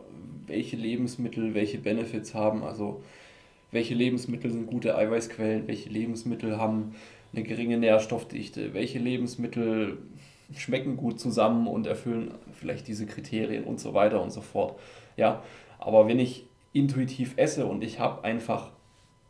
welche 0.51 0.77
Lebensmittel 0.77 1.55
welche 1.55 1.79
Benefits 1.79 2.35
haben. 2.35 2.63
Also 2.63 3.03
welche 3.71 3.95
Lebensmittel 3.95 4.51
sind 4.51 4.67
gute 4.67 4.97
Eiweißquellen, 4.97 5.69
welche 5.69 5.89
Lebensmittel 5.89 6.59
haben 6.59 6.95
eine 7.33 7.45
geringe 7.45 7.79
Nährstoffdichte, 7.79 8.75
welche 8.75 8.99
Lebensmittel 8.99 9.99
schmecken 10.57 10.97
gut 10.97 11.21
zusammen 11.21 11.69
und 11.69 11.87
erfüllen 11.87 12.33
vielleicht 12.53 12.89
diese 12.89 13.07
Kriterien 13.07 13.65
und 13.65 13.79
so 13.79 13.95
weiter 13.95 14.21
und 14.21 14.33
so 14.33 14.41
fort. 14.41 14.79
Ja, 15.17 15.43
aber 15.79 16.09
wenn 16.09 16.19
ich 16.19 16.45
intuitiv 16.73 17.35
esse 17.37 17.67
und 17.67 17.85
ich 17.85 18.01
habe 18.01 18.25
einfach 18.25 18.71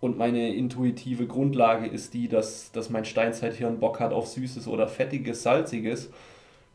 und 0.00 0.16
meine 0.16 0.54
intuitive 0.54 1.26
Grundlage 1.26 1.86
ist 1.86 2.14
die, 2.14 2.28
dass, 2.28 2.72
dass 2.72 2.88
mein 2.88 3.04
Steinzeithirn 3.04 3.78
Bock 3.78 4.00
hat 4.00 4.14
auf 4.14 4.28
Süßes 4.28 4.66
oder 4.66 4.88
Fettiges, 4.88 5.42
Salziges, 5.42 6.10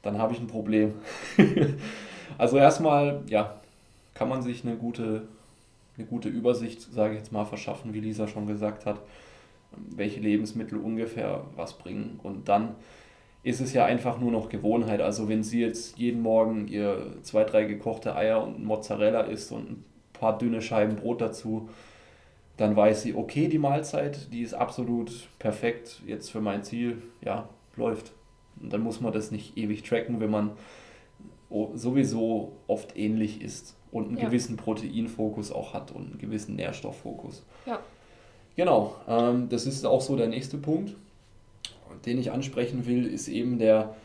dann 0.03 0.19
habe 0.19 0.33
ich 0.33 0.39
ein 0.39 0.47
Problem. 0.47 0.93
also 2.37 2.57
erstmal, 2.57 3.23
ja, 3.27 3.59
kann 4.15 4.29
man 4.29 4.41
sich 4.41 4.65
eine 4.65 4.77
gute, 4.77 5.27
eine 5.97 6.07
gute 6.07 6.29
Übersicht, 6.29 6.81
sage 6.81 7.13
ich 7.13 7.19
jetzt 7.19 7.31
mal, 7.31 7.45
verschaffen, 7.45 7.93
wie 7.93 7.99
Lisa 7.99 8.27
schon 8.27 8.47
gesagt 8.47 8.87
hat, 8.87 9.01
welche 9.95 10.21
Lebensmittel 10.21 10.79
ungefähr 10.79 11.45
was 11.55 11.77
bringen. 11.77 12.19
Und 12.23 12.49
dann 12.49 12.75
ist 13.43 13.61
es 13.61 13.73
ja 13.73 13.85
einfach 13.85 14.19
nur 14.19 14.31
noch 14.31 14.49
Gewohnheit. 14.49 15.01
Also 15.01 15.29
wenn 15.29 15.43
sie 15.43 15.61
jetzt 15.61 15.99
jeden 15.99 16.21
Morgen 16.21 16.67
ihr 16.67 17.17
zwei, 17.21 17.43
drei 17.43 17.65
gekochte 17.65 18.15
Eier 18.15 18.41
und 18.41 18.63
Mozzarella 18.63 19.21
isst 19.21 19.51
und 19.51 19.69
ein 19.69 19.85
paar 20.13 20.37
dünne 20.37 20.61
Scheiben 20.61 20.95
Brot 20.95 21.21
dazu, 21.21 21.69
dann 22.57 22.75
weiß 22.75 23.03
sie, 23.03 23.13
okay, 23.13 23.49
die 23.49 23.59
Mahlzeit, 23.59 24.31
die 24.31 24.41
ist 24.41 24.53
absolut 24.53 25.27
perfekt 25.39 26.01
jetzt 26.07 26.31
für 26.31 26.39
mein 26.39 26.63
Ziel, 26.63 27.01
ja, 27.21 27.49
läuft. 27.75 28.13
Und 28.61 28.71
dann 28.71 28.81
muss 28.81 29.01
man 29.01 29.11
das 29.11 29.29
nicht 29.29 29.57
ewig 29.57 29.83
tracken, 29.83 30.21
wenn 30.21 30.31
man 30.31 30.51
sowieso 31.73 32.53
oft 32.67 32.97
ähnlich 32.97 33.41
ist 33.41 33.75
und 33.95 34.09
einen 34.09 34.17
Ja. 34.17 34.25
gewissen 34.25 34.57
Proteinfokus 34.57 35.53
auch 35.53 35.73
hat 35.73 35.91
und 35.91 36.11
einen 36.11 36.17
gewissen 36.17 36.57
Nährstofffokus. 36.57 37.43
Ja. 37.65 37.79
Genau, 38.57 38.95
ähm, 39.07 39.47
das 39.47 39.65
ist 39.65 39.85
auch 39.85 40.01
so 40.01 40.17
der 40.17 40.27
nächste 40.27 40.57
Punkt, 40.57 40.95
den 42.05 42.19
ich 42.19 42.29
ansprechen 42.31 42.85
will, 42.85 43.05
ist 43.07 43.29
eben 43.29 43.57
der, 43.57 43.95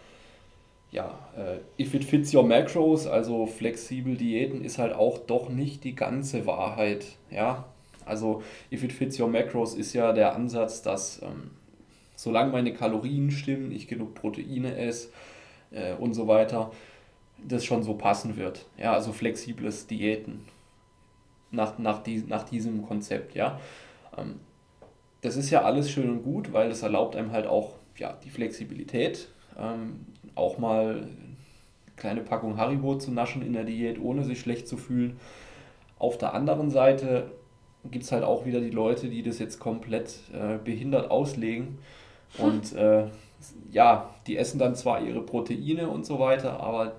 ja, 0.92 1.18
äh, 1.36 1.82
if 1.82 1.92
it 1.94 2.04
fits 2.04 2.32
your 2.32 2.44
macros, 2.44 3.08
also 3.08 3.46
flexibel 3.46 4.16
Diäten, 4.16 4.62
ist 4.64 4.78
halt 4.78 4.92
auch 4.94 5.18
doch 5.18 5.48
nicht 5.48 5.82
die 5.82 5.96
ganze 5.96 6.46
Wahrheit. 6.46 7.06
Ja, 7.28 7.64
also 8.06 8.42
if 8.70 8.84
it 8.84 8.92
fits 8.92 9.18
your 9.18 9.28
macros 9.28 9.74
ist 9.74 9.92
ja 9.92 10.12
der 10.12 10.36
Ansatz, 10.36 10.82
dass 10.82 11.20
ähm, 11.22 11.50
solange 12.14 12.52
meine 12.52 12.72
Kalorien 12.72 13.32
stimmen, 13.32 13.72
ich 13.72 13.88
genug 13.88 14.14
Proteine 14.14 14.76
esse 14.76 15.08
äh, 15.72 15.94
und 15.94 16.14
so 16.14 16.28
weiter, 16.28 16.70
das 17.46 17.64
schon 17.64 17.82
so 17.82 17.94
passen 17.94 18.36
wird. 18.36 18.66
Ja, 18.76 18.92
also 18.92 19.12
flexibles 19.12 19.86
Diäten 19.86 20.44
nach, 21.50 21.78
nach, 21.78 22.02
die, 22.02 22.24
nach 22.26 22.44
diesem 22.44 22.86
Konzept, 22.86 23.34
ja. 23.34 23.60
Ähm, 24.16 24.40
das 25.22 25.36
ist 25.36 25.50
ja 25.50 25.62
alles 25.62 25.90
schön 25.90 26.08
und 26.10 26.22
gut, 26.22 26.52
weil 26.52 26.70
es 26.70 26.82
erlaubt 26.82 27.16
einem 27.16 27.32
halt 27.32 27.46
auch 27.46 27.74
ja, 27.96 28.16
die 28.24 28.30
Flexibilität, 28.30 29.28
ähm, 29.58 30.06
auch 30.34 30.58
mal 30.58 31.02
eine 31.02 31.08
kleine 31.96 32.20
Packung 32.22 32.56
Haribo 32.56 32.96
zu 32.96 33.10
naschen 33.10 33.42
in 33.42 33.52
der 33.52 33.64
Diät, 33.64 34.00
ohne 34.00 34.24
sich 34.24 34.40
schlecht 34.40 34.66
zu 34.66 34.76
fühlen. 34.76 35.18
Auf 35.98 36.16
der 36.16 36.32
anderen 36.32 36.70
Seite 36.70 37.30
gibt 37.90 38.04
es 38.04 38.12
halt 38.12 38.24
auch 38.24 38.46
wieder 38.46 38.60
die 38.60 38.70
Leute, 38.70 39.08
die 39.08 39.22
das 39.22 39.38
jetzt 39.38 39.58
komplett 39.58 40.20
äh, 40.32 40.56
behindert 40.62 41.10
auslegen 41.10 41.78
und 42.38 42.72
äh, 42.72 43.06
ja, 43.70 44.10
die 44.26 44.36
essen 44.36 44.58
dann 44.58 44.74
zwar 44.74 45.02
ihre 45.02 45.22
Proteine 45.22 45.88
und 45.88 46.06
so 46.06 46.18
weiter, 46.18 46.60
aber 46.60 46.92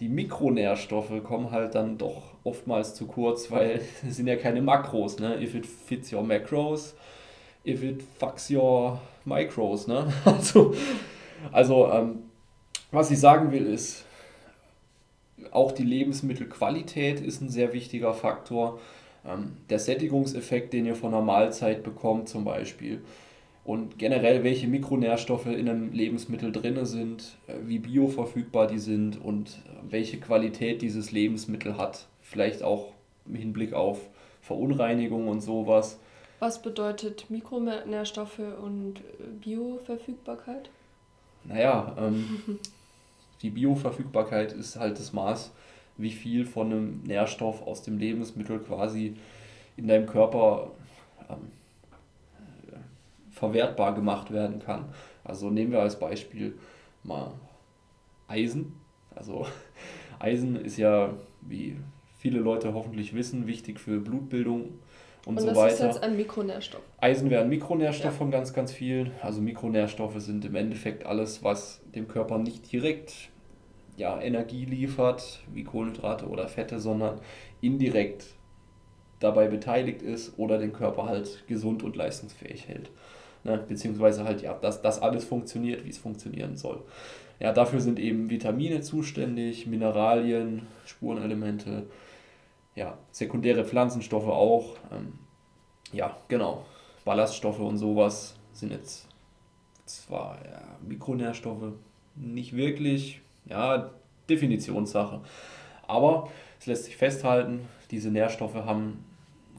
die 0.00 0.08
Mikronährstoffe 0.08 1.22
kommen 1.24 1.50
halt 1.50 1.74
dann 1.74 1.98
doch 1.98 2.22
oftmals 2.44 2.94
zu 2.94 3.06
kurz, 3.06 3.50
weil 3.50 3.80
es 4.08 4.16
sind 4.16 4.26
ja 4.26 4.36
keine 4.36 4.62
Makros, 4.62 5.18
ne? 5.18 5.42
If 5.42 5.54
it 5.54 5.66
fits 5.66 6.12
your 6.12 6.22
macros, 6.22 6.94
if 7.66 7.82
it 7.82 8.02
fucks 8.18 8.50
your 8.50 9.00
micros, 9.24 9.86
ne? 9.86 10.12
Also, 10.24 10.74
also 11.52 11.90
ähm, 11.92 12.22
was 12.90 13.10
ich 13.10 13.20
sagen 13.20 13.52
will 13.52 13.66
ist, 13.66 14.04
auch 15.50 15.72
die 15.72 15.84
Lebensmittelqualität 15.84 17.20
ist 17.20 17.40
ein 17.40 17.48
sehr 17.48 17.72
wichtiger 17.72 18.12
Faktor. 18.12 18.80
Ähm, 19.26 19.56
der 19.70 19.78
Sättigungseffekt, 19.78 20.72
den 20.72 20.86
ihr 20.86 20.96
von 20.96 21.14
einer 21.14 21.22
Mahlzeit 21.22 21.82
bekommt 21.82 22.28
zum 22.28 22.44
Beispiel, 22.44 23.02
und 23.68 23.98
generell, 23.98 24.44
welche 24.44 24.66
Mikronährstoffe 24.66 25.44
in 25.44 25.68
einem 25.68 25.92
Lebensmittel 25.92 26.52
drin 26.52 26.86
sind, 26.86 27.36
äh, 27.48 27.52
wie 27.66 27.78
bioverfügbar 27.78 28.66
die 28.66 28.78
sind 28.78 29.22
und 29.22 29.50
äh, 29.50 29.92
welche 29.92 30.18
Qualität 30.18 30.80
dieses 30.80 31.12
Lebensmittel 31.12 31.76
hat. 31.76 32.06
Vielleicht 32.22 32.62
auch 32.62 32.94
im 33.26 33.34
Hinblick 33.34 33.74
auf 33.74 34.08
Verunreinigung 34.40 35.28
und 35.28 35.42
sowas. 35.42 35.98
Was 36.38 36.62
bedeutet 36.62 37.26
Mikronährstoffe 37.28 38.38
und 38.38 39.00
äh, 39.00 39.26
Bioverfügbarkeit? 39.38 40.70
Naja, 41.44 41.94
ähm, 41.98 42.58
die 43.42 43.50
Bioverfügbarkeit 43.50 44.54
ist 44.54 44.76
halt 44.76 44.98
das 44.98 45.12
Maß, 45.12 45.52
wie 45.98 46.12
viel 46.12 46.46
von 46.46 46.72
einem 46.72 47.02
Nährstoff 47.02 47.66
aus 47.66 47.82
dem 47.82 47.98
Lebensmittel 47.98 48.60
quasi 48.60 49.14
in 49.76 49.88
deinem 49.88 50.06
Körper 50.06 50.70
ähm, 51.28 51.50
verwertbar 53.38 53.94
gemacht 53.94 54.32
werden 54.32 54.58
kann. 54.60 54.86
Also 55.24 55.50
nehmen 55.50 55.72
wir 55.72 55.80
als 55.80 55.98
Beispiel 55.98 56.58
mal 57.02 57.32
Eisen. 58.26 58.74
Also 59.14 59.46
Eisen 60.18 60.56
ist 60.56 60.76
ja, 60.76 61.14
wie 61.40 61.76
viele 62.18 62.40
Leute 62.40 62.74
hoffentlich 62.74 63.14
wissen, 63.14 63.46
wichtig 63.46 63.80
für 63.80 64.00
Blutbildung 64.00 64.78
und, 65.26 65.38
und 65.38 65.40
so 65.40 65.56
weiter. 65.56 65.74
ist 65.74 65.80
jetzt 65.82 66.02
ein 66.02 66.16
Mikronährstoff. 66.16 66.80
Eisen 66.98 67.30
wäre 67.30 67.42
ein 67.42 67.48
Mikronährstoff 67.48 68.12
ja. 68.12 68.18
von 68.18 68.30
ganz, 68.30 68.52
ganz 68.52 68.72
vielen. 68.72 69.12
Also 69.22 69.40
Mikronährstoffe 69.40 70.20
sind 70.20 70.44
im 70.44 70.54
Endeffekt 70.54 71.06
alles, 71.06 71.44
was 71.44 71.80
dem 71.94 72.08
Körper 72.08 72.38
nicht 72.38 72.70
direkt 72.72 73.30
ja, 73.96 74.20
Energie 74.20 74.64
liefert, 74.64 75.40
wie 75.52 75.64
Kohlenhydrate 75.64 76.28
oder 76.28 76.48
Fette, 76.48 76.78
sondern 76.78 77.20
indirekt 77.60 78.26
dabei 79.20 79.48
beteiligt 79.48 80.02
ist 80.02 80.38
oder 80.38 80.58
den 80.58 80.72
Körper 80.72 81.06
halt 81.06 81.44
gesund 81.48 81.82
und 81.82 81.96
leistungsfähig 81.96 82.68
hält. 82.68 82.90
Ne? 83.48 83.64
Beziehungsweise 83.66 84.24
halt, 84.24 84.42
ja, 84.42 84.54
dass 84.54 84.82
das 84.82 85.00
alles 85.00 85.24
funktioniert, 85.24 85.84
wie 85.84 85.90
es 85.90 85.98
funktionieren 85.98 86.56
soll. 86.56 86.82
Ja, 87.40 87.52
dafür 87.52 87.80
sind 87.80 87.98
eben 87.98 88.30
Vitamine 88.30 88.80
zuständig, 88.80 89.66
Mineralien, 89.66 90.66
Spurenelemente, 90.84 91.86
ja, 92.74 92.98
sekundäre 93.10 93.64
Pflanzenstoffe 93.64 94.28
auch. 94.28 94.76
Ähm, 94.92 95.14
ja, 95.92 96.16
genau. 96.28 96.64
Ballaststoffe 97.04 97.60
und 97.60 97.78
sowas 97.78 98.36
sind 98.52 98.72
jetzt 98.72 99.08
zwar 99.86 100.36
ja, 100.44 100.60
Mikronährstoffe, 100.86 101.72
nicht 102.16 102.54
wirklich, 102.54 103.20
ja, 103.46 103.90
Definitionssache. 104.28 105.20
Aber 105.86 106.28
es 106.60 106.66
lässt 106.66 106.84
sich 106.84 106.96
festhalten, 106.96 107.60
diese 107.90 108.10
Nährstoffe 108.10 108.56
haben, 108.56 109.04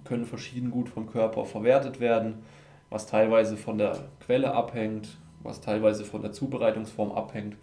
können 0.04 0.26
verschieden 0.26 0.70
gut 0.70 0.90
vom 0.90 1.10
Körper 1.10 1.46
verwertet 1.46 2.00
werden 2.00 2.44
was 2.90 3.08
teilweise 3.08 3.58
von 3.58 3.78
der 3.78 3.98
Quelle 4.26 4.54
abhängt, 4.54 5.18
was 5.42 5.62
teilweise 5.62 6.04
von 6.04 6.22
der 6.22 6.32
Zubereitungsform 6.32 7.12
abhängt. 7.12 7.56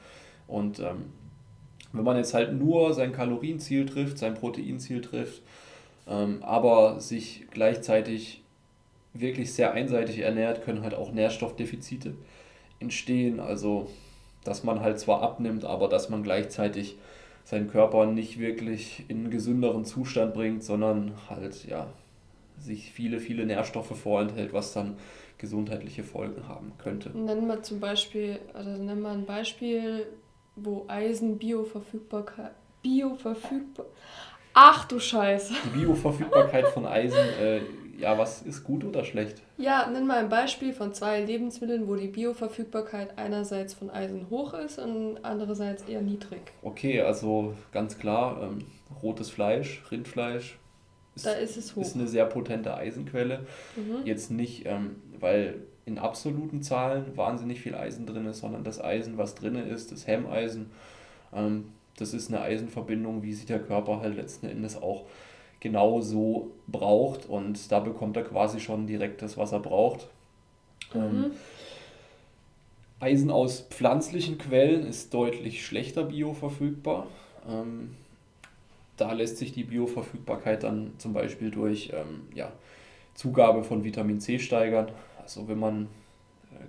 Und 0.47 0.79
ähm, 0.81 1.07
wenn 1.93 2.05
man 2.05 2.17
jetzt 2.17 2.35
halt 2.35 2.53
nur 2.53 2.95
sein 2.95 3.12
Kalorienziel 3.12 3.87
trifft, 3.87 4.19
sein 4.19 4.35
Proteinziel 4.35 5.01
trifft, 5.01 5.43
ähm, 6.07 6.43
aber 6.43 7.01
sich 7.01 7.47
gleichzeitig 7.51 8.43
wirklich 9.15 9.53
sehr 9.53 9.73
einseitig 9.73 10.19
ernährt, 10.19 10.62
können 10.62 10.83
halt 10.83 10.95
auch 10.95 11.12
Nährstoffdefizite 11.12 12.15
entstehen. 12.81 13.41
Also, 13.41 13.89
dass 14.45 14.62
man 14.62 14.81
halt 14.81 15.01
zwar 15.01 15.23
abnimmt, 15.23 15.65
aber 15.65 15.89
dass 15.89 16.09
man 16.09 16.23
gleichzeitig 16.23 16.97
seinen 17.45 17.71
Körper 17.71 18.07
nicht 18.07 18.39
wirklich 18.39 19.05
in 19.09 19.19
einen 19.19 19.31
gesünderen 19.31 19.85
Zustand 19.85 20.35
bringt, 20.35 20.65
sondern 20.65 21.12
halt 21.29 21.65
ja 21.67 21.87
sich 22.59 22.92
viele, 22.92 23.21
viele 23.21 23.47
Nährstoffe 23.47 23.97
vorenthält, 23.97 24.53
was 24.53 24.73
dann 24.73 24.97
gesundheitliche 25.38 26.03
Folgen 26.03 26.49
haben 26.49 26.73
könnte. 26.79 27.11
Nennen 27.11 27.47
wir 27.47 27.62
zum 27.62 27.81
Beispiel, 27.81 28.38
also 28.55 28.71
nennen 28.71 29.03
wir 29.03 29.11
ein 29.11 29.27
Beispiel, 29.27 30.07
wo 30.57 30.87
Eisen 30.88 31.38
Bioverfügbarkeit, 31.38 32.53
Bioverfügbar, 32.83 33.87
ach 34.55 34.87
du 34.87 34.99
Scheiße. 34.99 35.53
Die 35.64 35.79
Bioverfügbarkeit 35.81 36.69
von 36.69 36.87
Eisen, 36.87 37.19
äh, 37.40 37.61
ja, 37.99 38.16
was 38.19 38.42
ist 38.42 38.64
gut 38.64 38.85
oder 38.85 39.05
schlecht? 39.05 39.42
Ja, 39.57 39.88
nenn 39.88 40.07
mal 40.07 40.19
ein 40.19 40.29
Beispiel 40.29 40.73
von 40.73 40.92
zwei 40.92 41.23
Lebensmitteln, 41.23 41.88
wo 41.88 41.97
die 41.97 42.09
Bioverfügbarkeit 42.09 43.19
einerseits 43.19 43.75
von 43.75 43.90
Eisen 43.90 44.29
hoch 44.31 44.55
ist 44.55 44.79
und 44.79 45.19
andererseits 45.23 45.83
eher 45.85 46.03
niedrig. 46.03 46.40
Okay, 46.62 47.01
also 47.01 47.55
ganz 47.73 47.99
klar, 47.99 48.42
ähm, 48.42 48.66
rotes 49.03 49.31
Fleisch, 49.31 49.83
Rindfleisch, 49.90 50.59
ist, 51.17 51.27
da 51.27 51.33
ist 51.33 51.57
es 51.57 51.75
hoch. 51.75 51.83
Ist 51.83 51.97
eine 51.97 52.07
sehr 52.07 52.27
potente 52.27 52.75
Eisenquelle. 52.75 53.47
Mhm. 53.75 54.05
Jetzt 54.05 54.31
nicht, 54.31 54.67
ähm, 54.67 54.97
weil 55.19 55.63
in 55.87 55.99
absoluten 55.99 56.63
Zahlen 56.63 57.17
wahnsinnig 57.17 57.61
viel 57.61 57.75
Eisen 57.75 58.07
drin 58.07 58.27
ist, 58.27 58.41
sondern 58.41 58.65
das 58.65 58.83
Eisen, 58.83 59.19
was 59.19 59.35
drin 59.35 59.57
ist, 59.57 59.93
das 59.93 60.07
Hemmeisen, 60.07 60.71
ähm, 61.33 61.73
das 61.97 62.13
ist 62.13 62.29
eine 62.29 62.43
Eisenverbindung, 62.43 63.23
wie 63.23 63.33
sie 63.33 63.47
der 63.47 63.61
Körper 63.61 64.01
halt 64.01 64.17
letzten 64.17 64.47
Endes 64.47 64.77
auch 64.77 65.07
genau 65.61 66.03
so 66.03 66.51
braucht 66.67 67.27
und 67.27 67.73
da 67.73 67.81
bekommt 67.81 68.17
er 68.17 68.25
quasi 68.25 68.61
schon 68.61 68.87
direkt 68.87 69.23
das, 69.23 69.39
was 69.39 69.53
er 69.53 69.61
braucht. 69.61 70.09
Mhm. 70.93 71.01
Ähm, 71.01 71.31
Eisen 73.01 73.31
aus 73.31 73.67
pflanzlichen 73.71 74.39
Quellen 74.39 74.87
ist 74.87 75.15
deutlich 75.15 75.65
schlechter 75.65 76.05
bioverfügbar. 76.05 77.07
Ähm, 77.49 77.95
da 78.97 79.13
lässt 79.13 79.39
sich 79.39 79.53
die 79.53 79.65
Bioverfügbarkeit 79.65 80.63
dann 80.63 80.93
zum 80.99 81.13
Beispiel 81.13 81.51
durch 81.51 81.93
ähm, 81.93 82.29
ja, 82.35 82.53
Zugabe 83.15 83.65
von 83.65 83.85
Vitamin 83.85 84.21
C 84.21 84.39
steigern. 84.39 84.91
Also 85.23 85.49
wenn 85.49 85.59
man, 85.59 85.85
äh, 86.53 86.65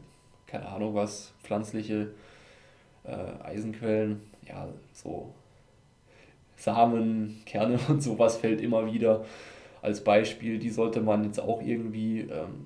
keine 0.46 0.68
Ahnung 0.68 0.96
was, 0.96 1.34
pflanzliche 1.44 2.12
äh, 3.04 3.44
Eisenquellen, 3.44 4.22
ja, 4.48 4.68
so 4.94 5.34
Samen, 6.56 7.42
Kerne 7.46 7.80
und 7.88 8.02
sowas 8.02 8.38
fällt 8.38 8.62
immer 8.62 8.92
wieder 8.92 9.26
als 9.82 10.04
Beispiel. 10.04 10.60
Die 10.60 10.70
sollte 10.70 11.02
man 11.02 11.24
jetzt 11.24 11.40
auch 11.40 11.62
irgendwie 11.62 12.22
ähm, 12.22 12.66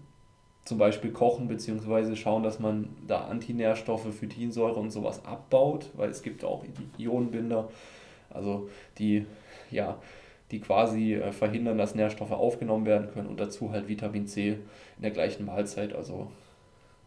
zum 0.65 0.77
Beispiel 0.77 1.11
kochen, 1.11 1.47
beziehungsweise 1.47 2.15
schauen, 2.15 2.43
dass 2.43 2.59
man 2.59 2.89
da 3.07 3.25
Antinährstoffe, 3.25 4.13
Phytinsäure 4.13 4.79
und 4.79 4.91
sowas 4.91 5.25
abbaut, 5.25 5.89
weil 5.95 6.09
es 6.09 6.23
gibt 6.23 6.43
auch 6.45 6.63
Ionenbinder, 6.97 7.69
also 8.29 8.69
die 8.97 9.25
ja, 9.71 9.97
die 10.51 10.59
quasi 10.59 11.15
äh, 11.15 11.31
verhindern, 11.31 11.77
dass 11.77 11.95
Nährstoffe 11.95 12.31
aufgenommen 12.31 12.85
werden 12.85 13.09
können 13.13 13.27
und 13.27 13.39
dazu 13.39 13.71
halt 13.71 13.87
Vitamin 13.87 14.27
C 14.27 14.59
in 14.97 15.01
der 15.01 15.11
gleichen 15.11 15.45
Mahlzeit, 15.45 15.93
also 15.93 16.29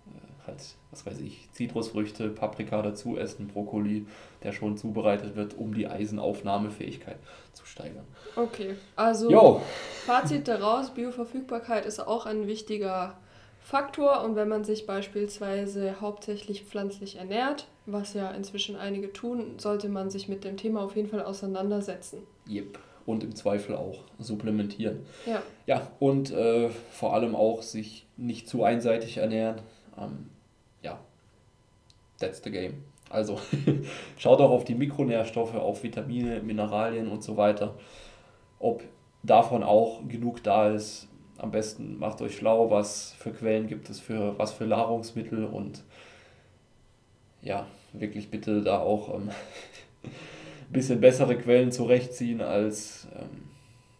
äh, 0.06 0.46
halt, 0.46 0.62
was 0.90 1.06
weiß 1.06 1.20
ich, 1.20 1.48
Zitrusfrüchte, 1.52 2.30
Paprika 2.30 2.80
dazu 2.82 3.18
essen, 3.18 3.48
Brokkoli, 3.48 4.06
der 4.42 4.52
schon 4.52 4.76
zubereitet 4.76 5.36
wird, 5.36 5.54
um 5.54 5.74
die 5.74 5.86
Eisenaufnahmefähigkeit 5.86 7.18
zu 7.52 7.66
steigern. 7.66 8.06
Okay, 8.34 8.76
also 8.96 9.30
Yo. 9.30 9.62
Fazit 10.06 10.48
daraus, 10.48 10.90
Bioverfügbarkeit 10.90 11.84
ist 11.84 12.00
auch 12.00 12.26
ein 12.26 12.46
wichtiger 12.46 13.16
Faktor 13.60 14.22
und 14.24 14.36
wenn 14.36 14.48
man 14.48 14.62
sich 14.64 14.86
beispielsweise 14.86 16.00
hauptsächlich 16.02 16.64
pflanzlich 16.64 17.16
ernährt, 17.16 17.66
was 17.86 18.12
ja 18.12 18.30
inzwischen 18.30 18.76
einige 18.76 19.10
tun, 19.12 19.58
sollte 19.58 19.88
man 19.88 20.10
sich 20.10 20.28
mit 20.28 20.44
dem 20.44 20.58
Thema 20.58 20.82
auf 20.82 20.96
jeden 20.96 21.08
Fall 21.08 21.22
auseinandersetzen. 21.22 22.26
Yep. 22.48 22.78
Und 23.06 23.22
im 23.22 23.34
Zweifel 23.34 23.76
auch 23.76 24.04
supplementieren. 24.18 25.00
Ja. 25.26 25.42
Ja, 25.66 25.90
und 25.98 26.30
äh, 26.30 26.70
vor 26.90 27.12
allem 27.12 27.34
auch 27.34 27.62
sich 27.62 28.06
nicht 28.16 28.48
zu 28.48 28.64
einseitig 28.64 29.18
ernähren. 29.18 29.60
Ähm, 29.98 30.30
ja, 30.82 30.98
that's 32.18 32.42
the 32.42 32.50
game. 32.50 32.82
Also 33.10 33.38
schaut 34.18 34.40
auch 34.40 34.50
auf 34.50 34.64
die 34.64 34.74
Mikronährstoffe, 34.74 35.54
auf 35.54 35.82
Vitamine, 35.82 36.40
Mineralien 36.40 37.08
und 37.08 37.22
so 37.22 37.36
weiter. 37.36 37.74
Ob 38.58 38.82
davon 39.22 39.62
auch 39.62 40.06
genug 40.08 40.42
da 40.42 40.70
ist. 40.70 41.08
Am 41.36 41.50
besten 41.50 41.98
macht 41.98 42.22
euch 42.22 42.36
schlau, 42.36 42.70
was 42.70 43.12
für 43.18 43.32
Quellen 43.32 43.66
gibt 43.66 43.90
es 43.90 43.98
für 43.98 44.38
was 44.38 44.52
für 44.52 44.66
Nahrungsmittel 44.66 45.44
und 45.44 45.82
ja, 47.42 47.66
wirklich 47.92 48.30
bitte 48.30 48.62
da 48.62 48.78
auch 48.78 49.12
ähm, 49.14 49.30
ein 50.68 50.72
bisschen 50.72 51.00
bessere 51.00 51.36
Quellen 51.36 51.72
zurechtziehen 51.72 52.40
als, 52.40 53.06
ähm, 53.14 53.48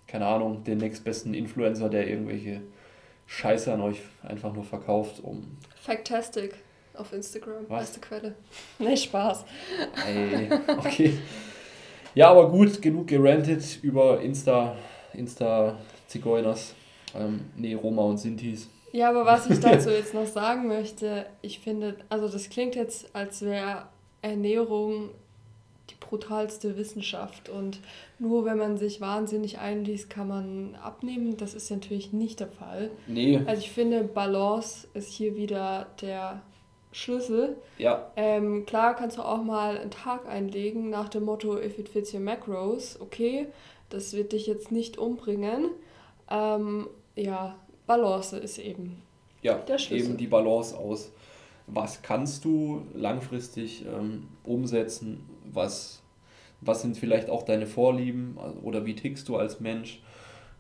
keine 0.07 0.27
Ahnung, 0.27 0.65
den 0.65 0.79
nächstbesten 0.79 1.35
Influencer, 1.35 1.89
der 1.89 2.09
irgendwelche 2.09 2.63
Scheiße 3.27 3.73
an 3.73 3.81
euch 3.81 4.01
einfach 4.23 4.53
nur 4.53 4.65
verkauft, 4.65 5.21
um. 5.23 5.57
Factastic 5.81 6.55
auf 6.95 7.13
Instagram, 7.13 7.65
Was? 7.69 7.87
beste 7.87 8.01
Quelle. 8.01 8.35
Nee, 8.79 8.97
Spaß. 8.97 9.45
Ey, 10.07 10.49
okay. 10.77 11.19
Ja, 12.15 12.31
aber 12.31 12.49
gut, 12.51 12.81
genug 12.81 13.09
gerantet 13.09 13.81
über 13.83 14.21
Insta, 14.21 14.77
Insta-Zigeuners. 15.15 16.75
Ähm, 17.17 17.41
nee, 17.57 17.75
Roma 17.75 18.03
und 18.03 18.19
Sintis. 18.19 18.69
Ja, 18.93 19.11
aber 19.11 19.27
was 19.27 19.51
ich 19.51 19.59
dazu 19.59 19.91
jetzt 19.91 20.15
noch 20.15 20.27
sagen 20.27 20.69
möchte, 20.69 21.27
ich 21.43 21.59
finde, 21.59 21.97
also 22.09 22.29
das 22.29 22.49
klingt 22.49 22.77
jetzt, 22.77 23.15
als 23.15 23.43
wäre 23.43 23.87
Ernährung 24.23 25.11
brutalste 26.15 26.77
Wissenschaft 26.77 27.49
und 27.49 27.81
nur 28.21 28.45
wenn 28.45 28.57
man 28.57 28.79
sich 28.79 29.01
wahnsinnig 29.01 29.59
einliest, 29.59 30.09
kann 30.09 30.29
man 30.29 30.77
abnehmen. 30.77 31.37
Das 31.37 31.55
ist 31.55 31.71
natürlich 31.71 32.13
nicht 32.13 32.39
der 32.39 32.47
Fall. 32.47 32.91
Nee. 33.09 33.41
Also 33.47 33.63
ich 33.63 33.73
finde, 33.73 34.05
Balance 34.05 34.87
ist 34.95 35.13
hier 35.13 35.35
wieder 35.35 35.89
der 36.01 36.41
Schlüssel. 36.93 37.57
Ja. 37.79 38.13
Ähm, 38.15 38.65
klar 38.65 38.95
kannst 38.95 39.19
du 39.19 39.23
auch 39.23 39.43
mal 39.43 39.77
einen 39.77 39.91
Tag 39.91 40.29
einlegen 40.29 40.89
nach 40.89 41.09
dem 41.09 41.25
Motto, 41.25 41.59
if 41.59 41.81
it 41.81 41.89
fits 41.89 42.15
your 42.15 42.21
macros, 42.21 43.01
okay, 43.01 43.49
das 43.91 44.13
wird 44.13 44.33
dich 44.33 44.47
jetzt 44.47 44.71
nicht 44.71 44.97
umbringen. 44.97 45.71
Ähm, 46.31 46.87
ja, 47.17 47.57
Balance 47.89 48.39
ist 48.39 48.59
eben 48.59 49.03
ja, 49.43 49.55
der 49.55 49.79
Schlüssel. 49.79 50.11
eben 50.11 50.17
die 50.17 50.29
Balance 50.29 50.79
aus, 50.79 51.11
was 51.67 52.03
kannst 52.03 52.45
du 52.45 52.83
langfristig 52.95 53.85
ähm, 53.85 54.29
umsetzen, 54.45 55.25
was, 55.53 56.04
was 56.61 56.83
sind 56.83 56.97
vielleicht 56.97 57.31
auch 57.31 57.43
deine 57.43 57.67
Vorlieben 57.67 58.37
oder 58.63 58.87
wie 58.87 58.95
tickst 58.95 59.29
du 59.29 59.37
als 59.37 59.61
Mensch 59.61 60.01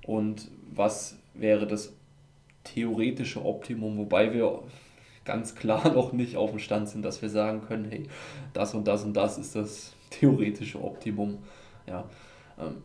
und 0.06 0.50
was 0.72 1.18
wäre 1.34 1.66
das 1.66 1.94
theoretische 2.64 3.44
Optimum, 3.44 3.98
wobei 3.98 4.32
wir 4.32 4.62
ganz 5.24 5.54
klar 5.54 5.88
noch 5.94 6.12
nicht 6.12 6.36
auf 6.36 6.50
dem 6.50 6.58
Stand 6.58 6.88
sind, 6.88 7.04
dass 7.04 7.22
wir 7.22 7.28
sagen 7.28 7.62
können, 7.62 7.86
hey, 7.90 8.04
das 8.52 8.74
und 8.74 8.86
das 8.86 9.04
und 9.04 9.14
das 9.14 9.38
ist 9.38 9.54
das 9.54 9.94
theoretische 10.10 10.82
Optimum. 10.82 11.38
Ja, 11.86 12.08
ähm, 12.58 12.82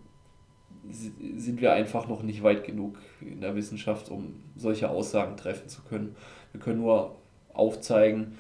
sind 0.92 1.62
wir 1.62 1.74
einfach 1.74 2.08
noch 2.08 2.24
nicht 2.24 2.42
weit 2.42 2.64
genug 2.64 2.98
in 3.22 3.42
der 3.42 3.56
Wissenschaft, 3.56 4.10
um 4.10 4.36
solche 4.56 4.90
Aussagen 4.90 5.38
treffen 5.38 5.68
zu 5.68 5.82
können. 5.84 6.16
Wir 6.52 6.62
können 6.62 6.80
nur 6.80 7.16
aufzeigen, 7.54 8.38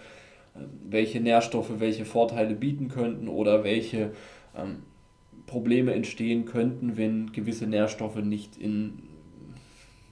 ähm, 0.56 0.70
welche 0.90 1.20
Nährstoffe 1.20 1.80
welche 1.80 2.06
Vorteile 2.06 2.56
bieten 2.56 2.88
könnten 2.88 3.28
oder 3.28 3.64
welche 3.64 4.12
ähm, 4.56 4.84
Probleme 5.46 5.94
entstehen 5.94 6.46
könnten, 6.46 6.98
wenn 6.98 7.32
gewisse 7.32 7.66
Nährstoffe 7.66 8.18
nicht 8.18 8.58
in 8.58 9.04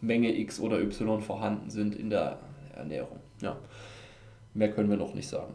Menge 0.01 0.35
X 0.37 0.59
oder 0.59 0.79
Y 0.79 1.21
vorhanden 1.21 1.69
sind 1.69 1.95
in 1.95 2.09
der 2.09 2.39
Ernährung. 2.75 3.19
Ja. 3.41 3.57
Mehr 4.53 4.71
können 4.71 4.89
wir 4.89 4.97
noch 4.97 5.13
nicht 5.13 5.27
sagen. 5.27 5.53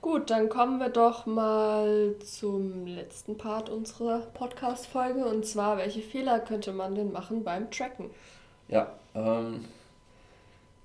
Gut, 0.00 0.28
dann 0.28 0.50
kommen 0.50 0.80
wir 0.80 0.90
doch 0.90 1.24
mal 1.24 2.14
zum 2.22 2.86
letzten 2.86 3.38
Part 3.38 3.70
unserer 3.70 4.18
Podcast-Folge 4.18 5.24
und 5.24 5.46
zwar, 5.46 5.78
welche 5.78 6.02
Fehler 6.02 6.40
könnte 6.40 6.72
man 6.72 6.94
denn 6.94 7.10
machen 7.10 7.42
beim 7.42 7.70
Tracken? 7.70 8.10
Ja, 8.68 8.92
ähm, 9.14 9.64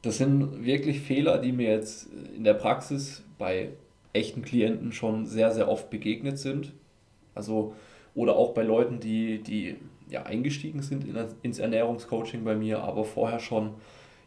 das 0.01 0.17
sind 0.17 0.63
wirklich 0.63 1.01
Fehler, 1.01 1.39
die 1.39 1.51
mir 1.51 1.69
jetzt 1.69 2.07
in 2.35 2.45
der 2.45 2.53
Praxis 2.53 3.21
bei 3.37 3.73
echten 4.13 4.41
Klienten 4.41 4.91
schon 4.91 5.25
sehr, 5.25 5.51
sehr 5.51 5.69
oft 5.69 5.89
begegnet 5.89 6.37
sind. 6.39 6.73
Also, 7.35 7.75
oder 8.15 8.35
auch 8.35 8.53
bei 8.53 8.63
Leuten, 8.63 8.99
die, 8.99 9.41
die 9.41 9.75
ja, 10.09 10.23
eingestiegen 10.23 10.81
sind 10.81 11.05
in, 11.05 11.17
ins 11.43 11.59
Ernährungscoaching 11.59 12.43
bei 12.43 12.55
mir, 12.55 12.83
aber 12.83 13.05
vorher 13.05 13.39
schon 13.39 13.75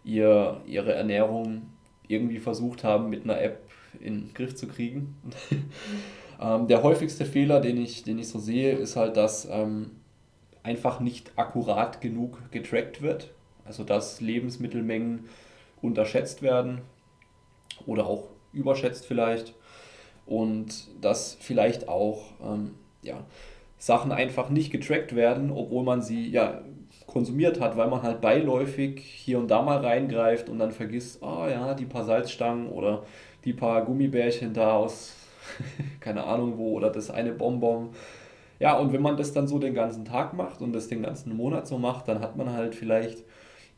ihr, 0.04 0.60
ihre 0.66 0.94
Ernährung 0.94 1.62
irgendwie 2.08 2.38
versucht 2.38 2.84
haben, 2.84 3.10
mit 3.10 3.24
einer 3.24 3.40
App 3.40 3.60
in 4.00 4.26
den 4.26 4.34
Griff 4.34 4.54
zu 4.54 4.66
kriegen. 4.68 5.16
ähm, 6.40 6.68
der 6.68 6.82
häufigste 6.82 7.24
Fehler, 7.24 7.60
den 7.60 7.76
ich, 7.76 8.04
den 8.04 8.18
ich 8.18 8.28
so 8.28 8.38
sehe, 8.38 8.72
ist 8.72 8.96
halt, 8.96 9.16
dass 9.16 9.48
ähm, 9.50 9.90
einfach 10.62 11.00
nicht 11.00 11.32
akkurat 11.36 12.00
genug 12.00 12.50
getrackt 12.50 13.02
wird. 13.02 13.30
Also 13.64 13.84
dass 13.84 14.20
Lebensmittelmengen 14.20 15.28
unterschätzt 15.80 16.42
werden 16.42 16.80
oder 17.86 18.06
auch 18.06 18.28
überschätzt 18.52 19.06
vielleicht. 19.06 19.54
Und 20.26 20.88
dass 21.00 21.36
vielleicht 21.40 21.88
auch 21.88 22.22
ähm, 22.42 22.74
ja, 23.02 23.24
Sachen 23.78 24.12
einfach 24.12 24.48
nicht 24.48 24.70
getrackt 24.70 25.16
werden, 25.16 25.50
obwohl 25.50 25.82
man 25.82 26.02
sie 26.02 26.28
ja 26.28 26.62
konsumiert 27.06 27.60
hat, 27.60 27.76
weil 27.76 27.88
man 27.88 28.02
halt 28.02 28.20
beiläufig 28.20 29.00
hier 29.00 29.38
und 29.38 29.50
da 29.50 29.60
mal 29.62 29.78
reingreift 29.78 30.48
und 30.48 30.58
dann 30.58 30.70
vergisst, 30.70 31.22
ah 31.22 31.44
oh 31.44 31.48
ja, 31.48 31.74
die 31.74 31.84
paar 31.84 32.04
Salzstangen 32.04 32.68
oder 32.68 33.02
die 33.44 33.52
paar 33.52 33.84
Gummibärchen 33.84 34.54
da 34.54 34.74
aus, 34.74 35.14
keine 36.00 36.24
Ahnung 36.24 36.58
wo, 36.58 36.72
oder 36.74 36.90
das 36.90 37.10
eine 37.10 37.32
Bonbon. 37.32 37.90
Ja, 38.60 38.78
und 38.78 38.92
wenn 38.92 39.02
man 39.02 39.16
das 39.16 39.32
dann 39.32 39.48
so 39.48 39.58
den 39.58 39.74
ganzen 39.74 40.04
Tag 40.04 40.34
macht 40.34 40.62
und 40.62 40.72
das 40.72 40.86
den 40.88 41.02
ganzen 41.02 41.36
Monat 41.36 41.66
so 41.66 41.78
macht, 41.78 42.06
dann 42.06 42.20
hat 42.20 42.36
man 42.36 42.52
halt 42.52 42.76
vielleicht 42.76 43.24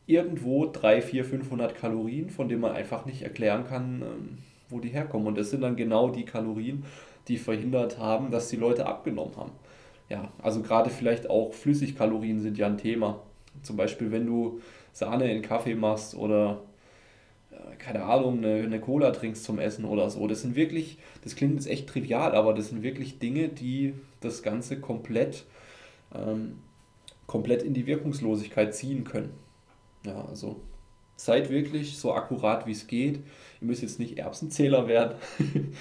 irgendwo 0.05 0.67
3, 0.67 1.01
4, 1.01 1.25
500 1.25 1.73
Kalorien, 1.75 2.29
von 2.29 2.47
denen 2.47 2.61
man 2.61 2.73
einfach 2.73 3.05
nicht 3.05 3.23
erklären 3.23 3.65
kann, 3.65 4.03
ähm, 4.03 4.37
wo 4.69 4.79
die 4.79 4.89
herkommen. 4.89 5.27
Und 5.27 5.37
das 5.37 5.49
sind 5.49 5.61
dann 5.61 5.75
genau 5.75 6.09
die 6.09 6.25
Kalorien, 6.25 6.85
die 7.27 7.37
verhindert 7.37 7.97
haben, 7.97 8.31
dass 8.31 8.49
die 8.49 8.57
Leute 8.57 8.85
abgenommen 8.85 9.35
haben. 9.35 9.51
Ja, 10.09 10.31
also 10.41 10.61
gerade 10.61 10.89
vielleicht 10.89 11.29
auch 11.29 11.53
Flüssigkalorien 11.53 12.39
sind 12.39 12.57
ja 12.57 12.67
ein 12.67 12.77
Thema. 12.77 13.21
Zum 13.63 13.75
Beispiel, 13.75 14.11
wenn 14.11 14.25
du 14.25 14.61
Sahne 14.93 15.31
in 15.31 15.41
Kaffee 15.41 15.75
machst 15.75 16.15
oder 16.15 16.61
keine 17.85 18.03
Ahnung, 18.03 18.39
eine, 18.39 18.63
eine 18.63 18.79
Cola 18.79 19.11
trinkst 19.11 19.43
zum 19.43 19.59
Essen 19.59 19.85
oder 19.85 20.09
so. 20.09 20.25
Das 20.27 20.41
sind 20.41 20.55
wirklich, 20.55 20.97
das 21.23 21.35
klingt 21.35 21.55
jetzt 21.55 21.67
echt 21.67 21.87
trivial, 21.87 22.33
aber 22.35 22.53
das 22.53 22.69
sind 22.69 22.83
wirklich 22.83 23.19
Dinge, 23.19 23.49
die 23.49 23.93
das 24.21 24.43
Ganze 24.43 24.79
komplett, 24.79 25.45
ähm, 26.13 26.59
komplett 27.27 27.63
in 27.63 27.73
die 27.73 27.85
Wirkungslosigkeit 27.85 28.73
ziehen 28.73 29.03
können. 29.03 29.33
Ja, 30.05 30.25
also 30.25 30.61
seid 31.15 31.49
wirklich 31.49 31.97
so 31.97 32.13
akkurat 32.13 32.67
wie 32.67 32.71
es 32.71 32.87
geht. 32.87 33.15
Ihr 33.61 33.67
müsst 33.67 33.81
jetzt 33.81 33.99
nicht 33.99 34.17
Erbsenzähler 34.17 34.87
werden. 34.87 35.15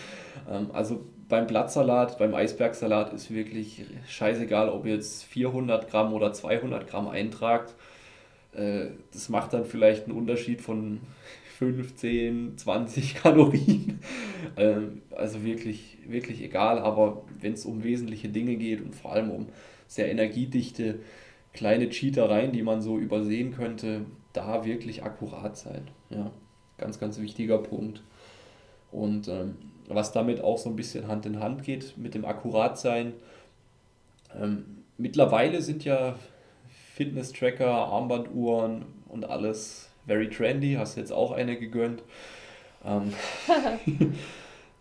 ähm, 0.50 0.70
also 0.72 1.04
beim 1.28 1.46
Blattsalat, 1.46 2.18
beim 2.18 2.34
Eisbergsalat 2.34 3.12
ist 3.12 3.32
wirklich 3.32 3.84
scheißegal, 4.08 4.68
ob 4.68 4.86
ihr 4.86 4.94
jetzt 4.94 5.24
400 5.24 5.90
Gramm 5.90 6.12
oder 6.12 6.32
200 6.32 6.86
Gramm 6.86 7.08
eintragt. 7.08 7.74
Äh, 8.52 8.86
das 9.12 9.28
macht 9.28 9.52
dann 9.52 9.64
vielleicht 9.64 10.04
einen 10.04 10.16
Unterschied 10.16 10.60
von 10.60 11.00
15, 11.58 12.58
20 12.58 13.14
Kalorien. 13.22 14.00
Ähm, 14.56 15.02
also 15.10 15.44
wirklich, 15.44 15.98
wirklich 16.06 16.42
egal, 16.42 16.78
aber 16.78 17.24
wenn 17.40 17.54
es 17.54 17.64
um 17.64 17.84
wesentliche 17.84 18.28
Dinge 18.28 18.56
geht 18.56 18.80
und 18.80 18.94
vor 18.94 19.12
allem 19.12 19.30
um 19.30 19.46
sehr 19.86 20.10
energiedichte 20.10 21.00
kleine 21.52 21.88
Cheatereien, 21.88 22.52
die 22.52 22.62
man 22.62 22.82
so 22.82 22.98
übersehen 22.98 23.52
könnte, 23.52 24.06
da 24.34 24.64
wirklich 24.64 25.02
akkurat 25.02 25.56
sein. 25.56 25.88
Ja, 26.10 26.30
ganz, 26.76 27.00
ganz 27.00 27.18
wichtiger 27.18 27.58
Punkt. 27.58 28.02
Und 28.92 29.28
ähm, 29.28 29.56
was 29.88 30.12
damit 30.12 30.42
auch 30.42 30.58
so 30.58 30.68
ein 30.68 30.76
bisschen 30.76 31.08
Hand 31.08 31.24
in 31.24 31.40
Hand 31.40 31.62
geht 31.62 31.96
mit 31.96 32.14
dem 32.14 32.24
Akkuratsein. 32.24 33.14
Ähm, 34.38 34.84
mittlerweile 34.98 35.62
sind 35.62 35.84
ja 35.84 36.16
Fitness-Tracker, 36.94 37.66
Armbanduhren 37.66 38.84
und 39.08 39.24
alles 39.24 39.88
very 40.06 40.28
trendy, 40.28 40.74
hast 40.74 40.96
jetzt 40.96 41.12
auch 41.12 41.32
eine 41.32 41.56
gegönnt. 41.56 42.02
Ähm, 42.84 43.12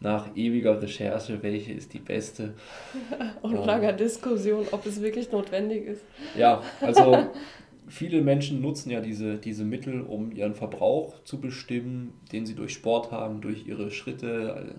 nach 0.04 0.36
ewiger 0.36 0.82
Recherche, 0.82 1.42
welche 1.42 1.72
ist 1.72 1.94
die 1.94 2.00
beste. 2.00 2.54
Und 3.42 3.56
ähm, 3.56 3.64
langer 3.64 3.94
Diskussion, 3.94 4.68
ob 4.72 4.86
es 4.86 5.02
wirklich 5.02 5.32
notwendig 5.32 5.88
ist. 5.88 6.02
Ja, 6.38 6.62
also 6.82 7.30
viele 7.88 8.22
Menschen 8.22 8.62
nutzen 8.62 8.90
ja 8.90 9.02
diese, 9.02 9.38
diese 9.38 9.64
Mittel, 9.64 10.02
um 10.02 10.32
ihren 10.32 10.56
Verbrauch 10.56 11.24
zu 11.24 11.40
bestimmen, 11.40 12.14
den 12.32 12.46
sie 12.46 12.56
durch 12.56 12.74
Sport 12.74 13.12
haben, 13.12 13.42
durch 13.42 13.68
ihre 13.68 13.92
Schritte, 13.92 14.76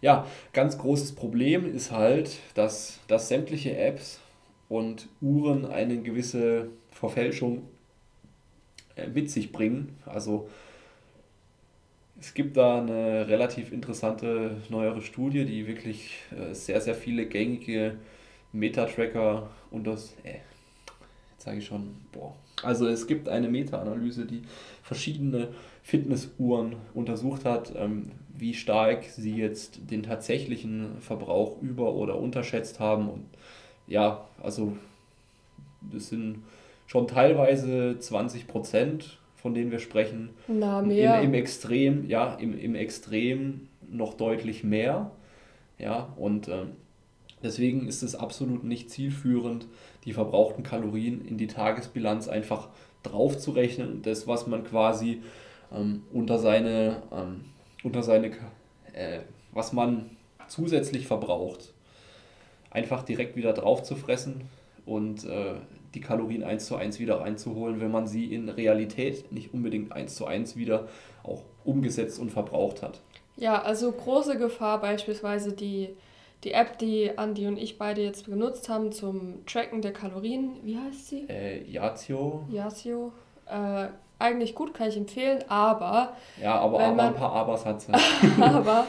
ja, 0.00 0.26
ganz 0.52 0.78
großes 0.78 1.12
Problem 1.12 1.72
ist 1.72 1.90
halt, 1.90 2.38
dass, 2.54 3.00
dass 3.06 3.28
sämtliche 3.28 3.76
Apps 3.76 4.20
und 4.68 5.08
Uhren 5.20 5.66
eine 5.66 6.00
gewisse 6.00 6.68
Verfälschung 6.90 7.62
äh, 8.96 9.08
mit 9.08 9.30
sich 9.30 9.52
bringen. 9.52 9.96
Also 10.06 10.48
es 12.20 12.34
gibt 12.34 12.56
da 12.56 12.80
eine 12.80 13.28
relativ 13.28 13.72
interessante 13.72 14.56
neuere 14.68 15.02
Studie, 15.02 15.44
die 15.44 15.66
wirklich 15.66 16.18
äh, 16.30 16.54
sehr, 16.54 16.80
sehr 16.80 16.94
viele 16.94 17.26
gängige 17.26 17.96
Meta-Tracker 18.52 19.50
das, 19.86 20.14
äh, 20.24 20.38
sage 21.42 21.58
ich 21.58 21.66
schon, 21.66 21.94
boah. 22.12 22.34
Also 22.62 22.86
es 22.86 23.06
gibt 23.06 23.28
eine 23.28 23.48
Meta-Analyse, 23.48 24.26
die 24.26 24.42
verschiedene 24.82 25.48
Fitnessuhren 25.82 26.76
untersucht 26.94 27.44
hat, 27.44 27.72
ähm, 27.76 28.10
wie 28.36 28.54
stark 28.54 29.04
sie 29.04 29.34
jetzt 29.36 29.90
den 29.90 30.02
tatsächlichen 30.02 30.98
Verbrauch 31.00 31.60
über- 31.62 31.94
oder 31.94 32.18
unterschätzt 32.18 32.80
haben. 32.80 33.08
Und 33.08 33.24
ja, 33.86 34.26
also 34.42 34.76
das 35.80 36.08
sind 36.08 36.42
schon 36.86 37.06
teilweise 37.06 37.98
20 37.98 38.46
Prozent, 38.46 39.18
von 39.36 39.54
denen 39.54 39.70
wir 39.70 39.78
sprechen. 39.78 40.30
Na, 40.48 40.82
mehr. 40.82 41.20
Im, 41.20 41.28
Im 41.28 41.34
Extrem, 41.34 42.08
ja, 42.08 42.34
im, 42.34 42.58
im 42.58 42.74
Extrem 42.74 43.68
noch 43.90 44.14
deutlich 44.14 44.64
mehr. 44.64 45.10
Ja, 45.78 46.12
und 46.16 46.48
ähm, 46.48 46.72
deswegen 47.42 47.88
ist 47.88 48.02
es 48.02 48.14
absolut 48.14 48.64
nicht 48.64 48.90
zielführend, 48.90 49.66
die 50.04 50.12
verbrauchten 50.12 50.62
Kalorien 50.62 51.26
in 51.26 51.36
die 51.38 51.46
Tagesbilanz 51.46 52.28
einfach 52.28 52.68
draufzurechnen. 53.02 54.02
Das, 54.02 54.26
was 54.26 54.46
man 54.46 54.64
quasi 54.64 55.22
ähm, 55.72 56.02
unter 56.12 56.38
seine, 56.38 57.02
ähm, 57.12 57.44
unter 57.82 58.02
seine 58.02 58.32
äh, 58.92 59.20
was 59.52 59.72
man 59.72 60.16
zusätzlich 60.48 61.06
verbraucht, 61.06 61.72
einfach 62.70 63.02
direkt 63.02 63.36
wieder 63.36 63.52
drauf 63.52 63.82
zu 63.82 63.96
fressen 63.96 64.42
und 64.86 65.24
äh, 65.24 65.54
die 65.94 66.00
Kalorien 66.00 66.44
eins 66.44 66.66
zu 66.66 66.76
eins 66.76 67.00
wieder 67.00 67.22
einzuholen, 67.22 67.80
wenn 67.80 67.90
man 67.90 68.06
sie 68.06 68.32
in 68.32 68.48
Realität 68.48 69.32
nicht 69.32 69.52
unbedingt 69.52 69.92
eins 69.92 70.14
zu 70.14 70.26
eins 70.26 70.56
wieder 70.56 70.88
auch 71.24 71.42
umgesetzt 71.64 72.18
und 72.20 72.30
verbraucht 72.30 72.82
hat. 72.82 73.00
Ja, 73.36 73.62
also 73.62 73.90
große 73.90 74.38
Gefahr 74.38 74.80
beispielsweise 74.80 75.52
die, 75.52 75.90
die 76.44 76.52
App, 76.52 76.78
die 76.78 77.16
Andi 77.18 77.46
und 77.46 77.58
ich 77.58 77.78
beide 77.78 78.02
jetzt 78.02 78.26
benutzt 78.26 78.68
haben 78.68 78.92
zum 78.92 79.44
Tracken 79.46 79.82
der 79.82 79.92
Kalorien. 79.92 80.56
Wie 80.62 80.78
heißt 80.78 81.08
sie? 81.08 81.26
Äh, 81.28 81.62
Yazio. 81.70 82.44
Yazio. 82.50 83.12
Äh, 83.46 83.88
eigentlich 84.18 84.54
gut, 84.54 84.74
kann 84.74 84.88
ich 84.88 84.96
empfehlen, 84.96 85.44
aber. 85.48 86.14
Ja, 86.40 86.58
aber, 86.58 86.80
aber 86.80 86.94
man, 86.94 87.08
ein 87.08 87.14
paar 87.14 87.32
Abers 87.32 87.64
hat 87.64 87.80
sie. 87.80 87.92
aber 88.40 88.86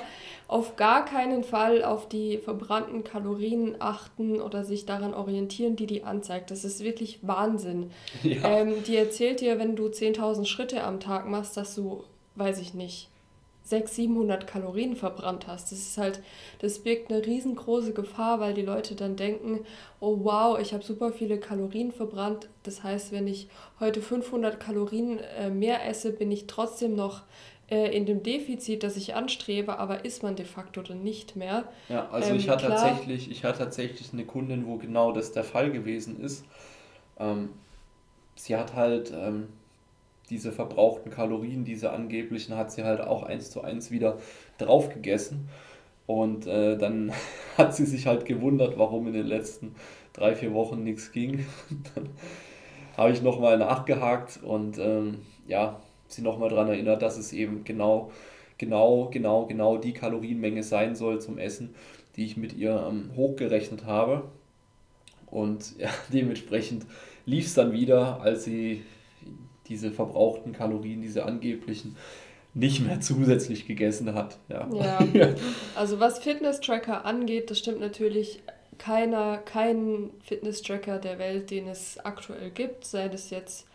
auf 0.48 0.76
gar 0.76 1.06
keinen 1.06 1.46
Fall 1.46 1.82
auf 1.82 2.10
die 2.10 2.38
verbrannten 2.38 3.06
Kalorien 3.06 3.78
achten 3.80 4.42
oder 4.42 4.66
sich 4.66 4.86
daran 4.86 5.14
orientieren, 5.14 5.78
die 5.78 5.88
die 5.88 6.04
anzeigt. 6.04 6.52
Das 6.52 6.66
ist 6.66 6.84
wirklich 6.84 7.20
Wahnsinn. 7.22 7.92
Ja. 8.24 8.48
Ähm, 8.50 8.84
die 8.86 8.98
erzählt 8.98 9.42
dir, 9.42 9.60
wenn 9.60 9.76
du 9.76 9.88
10.000 9.88 10.46
Schritte 10.46 10.84
am 10.84 11.00
Tag 11.00 11.28
machst, 11.28 11.58
dass 11.58 11.76
du, 11.76 12.04
weiß 12.36 12.60
ich 12.60 12.74
nicht, 12.74 13.10
600, 13.64 13.94
700 13.94 14.48
Kalorien 14.48 14.96
verbrannt 14.96 15.48
hast. 15.48 15.72
Das 15.72 15.80
ist 15.80 15.98
halt, 15.98 16.22
das 16.60 16.80
birgt 16.80 17.12
eine 17.12 17.26
riesengroße 17.26 17.94
Gefahr, 17.94 18.40
weil 18.40 18.54
die 18.54 18.62
Leute 18.62 18.96
dann 18.96 19.16
denken, 19.16 19.66
oh 20.00 20.20
wow, 20.24 20.60
ich 20.60 20.74
habe 20.74 20.84
super 20.84 21.12
viele 21.12 21.40
Kalorien 21.40 21.92
verbrannt. 21.92 22.50
Das 22.64 22.84
heißt, 22.84 23.12
wenn 23.12 23.28
ich 23.28 23.48
heute 23.80 24.02
500 24.02 24.60
Kalorien 24.60 25.20
äh, 25.38 25.50
mehr 25.50 25.88
esse, 25.88 26.12
bin 26.12 26.32
ich 26.32 26.48
trotzdem 26.48 26.96
noch 26.96 27.22
äh, 27.70 27.96
in 27.96 28.06
dem 28.06 28.22
Defizit, 28.22 28.84
das 28.84 28.98
ich 28.98 29.16
anstrebe, 29.16 29.80
aber 29.80 30.04
ist 30.04 30.24
man 30.24 30.36
de 30.36 30.46
facto 30.46 30.82
dann 30.82 31.04
nicht 31.04 31.38
mehr. 31.38 31.64
Ja, 31.88 32.10
also 32.12 32.32
ähm, 32.32 32.36
ich, 32.36 32.50
hatte 32.50 32.68
tatsächlich, 32.68 33.32
ich 33.32 33.46
hatte 33.46 33.60
tatsächlich 33.60 34.12
eine 34.12 34.26
Kundin, 34.26 34.68
wo 34.68 34.76
genau 34.76 35.14
das 35.14 35.32
der 35.32 35.46
Fall 35.46 35.72
gewesen 35.72 36.20
ist. 36.20 36.44
Ähm, 37.18 37.50
sie 38.36 38.58
hat 38.58 38.76
halt 38.76 39.14
ähm, 39.16 39.48
diese 40.32 40.52
verbrauchten 40.52 41.12
Kalorien, 41.12 41.66
diese 41.66 41.92
angeblichen, 41.92 42.56
hat 42.56 42.72
sie 42.72 42.84
halt 42.84 43.02
auch 43.02 43.24
eins 43.24 43.52
zu 43.52 43.62
eins 43.62 43.92
wieder 43.92 44.18
drauf 44.58 44.90
gegessen. 44.90 45.50
Und 46.08 46.48
äh, 46.48 46.78
dann 46.78 47.12
hat 47.58 47.76
sie 47.76 47.86
sich 47.86 48.08
halt 48.08 48.26
gewundert, 48.26 48.78
warum 48.78 49.08
in 49.08 49.14
den 49.14 49.28
letzten 49.28 49.76
drei, 50.14 50.36
vier 50.36 50.54
Wochen 50.54 50.84
nichts 50.84 51.12
ging. 51.12 51.46
dann 51.96 52.10
habe 52.98 53.12
ich 53.12 53.22
nochmal 53.22 53.58
nachgehakt 53.58 54.40
und 54.42 54.78
ähm, 54.78 55.20
ja, 55.48 55.80
sie 56.08 56.22
nochmal 56.22 56.50
daran 56.50 56.70
erinnert, 56.70 57.02
dass 57.02 57.18
es 57.18 57.34
eben 57.34 57.64
genau, 57.64 58.12
genau, 58.58 59.10
genau, 59.12 59.46
genau 59.46 59.78
die 59.78 59.94
Kalorienmenge 59.94 60.64
sein 60.64 60.96
soll 60.96 61.22
zum 61.22 61.38
Essen, 61.38 61.76
die 62.16 62.26
ich 62.26 62.38
mit 62.38 62.54
ihr 62.54 62.86
ähm, 62.90 63.12
hochgerechnet 63.16 63.86
habe. 63.86 64.24
Und 65.28 65.76
ja, 65.80 65.90
dementsprechend 66.12 66.86
lief 67.26 67.46
es 67.46 67.54
dann 67.54 67.74
wieder, 67.74 68.22
als 68.22 68.46
sie 68.46 68.84
diese 69.72 69.92
verbrauchten 69.92 70.52
Kalorien, 70.52 71.02
diese 71.02 71.26
angeblichen, 71.26 71.96
nicht 72.54 72.86
mehr 72.86 73.00
zusätzlich 73.00 73.66
gegessen 73.66 74.14
hat. 74.14 74.38
Ja. 74.50 74.68
ja. 75.14 75.30
Also 75.76 76.00
was 76.00 76.20
Fitness-Tracker 76.20 77.06
angeht, 77.06 77.50
das 77.50 77.60
stimmt 77.60 77.80
natürlich 77.80 78.44
keiner, 78.78 79.38
kein 79.38 80.12
Fitness-Tracker 80.24 81.00
der 81.00 81.18
Welt, 81.18 81.50
den 81.50 81.68
es 81.68 81.98
aktuell 82.00 82.50
gibt, 82.50 82.84
sei 82.84 83.08
das 83.08 83.30
jetzt 83.30 83.66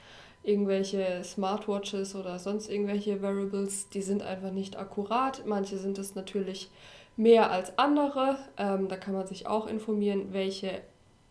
irgendwelche 0.43 1.25
Smartwatches 1.25 2.15
oder 2.15 2.39
sonst 2.39 2.69
irgendwelche 2.69 3.23
Variables, 3.23 3.89
die 3.89 4.03
sind 4.03 4.23
einfach 4.23 4.53
nicht 4.53 4.77
akkurat. 4.77 5.45
Manche 5.47 5.79
sind 5.79 5.99
es 5.99 6.15
natürlich 6.15 6.71
mehr 7.17 7.51
als 7.51 7.77
andere. 7.79 8.37
Ähm, 8.59 8.89
da 8.89 8.97
kann 8.97 9.15
man 9.15 9.27
sich 9.27 9.47
auch 9.47 9.67
informieren, 9.67 10.29
welche 10.33 10.83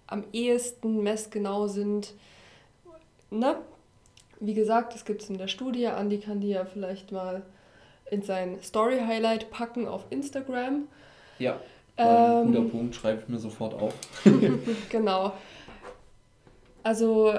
am 0.07 0.23
ehesten 0.33 1.01
messgenau 1.03 1.67
sind. 1.67 2.13
Ne? 3.29 3.55
Wie 4.39 4.53
gesagt, 4.53 4.93
das 4.93 5.05
gibt 5.05 5.21
es 5.21 5.29
in 5.29 5.37
der 5.37 5.47
Studie. 5.47 5.87
Andi 5.87 6.19
kann 6.19 6.41
die 6.41 6.49
ja 6.49 6.65
vielleicht 6.65 7.11
mal 7.11 7.43
in 8.11 8.21
sein 8.21 8.61
Story-Highlight 8.61 9.49
packen 9.49 9.87
auf 9.87 10.05
Instagram. 10.09 10.87
Ja, 11.39 11.59
ein 11.97 12.47
ähm, 12.47 12.53
guter 12.53 12.69
Punkt, 12.69 12.95
schreibe 12.95 13.21
ich 13.21 13.27
mir 13.29 13.39
sofort 13.39 13.73
auf. 13.73 13.93
genau. 14.89 15.33
Also 16.83 17.33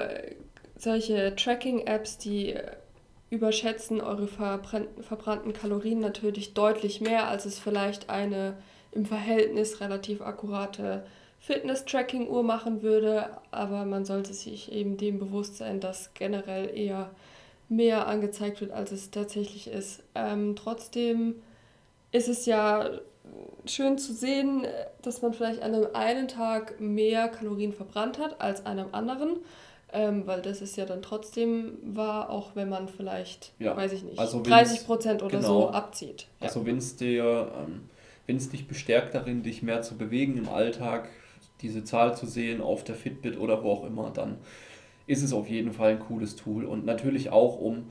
solche 0.77 1.35
Tracking-Apps, 1.35 2.17
die 2.17 2.55
überschätzen 3.29 4.01
eure 4.01 4.27
verbrannten 4.27 5.53
Kalorien 5.53 5.99
natürlich 5.99 6.53
deutlich 6.53 7.01
mehr, 7.01 7.27
als 7.27 7.45
es 7.45 7.59
vielleicht 7.59 8.09
eine 8.09 8.57
im 8.91 9.05
Verhältnis 9.05 9.81
relativ 9.81 10.21
akkurate 10.21 11.05
Fitness-Tracking-Uhr 11.47 12.43
machen 12.43 12.81
würde, 12.81 13.29
aber 13.51 13.85
man 13.85 14.03
sollte 14.03 14.33
sich 14.33 14.69
eben 14.71 14.97
dem 14.97 15.17
bewusst 15.17 15.55
sein, 15.55 15.79
dass 15.79 16.13
generell 16.13 16.77
eher 16.77 17.09
mehr 17.69 18.07
angezeigt 18.07 18.59
wird, 18.59 18.71
als 18.71 18.91
es 18.91 19.11
tatsächlich 19.11 19.67
ist. 19.69 20.03
Ähm, 20.13 20.57
trotzdem 20.57 21.35
ist 22.11 22.27
es 22.27 22.45
ja 22.45 22.89
schön 23.65 23.97
zu 23.97 24.13
sehen, 24.13 24.65
dass 25.01 25.21
man 25.21 25.33
vielleicht 25.33 25.61
an 25.61 25.73
einem 25.73 25.87
einen 25.93 26.27
Tag 26.27 26.81
mehr 26.81 27.29
Kalorien 27.29 27.71
verbrannt 27.71 28.19
hat 28.19 28.41
als 28.41 28.65
an 28.65 28.79
einem 28.79 28.93
anderen. 28.93 29.37
Ähm, 29.93 30.27
weil 30.27 30.41
das 30.41 30.61
ist 30.61 30.75
ja 30.75 30.83
dann 30.83 31.01
trotzdem 31.01 31.77
wahr, 31.81 32.29
auch 32.29 32.57
wenn 32.57 32.67
man 32.67 32.89
vielleicht, 32.89 33.53
ja. 33.57 33.75
weiß 33.75 33.93
ich 33.93 34.03
nicht, 34.03 34.19
also 34.19 34.43
30 34.43 34.85
Prozent 34.85 35.23
oder 35.23 35.37
genau. 35.37 35.61
so 35.61 35.69
abzieht. 35.69 36.27
Ja. 36.41 36.47
Also 36.47 36.65
wenn 36.65 36.77
es 36.77 36.97
dir, 36.97 37.53
ähm, 37.57 37.83
wenn 38.25 38.35
es 38.35 38.49
dich 38.49 38.67
bestärkt 38.67 39.15
darin, 39.15 39.43
dich 39.43 39.63
mehr 39.63 39.81
zu 39.83 39.95
bewegen 39.95 40.37
im 40.37 40.49
Alltag, 40.49 41.07
diese 41.61 41.83
Zahl 41.83 42.15
zu 42.15 42.25
sehen 42.25 42.61
auf 42.61 42.83
der 42.83 42.95
Fitbit 42.95 43.39
oder 43.39 43.63
wo 43.63 43.71
auch 43.71 43.85
immer, 43.85 44.11
dann 44.11 44.37
ist 45.07 45.23
es 45.23 45.33
auf 45.33 45.47
jeden 45.47 45.71
Fall 45.71 45.91
ein 45.91 45.99
cooles 45.99 46.35
Tool 46.35 46.65
und 46.65 46.85
natürlich 46.85 47.29
auch, 47.29 47.59
um 47.59 47.89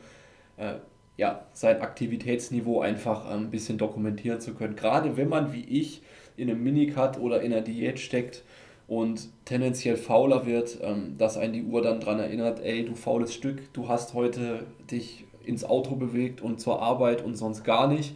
äh, 0.57 0.74
ja, 1.16 1.46
sein 1.52 1.81
Aktivitätsniveau 1.81 2.81
einfach 2.81 3.26
äh, 3.31 3.35
ein 3.35 3.50
bisschen 3.50 3.79
dokumentieren 3.79 4.40
zu 4.40 4.55
können. 4.55 4.76
Gerade 4.76 5.16
wenn 5.16 5.29
man 5.29 5.52
wie 5.52 5.64
ich 5.64 6.02
in 6.37 6.50
einem 6.50 6.62
Minicut 6.62 7.18
oder 7.18 7.40
in 7.40 7.52
einer 7.52 7.62
Diät 7.62 7.98
steckt, 7.98 8.44
und 8.88 9.29
tendenziell 9.44 9.96
fauler 9.96 10.46
wird, 10.46 10.79
ähm, 10.83 11.16
dass 11.18 11.37
einen 11.37 11.52
die 11.52 11.64
Uhr 11.64 11.83
dann 11.83 12.00
daran 12.00 12.20
erinnert, 12.20 12.61
ey, 12.61 12.85
du 12.85 12.94
faules 12.94 13.35
Stück, 13.35 13.72
du 13.72 13.88
hast 13.88 14.14
heute 14.14 14.66
dich 14.90 15.24
ins 15.44 15.64
Auto 15.64 15.96
bewegt 15.96 16.40
und 16.40 16.61
zur 16.61 16.81
Arbeit 16.83 17.24
und 17.24 17.37
sonst 17.37 17.64
gar 17.64 17.88
nicht. 17.88 18.14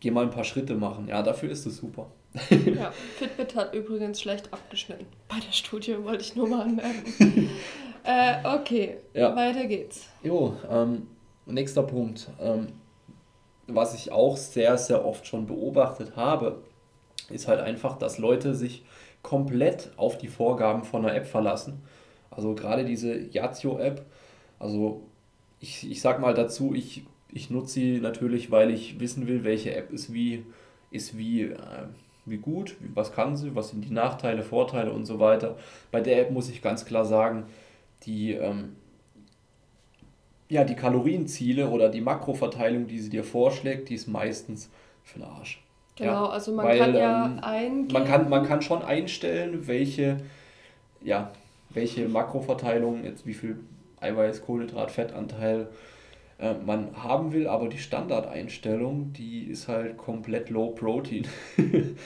Geh 0.00 0.10
mal 0.10 0.24
ein 0.24 0.30
paar 0.30 0.44
Schritte 0.44 0.74
machen. 0.74 1.08
Ja, 1.08 1.22
dafür 1.22 1.50
ist 1.50 1.66
es 1.66 1.76
super. 1.76 2.10
Ja, 2.50 2.92
Fitbit 3.18 3.54
hat 3.56 3.74
übrigens 3.74 4.20
schlecht 4.20 4.52
abgeschnitten. 4.52 5.06
Bei 5.28 5.36
der 5.40 5.52
Studie 5.52 5.96
wollte 6.02 6.22
ich 6.22 6.36
nur 6.36 6.48
mal 6.48 6.62
anmerken. 6.62 7.04
äh, 8.04 8.36
okay, 8.44 8.98
ja. 9.14 9.34
weiter 9.34 9.66
geht's. 9.66 10.06
Jo, 10.22 10.56
ähm, 10.70 11.08
nächster 11.46 11.82
Punkt. 11.82 12.28
Ähm, 12.40 12.68
was 13.66 13.94
ich 13.94 14.12
auch 14.12 14.36
sehr, 14.36 14.76
sehr 14.78 15.04
oft 15.04 15.26
schon 15.26 15.46
beobachtet 15.46 16.16
habe, 16.16 16.62
ist 17.28 17.48
halt 17.48 17.60
einfach, 17.60 17.98
dass 17.98 18.18
Leute 18.18 18.54
sich 18.54 18.84
komplett 19.22 19.92
auf 19.96 20.18
die 20.18 20.28
Vorgaben 20.28 20.84
von 20.84 21.04
einer 21.04 21.14
App 21.14 21.26
verlassen. 21.26 21.82
Also 22.30 22.54
gerade 22.54 22.84
diese 22.84 23.14
Yazio-App, 23.14 24.06
also 24.58 25.02
ich, 25.58 25.90
ich 25.90 26.00
sag 26.00 26.20
mal 26.20 26.34
dazu, 26.34 26.74
ich, 26.74 27.04
ich 27.28 27.50
nutze 27.50 27.74
sie 27.74 28.00
natürlich, 28.00 28.50
weil 28.50 28.70
ich 28.70 28.98
wissen 28.98 29.26
will, 29.26 29.44
welche 29.44 29.74
App 29.74 29.92
ist 29.92 30.12
wie 30.12 30.44
ist 30.90 31.16
wie, 31.16 31.42
äh, 31.42 31.56
wie 32.30 32.38
gut, 32.38 32.76
was 32.94 33.12
kann 33.12 33.36
sie, 33.36 33.54
was 33.54 33.70
sind 33.70 33.84
die 33.84 33.92
Nachteile, 33.92 34.42
Vorteile 34.42 34.92
und 34.92 35.04
so 35.04 35.18
weiter. 35.20 35.56
Bei 35.90 36.00
der 36.00 36.20
App 36.20 36.30
muss 36.30 36.48
ich 36.48 36.62
ganz 36.62 36.84
klar 36.84 37.04
sagen, 37.04 37.44
die, 38.04 38.32
ähm, 38.32 38.76
ja, 40.48 40.64
die 40.64 40.74
Kalorienziele 40.74 41.68
oder 41.68 41.88
die 41.88 42.00
Makroverteilung, 42.00 42.86
die 42.86 42.98
sie 42.98 43.10
dir 43.10 43.24
vorschlägt, 43.24 43.88
die 43.88 43.94
ist 43.94 44.08
meistens 44.08 44.70
für 45.02 45.18
den 45.18 45.28
Arsch. 45.28 45.62
Genau, 45.96 46.12
ja, 46.12 46.28
also 46.28 46.52
man 46.52 46.66
weil, 46.66 46.78
kann 46.78 46.94
ja 46.94 47.26
ähm, 47.26 47.38
eingeben. 47.42 47.92
Man 47.92 48.04
kann, 48.04 48.28
man 48.28 48.46
kann 48.46 48.62
schon 48.62 48.82
einstellen, 48.82 49.66
welche, 49.66 50.18
ja, 51.02 51.30
welche 51.68 52.08
Makroverteilung, 52.08 53.04
jetzt 53.04 53.26
wie 53.26 53.34
viel 53.34 53.60
Eiweiß, 54.00 54.42
Kohlenhydrat, 54.44 54.90
Fettanteil 54.90 55.68
äh, 56.40 56.54
man 56.54 57.02
haben 57.02 57.32
will, 57.32 57.46
aber 57.46 57.68
die 57.68 57.78
Standardeinstellung, 57.78 59.12
die 59.12 59.44
ist 59.44 59.68
halt 59.68 59.96
komplett 59.96 60.50
low 60.50 60.70
protein. 60.70 61.26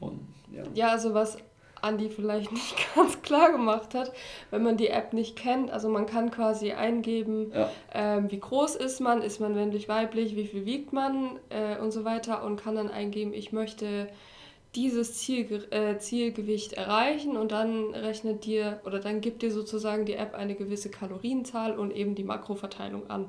Und, 0.00 0.20
ja. 0.52 0.62
ja, 0.74 0.88
also 0.88 1.12
was 1.14 1.38
Andi 1.82 2.08
vielleicht 2.08 2.52
nicht 2.52 2.76
ganz 2.94 3.20
klar 3.22 3.52
gemacht 3.52 3.94
hat, 3.94 4.12
wenn 4.50 4.62
man 4.62 4.76
die 4.76 4.88
App 4.88 5.12
nicht 5.12 5.36
kennt. 5.36 5.70
Also 5.70 5.88
man 5.88 6.06
kann 6.06 6.30
quasi 6.30 6.72
eingeben, 6.72 7.52
ja. 7.52 7.70
ähm, 7.92 8.30
wie 8.30 8.40
groß 8.40 8.76
ist 8.76 9.00
man, 9.00 9.22
ist 9.22 9.40
man 9.40 9.54
männlich, 9.54 9.88
weiblich, 9.88 10.36
wie 10.36 10.46
viel 10.46 10.66
wiegt 10.66 10.92
man 10.92 11.38
äh, 11.48 11.76
und 11.78 11.90
so 11.90 12.04
weiter 12.04 12.44
und 12.44 12.56
kann 12.62 12.76
dann 12.76 12.90
eingeben, 12.90 13.32
ich 13.32 13.52
möchte 13.52 14.08
dieses 14.76 15.18
Ziel, 15.18 15.66
äh, 15.70 15.98
Zielgewicht 15.98 16.74
erreichen 16.74 17.36
und 17.36 17.50
dann 17.50 17.92
rechnet 17.92 18.44
dir 18.44 18.80
oder 18.84 19.00
dann 19.00 19.20
gibt 19.20 19.42
dir 19.42 19.50
sozusagen 19.50 20.04
die 20.04 20.14
App 20.14 20.34
eine 20.34 20.54
gewisse 20.54 20.90
Kalorienzahl 20.90 21.76
und 21.76 21.90
eben 21.90 22.14
die 22.14 22.22
Makroverteilung 22.22 23.10
an. 23.10 23.28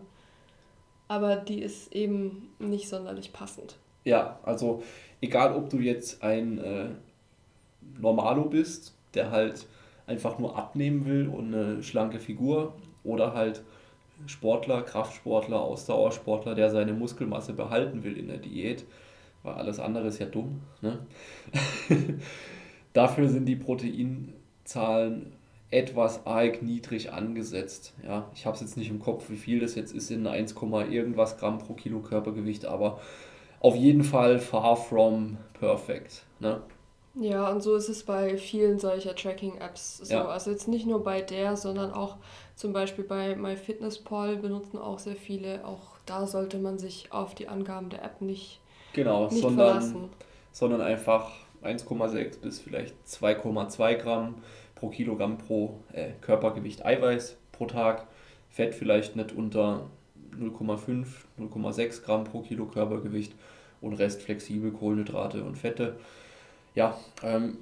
Aber 1.12 1.36
die 1.36 1.62
ist 1.62 1.94
eben 1.94 2.54
nicht 2.58 2.88
sonderlich 2.88 3.34
passend. 3.34 3.76
Ja, 4.06 4.40
also 4.44 4.82
egal 5.20 5.54
ob 5.54 5.70
du 5.70 5.80
jetzt 5.80 6.24
ein 6.24 6.58
äh, 6.58 6.86
Normalo 8.00 8.46
bist, 8.46 8.96
der 9.14 9.30
halt 9.30 9.66
einfach 10.08 10.40
nur 10.40 10.58
abnehmen 10.58 11.06
will 11.06 11.28
und 11.28 11.54
eine 11.54 11.84
schlanke 11.84 12.18
Figur 12.18 12.76
oder 13.04 13.34
halt 13.34 13.62
Sportler, 14.26 14.84
Kraftsportler, 14.84 15.60
Ausdauersportler, 15.60 16.56
der 16.56 16.70
seine 16.70 16.94
Muskelmasse 16.94 17.52
behalten 17.52 18.06
will 18.06 18.18
in 18.18 18.30
der 18.30 18.38
Diät, 18.38 18.86
weil 19.44 19.56
alles 19.56 19.82
andere 19.82 20.08
ist 20.08 20.20
ja 20.20 20.28
dumm. 20.28 20.62
Ne? 20.80 20.98
Dafür 22.94 23.28
sind 23.28 23.48
die 23.48 23.58
Proteinzahlen 23.58 25.34
etwas 25.72 26.26
arg 26.26 26.62
niedrig 26.62 27.12
angesetzt. 27.14 27.94
Ja, 28.06 28.30
ich 28.36 28.46
habe 28.46 28.56
es 28.56 28.62
jetzt 28.62 28.78
nicht 28.78 28.90
im 28.90 29.00
Kopf, 29.00 29.30
wie 29.30 29.38
viel 29.38 29.60
das 29.60 29.76
jetzt 29.76 29.94
ist 29.94 30.12
in 30.12 30.28
1, 30.28 30.54
irgendwas 30.54 31.38
Gramm 31.38 31.58
pro 31.60 31.74
Kilo 31.74 32.00
Körpergewicht, 32.00 32.66
aber 32.66 33.00
auf 33.62 33.76
jeden 33.76 34.04
Fall 34.04 34.40
far 34.40 34.76
from 34.76 35.38
perfect. 35.54 36.24
Ne? 36.40 36.62
Ja, 37.16 37.50
und 37.50 37.62
so 37.62 37.76
ist 37.76 37.90
es 37.90 38.04
bei 38.04 38.38
vielen 38.38 38.80
solcher 38.80 39.16
Tracking-Apps 39.16 39.98
so. 40.00 40.14
Ja. 40.14 40.28
Also 40.28 40.52
jetzt 40.52 40.68
nicht 40.68 40.86
nur 40.86 41.04
bei 41.04 41.22
der, 41.22 41.58
sondern 41.58 41.92
auch 41.92 42.18
zum 42.56 42.74
Beispiel 42.74 43.04
bei 43.04 43.36
MyFitnessPal 43.36 44.38
benutzen 44.38 44.78
auch 44.78 45.00
sehr 45.00 45.16
viele. 45.16 45.66
Auch 45.66 45.98
da 46.06 46.26
sollte 46.26 46.58
man 46.58 46.80
sich 46.80 47.12
auf 47.12 47.36
die 47.36 47.48
Angaben 47.48 47.90
der 47.90 48.04
App 48.04 48.22
nicht, 48.22 48.62
genau, 48.94 49.26
nicht 49.30 49.42
sondern, 49.42 49.68
verlassen. 49.68 50.10
Sondern 50.52 50.82
einfach 50.82 51.32
1,6 51.64 52.40
bis 52.40 52.60
vielleicht 52.60 52.96
2,2 53.08 53.96
Gramm 53.96 54.36
pro 54.82 54.90
Kilogramm 54.90 55.38
pro 55.38 55.80
äh, 55.94 56.10
Körpergewicht 56.20 56.84
Eiweiß 56.84 57.38
pro 57.52 57.68
Tag. 57.68 58.08
Fett 58.50 58.76
vielleicht 58.76 59.16
nicht 59.16 59.32
unter 59.32 59.86
0,5, 60.38 61.06
0,6 61.40 62.04
Gramm 62.04 62.24
pro 62.26 62.42
Kilo 62.42 62.66
Körpergewicht 62.66 63.34
und 63.80 63.94
Rest 63.94 64.24
flexibel 64.24 64.72
Kohlenhydrate 64.72 65.44
und 65.44 65.58
Fette. 65.58 65.96
Ja, 66.76 66.98
ähm, 67.24 67.60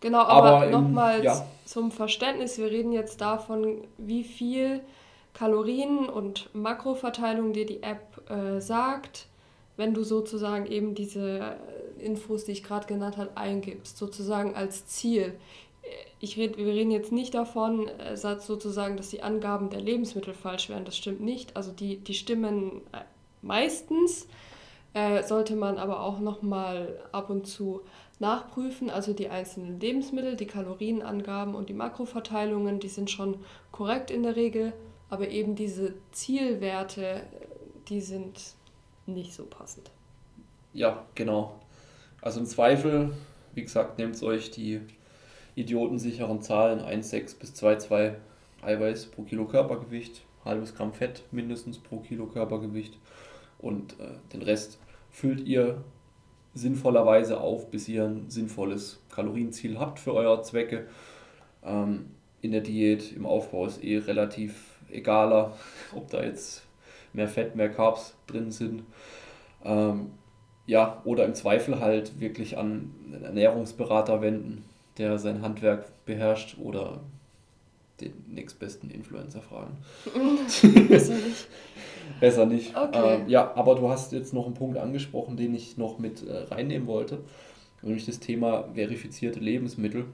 Genau, 0.00 0.20
aber, 0.20 0.62
aber 0.62 0.66
nochmals 0.70 1.24
ja. 1.24 1.46
zum 1.66 1.92
Verständnis, 1.92 2.56
wir 2.56 2.70
reden 2.70 2.92
jetzt 2.92 3.20
davon, 3.20 3.82
wie 3.98 4.24
viel 4.24 4.80
Kalorien 5.34 6.08
und 6.08 6.48
Makroverteilung 6.54 7.52
dir 7.52 7.66
die 7.66 7.82
App 7.82 8.30
äh, 8.30 8.60
sagt, 8.60 9.26
wenn 9.76 9.92
du 9.92 10.02
sozusagen 10.02 10.64
eben 10.64 10.94
diese 10.94 11.56
Infos, 11.98 12.46
die 12.46 12.52
ich 12.52 12.64
gerade 12.64 12.86
genannt 12.86 13.18
habe, 13.18 13.36
eingibst, 13.36 13.98
sozusagen 13.98 14.54
als 14.54 14.86
Ziel. 14.86 15.34
Ich 16.22 16.36
red, 16.36 16.58
wir 16.58 16.66
reden 16.66 16.90
jetzt 16.90 17.12
nicht 17.12 17.34
davon, 17.34 17.88
äh, 17.88 18.16
sozusagen, 18.16 18.98
dass 18.98 19.08
die 19.08 19.22
Angaben 19.22 19.70
der 19.70 19.80
Lebensmittel 19.80 20.34
falsch 20.34 20.68
wären. 20.68 20.84
Das 20.84 20.96
stimmt 20.96 21.22
nicht. 21.22 21.56
Also 21.56 21.72
die, 21.72 21.96
die 21.96 22.14
stimmen 22.14 22.82
äh, 22.92 23.00
meistens, 23.40 24.28
äh, 24.92 25.22
sollte 25.22 25.56
man 25.56 25.78
aber 25.78 26.02
auch 26.02 26.20
nochmal 26.20 27.00
ab 27.10 27.30
und 27.30 27.46
zu 27.46 27.80
nachprüfen. 28.18 28.90
Also 28.90 29.14
die 29.14 29.30
einzelnen 29.30 29.80
Lebensmittel, 29.80 30.36
die 30.36 30.46
Kalorienangaben 30.46 31.54
und 31.54 31.70
die 31.70 31.74
Makroverteilungen, 31.74 32.80
die 32.80 32.88
sind 32.88 33.10
schon 33.10 33.38
korrekt 33.72 34.10
in 34.10 34.22
der 34.22 34.36
Regel, 34.36 34.74
aber 35.08 35.28
eben 35.28 35.54
diese 35.54 35.94
Zielwerte, 36.12 37.22
die 37.88 38.02
sind 38.02 38.38
nicht 39.06 39.32
so 39.32 39.46
passend. 39.46 39.90
Ja, 40.74 41.06
genau. 41.14 41.58
Also 42.20 42.40
im 42.40 42.46
Zweifel, 42.46 43.14
wie 43.54 43.62
gesagt, 43.62 43.98
nehmt 43.98 44.22
euch 44.22 44.50
die 44.50 44.82
idiotensicheren 45.54 46.42
Zahlen 46.42 46.80
1,6 46.80 47.38
bis 47.38 47.52
2,2 47.54 48.14
Eiweiß 48.62 49.06
pro 49.06 49.22
Kilo 49.22 49.46
Körpergewicht, 49.46 50.22
halbes 50.44 50.74
Gramm 50.74 50.92
Fett 50.92 51.24
mindestens 51.32 51.78
pro 51.78 51.98
Kilo 51.98 52.26
Körpergewicht 52.26 52.98
und 53.58 53.98
äh, 54.00 54.08
den 54.32 54.42
Rest 54.42 54.78
füllt 55.10 55.46
ihr 55.46 55.82
sinnvollerweise 56.54 57.40
auf, 57.40 57.70
bis 57.70 57.88
ihr 57.88 58.04
ein 58.04 58.28
sinnvolles 58.28 59.00
Kalorienziel 59.10 59.78
habt 59.78 59.98
für 59.98 60.14
eure 60.14 60.42
Zwecke. 60.42 60.86
Ähm, 61.64 62.10
in 62.42 62.52
der 62.52 62.62
Diät, 62.62 63.12
im 63.12 63.26
Aufbau 63.26 63.66
ist 63.66 63.82
eh 63.84 63.98
relativ 63.98 64.78
egaler, 64.90 65.56
ob 65.94 66.10
da 66.10 66.22
jetzt 66.22 66.62
mehr 67.12 67.28
Fett, 67.28 67.56
mehr 67.56 67.70
Carbs 67.70 68.14
drin 68.26 68.50
sind. 68.50 68.82
Ähm, 69.64 70.12
ja, 70.66 71.00
oder 71.04 71.24
im 71.24 71.34
Zweifel 71.34 71.80
halt 71.80 72.20
wirklich 72.20 72.56
an 72.56 72.94
einen 73.12 73.24
Ernährungsberater 73.24 74.20
wenden, 74.22 74.64
der 75.00 75.18
sein 75.18 75.40
Handwerk 75.40 75.86
beherrscht 76.04 76.58
oder 76.58 77.00
den 78.00 78.12
nächstbesten 78.28 78.90
Influencer 78.90 79.40
fragen. 79.40 79.78
Besser 80.88 81.14
nicht. 81.14 81.48
Besser 82.20 82.46
nicht. 82.46 82.76
Okay. 82.76 83.22
Ähm, 83.22 83.28
ja, 83.28 83.52
aber 83.54 83.74
du 83.74 83.88
hast 83.88 84.12
jetzt 84.12 84.34
noch 84.34 84.44
einen 84.44 84.54
Punkt 84.54 84.78
angesprochen, 84.78 85.36
den 85.36 85.54
ich 85.54 85.76
noch 85.78 85.98
mit 85.98 86.26
äh, 86.26 86.44
reinnehmen 86.50 86.86
wollte, 86.86 87.24
nämlich 87.82 88.04
das 88.06 88.20
Thema 88.20 88.68
verifizierte 88.74 89.40
Lebensmittel. 89.40 90.04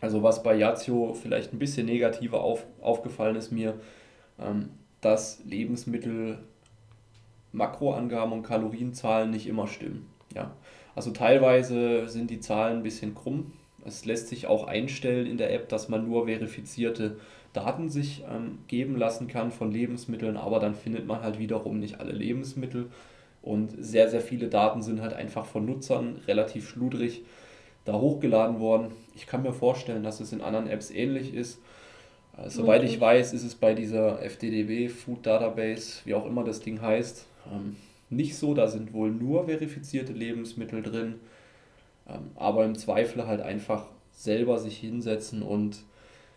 Also 0.00 0.22
was 0.22 0.42
bei 0.42 0.54
Yazio 0.56 1.14
vielleicht 1.14 1.52
ein 1.52 1.58
bisschen 1.58 1.86
negativer 1.86 2.42
auf, 2.42 2.64
aufgefallen 2.80 3.36
ist 3.36 3.50
mir, 3.50 3.74
ähm, 4.38 4.70
dass 5.00 5.42
Lebensmittel 5.44 6.38
Makroangaben 7.52 8.32
und 8.32 8.42
Kalorienzahlen 8.42 9.30
nicht 9.30 9.46
immer 9.46 9.66
stimmen. 9.66 10.06
Ja. 10.34 10.52
Also 10.94 11.10
teilweise 11.10 12.08
sind 12.08 12.30
die 12.30 12.40
Zahlen 12.40 12.78
ein 12.78 12.82
bisschen 12.82 13.14
krumm. 13.14 13.52
Es 13.86 14.04
lässt 14.04 14.28
sich 14.28 14.46
auch 14.46 14.66
einstellen 14.66 15.26
in 15.26 15.36
der 15.36 15.52
App, 15.52 15.68
dass 15.68 15.88
man 15.88 16.06
nur 16.06 16.26
verifizierte 16.26 17.16
Daten 17.52 17.88
sich 17.88 18.24
ähm, 18.30 18.58
geben 18.66 18.96
lassen 18.96 19.28
kann 19.28 19.52
von 19.52 19.70
Lebensmitteln, 19.70 20.36
aber 20.36 20.58
dann 20.58 20.74
findet 20.74 21.06
man 21.06 21.22
halt 21.22 21.38
wiederum 21.38 21.78
nicht 21.78 22.00
alle 22.00 22.12
Lebensmittel. 22.12 22.90
Und 23.42 23.74
sehr, 23.78 24.08
sehr 24.08 24.22
viele 24.22 24.48
Daten 24.48 24.82
sind 24.82 25.02
halt 25.02 25.12
einfach 25.12 25.44
von 25.44 25.66
Nutzern 25.66 26.20
relativ 26.26 26.68
schludrig 26.68 27.22
da 27.84 27.92
hochgeladen 27.92 28.60
worden. 28.60 28.92
Ich 29.14 29.26
kann 29.26 29.42
mir 29.42 29.52
vorstellen, 29.52 30.02
dass 30.02 30.20
es 30.20 30.32
in 30.32 30.40
anderen 30.40 30.66
Apps 30.68 30.90
ähnlich 30.90 31.34
ist. 31.34 31.60
Äh, 32.36 32.48
soweit 32.48 32.82
ich 32.82 33.00
weiß, 33.00 33.32
ist 33.32 33.44
es 33.44 33.54
bei 33.54 33.74
dieser 33.74 34.22
FDDB 34.22 34.88
Food 34.88 35.26
Database, 35.26 36.00
wie 36.04 36.14
auch 36.14 36.26
immer 36.26 36.44
das 36.44 36.60
Ding 36.60 36.80
heißt, 36.80 37.26
ähm, 37.52 37.76
nicht 38.10 38.36
so. 38.36 38.54
Da 38.54 38.66
sind 38.68 38.92
wohl 38.92 39.10
nur 39.10 39.46
verifizierte 39.46 40.12
Lebensmittel 40.12 40.82
drin. 40.82 41.16
Ähm, 42.08 42.30
aber 42.34 42.64
im 42.64 42.74
Zweifel 42.74 43.26
halt 43.26 43.40
einfach 43.40 43.86
selber 44.10 44.58
sich 44.58 44.78
hinsetzen 44.78 45.42
und 45.42 45.78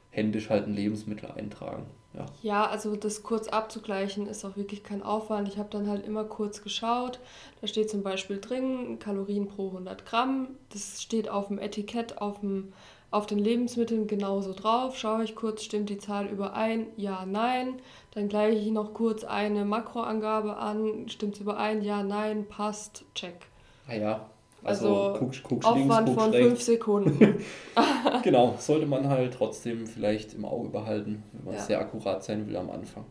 händisch 0.09 0.49
halt 0.49 0.67
ein 0.67 0.73
Lebensmittel 0.73 1.31
eintragen. 1.31 1.85
Ja. 2.13 2.25
ja, 2.41 2.65
also 2.65 2.95
das 2.95 3.21
kurz 3.21 3.47
abzugleichen 3.47 4.25
ist 4.25 4.43
auch 4.43 4.57
wirklich 4.57 4.83
kein 4.83 5.03
Aufwand. 5.03 5.47
Ich 5.47 5.59
habe 5.59 5.69
dann 5.69 5.87
halt 5.87 6.03
immer 6.05 6.23
kurz 6.23 6.63
geschaut. 6.63 7.19
Da 7.61 7.67
steht 7.67 7.91
zum 7.91 8.01
Beispiel 8.01 8.39
drin 8.39 8.97
Kalorien 8.97 9.47
pro 9.47 9.67
100 9.67 10.05
Gramm. 10.05 10.47
Das 10.73 11.03
steht 11.03 11.29
auf 11.29 11.49
dem 11.49 11.59
Etikett, 11.59 12.19
auf, 12.19 12.39
dem, 12.39 12.73
auf 13.11 13.27
den 13.27 13.37
Lebensmitteln 13.37 14.07
genauso 14.07 14.53
drauf. 14.53 14.97
Schaue 14.97 15.23
ich 15.25 15.35
kurz, 15.35 15.63
stimmt 15.63 15.89
die 15.89 15.99
Zahl 15.99 16.25
überein? 16.25 16.87
Ja, 16.95 17.25
nein. 17.27 17.79
Dann 18.15 18.29
gleiche 18.29 18.57
ich 18.57 18.71
noch 18.71 18.95
kurz 18.95 19.23
eine 19.23 19.63
Makroangabe 19.65 20.57
an. 20.57 21.09
Stimmt 21.09 21.35
es 21.35 21.41
überein? 21.41 21.83
Ja, 21.83 22.01
nein, 22.01 22.47
passt, 22.47 23.05
check. 23.13 23.45
Ah 23.87 23.93
ja, 23.93 24.29
also, 24.63 25.11
also 25.11 25.19
guck, 25.19 25.43
guck 25.43 25.65
Aufwand 25.65 25.87
links, 25.87 26.05
guck 26.05 26.19
von 26.19 26.31
rechts. 26.31 26.47
fünf 26.47 26.61
Sekunden. 26.61 27.35
genau, 28.23 28.55
sollte 28.57 28.85
man 28.85 29.07
halt 29.07 29.33
trotzdem 29.33 29.87
vielleicht 29.87 30.33
im 30.33 30.45
Auge 30.45 30.69
behalten, 30.69 31.23
wenn 31.31 31.45
man 31.45 31.55
ja. 31.55 31.61
sehr 31.61 31.79
akkurat 31.79 32.23
sein 32.23 32.47
will 32.47 32.57
am 32.57 32.69
Anfang. 32.69 33.05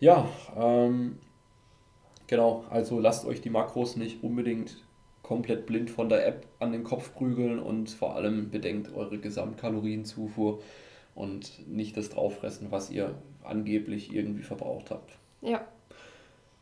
Ja, 0.00 0.28
ja 0.56 0.62
ähm, 0.62 1.18
genau, 2.26 2.64
also 2.70 3.00
lasst 3.00 3.26
euch 3.26 3.40
die 3.40 3.50
Makros 3.50 3.96
nicht 3.96 4.22
unbedingt 4.22 4.76
komplett 5.22 5.66
blind 5.66 5.90
von 5.90 6.08
der 6.08 6.24
App 6.26 6.46
an 6.60 6.70
den 6.70 6.84
Kopf 6.84 7.12
prügeln 7.12 7.58
und 7.58 7.90
vor 7.90 8.14
allem 8.14 8.50
bedenkt 8.50 8.94
eure 8.94 9.18
Gesamtkalorienzufuhr 9.18 10.60
und 11.16 11.66
nicht 11.66 11.96
das 11.96 12.10
drauffressen, 12.10 12.70
was 12.70 12.90
ihr 12.90 13.14
angeblich 13.42 14.14
irgendwie 14.14 14.42
verbraucht 14.42 14.90
habt. 14.90 15.18
Ja. 15.40 15.66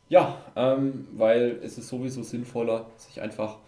Ja, 0.09 0.38
ähm, 0.55 1.09
weil 1.12 1.59
es 1.62 1.78
ist 1.78 1.88
sowieso 1.88 2.22
sinnvoller, 2.22 2.86
sich 2.96 3.20
einfach 3.20 3.59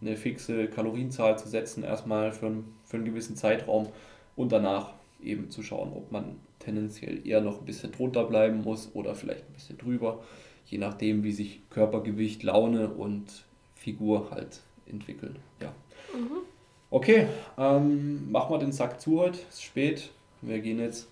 eine 0.00 0.16
fixe 0.16 0.66
Kalorienzahl 0.68 1.38
zu 1.38 1.48
setzen, 1.48 1.84
erstmal 1.84 2.32
für, 2.32 2.52
für 2.84 2.96
einen 2.96 3.06
gewissen 3.06 3.36
Zeitraum 3.36 3.88
und 4.34 4.52
danach 4.52 4.92
eben 5.22 5.50
zu 5.50 5.62
schauen, 5.62 5.92
ob 5.94 6.12
man 6.12 6.36
tendenziell 6.58 7.26
eher 7.26 7.40
noch 7.40 7.60
ein 7.60 7.64
bisschen 7.64 7.92
drunter 7.92 8.24
bleiben 8.24 8.62
muss 8.62 8.90
oder 8.94 9.14
vielleicht 9.14 9.48
ein 9.48 9.52
bisschen 9.54 9.78
drüber, 9.78 10.22
je 10.66 10.78
nachdem, 10.78 11.24
wie 11.24 11.32
sich 11.32 11.60
Körpergewicht, 11.70 12.42
Laune 12.42 12.88
und 12.88 13.44
Figur 13.74 14.30
halt 14.30 14.60
entwickeln. 14.86 15.36
Ja. 15.60 15.72
Mhm. 16.14 16.42
Okay, 16.90 17.26
ähm, 17.58 18.30
machen 18.30 18.50
wir 18.52 18.58
den 18.58 18.72
Sack 18.72 19.00
zu 19.00 19.20
heute. 19.20 19.38
Es 19.48 19.56
ist 19.56 19.62
spät. 19.62 20.10
Wir 20.42 20.60
gehen 20.60 20.78
jetzt 20.78 21.08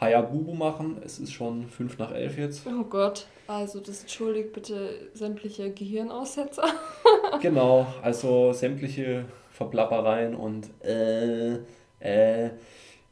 Hayabubu 0.00 0.54
machen. 0.54 1.00
Es 1.04 1.18
ist 1.18 1.32
schon 1.32 1.68
5 1.68 1.98
nach 1.98 2.12
11 2.12 2.38
jetzt. 2.38 2.66
Oh 2.66 2.84
Gott, 2.84 3.26
also 3.46 3.80
das 3.80 4.02
entschuldigt 4.02 4.52
bitte 4.52 5.08
sämtliche 5.14 5.70
Gehirnaussetzer. 5.72 6.64
genau, 7.40 7.86
also 8.02 8.52
sämtliche 8.52 9.24
Verplappereien 9.52 10.34
und 10.34 10.68
äh, 10.84 11.58
äh, 12.00 12.50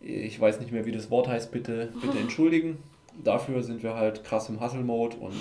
ich 0.01 0.39
weiß 0.39 0.61
nicht 0.61 0.72
mehr, 0.72 0.85
wie 0.85 0.93
das 0.93 1.11
Wort 1.11 1.28
heißt, 1.28 1.51
bitte, 1.51 1.91
bitte 2.03 2.18
entschuldigen. 2.18 2.78
Dafür 3.22 3.62
sind 3.62 3.82
wir 3.82 3.95
halt 3.95 4.24
krass 4.24 4.49
im 4.51 4.61
Hustle-Mode 4.61 5.16
und 5.16 5.35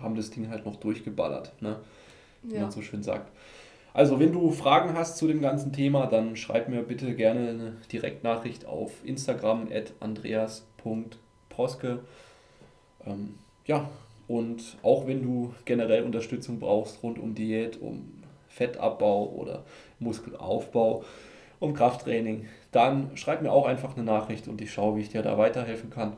haben 0.00 0.14
das 0.14 0.30
Ding 0.30 0.48
halt 0.48 0.64
noch 0.64 0.76
durchgeballert, 0.76 1.52
ne? 1.60 1.76
wie 2.42 2.54
Ja. 2.54 2.62
man 2.62 2.70
so 2.70 2.80
schön 2.82 3.02
sagt. 3.02 3.30
Also, 3.94 4.18
wenn 4.18 4.32
du 4.32 4.50
Fragen 4.50 4.94
hast 4.94 5.18
zu 5.18 5.28
dem 5.28 5.40
ganzen 5.40 5.72
Thema, 5.72 6.06
dann 6.06 6.36
schreib 6.36 6.68
mir 6.68 6.82
bitte 6.82 7.14
gerne 7.14 7.48
eine 7.48 7.76
Direktnachricht 7.92 8.66
auf 8.66 8.90
Instagram 9.04 9.68
at 9.72 9.92
andreas.proske. 10.00 12.00
Ähm, 13.06 13.38
ja, 13.66 13.88
und 14.26 14.78
auch 14.82 15.06
wenn 15.06 15.22
du 15.22 15.54
generell 15.64 16.02
Unterstützung 16.02 16.58
brauchst 16.58 17.04
rund 17.04 17.20
um 17.20 17.36
Diät, 17.36 17.80
um 17.80 18.24
Fettabbau 18.48 19.28
oder 19.28 19.62
Muskelaufbau, 20.00 21.04
um 21.60 21.72
Krafttraining, 21.72 22.48
dann 22.72 23.16
schreib 23.16 23.42
mir 23.42 23.52
auch 23.52 23.66
einfach 23.66 23.94
eine 23.94 24.04
Nachricht 24.04 24.48
und 24.48 24.60
ich 24.60 24.72
schaue, 24.72 24.96
wie 24.96 25.02
ich 25.02 25.10
dir 25.10 25.22
da 25.22 25.38
weiterhelfen 25.38 25.90
kann. 25.90 26.16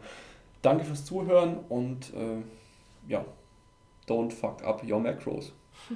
Danke 0.62 0.84
fürs 0.84 1.04
Zuhören 1.04 1.58
und 1.68 2.14
äh, 2.14 2.40
ja, 3.06 3.22
don't 4.08 4.32
fuck 4.32 4.64
up 4.64 4.82
your 4.82 4.98
macros. 4.98 5.52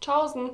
Tschaußen. 0.00 0.50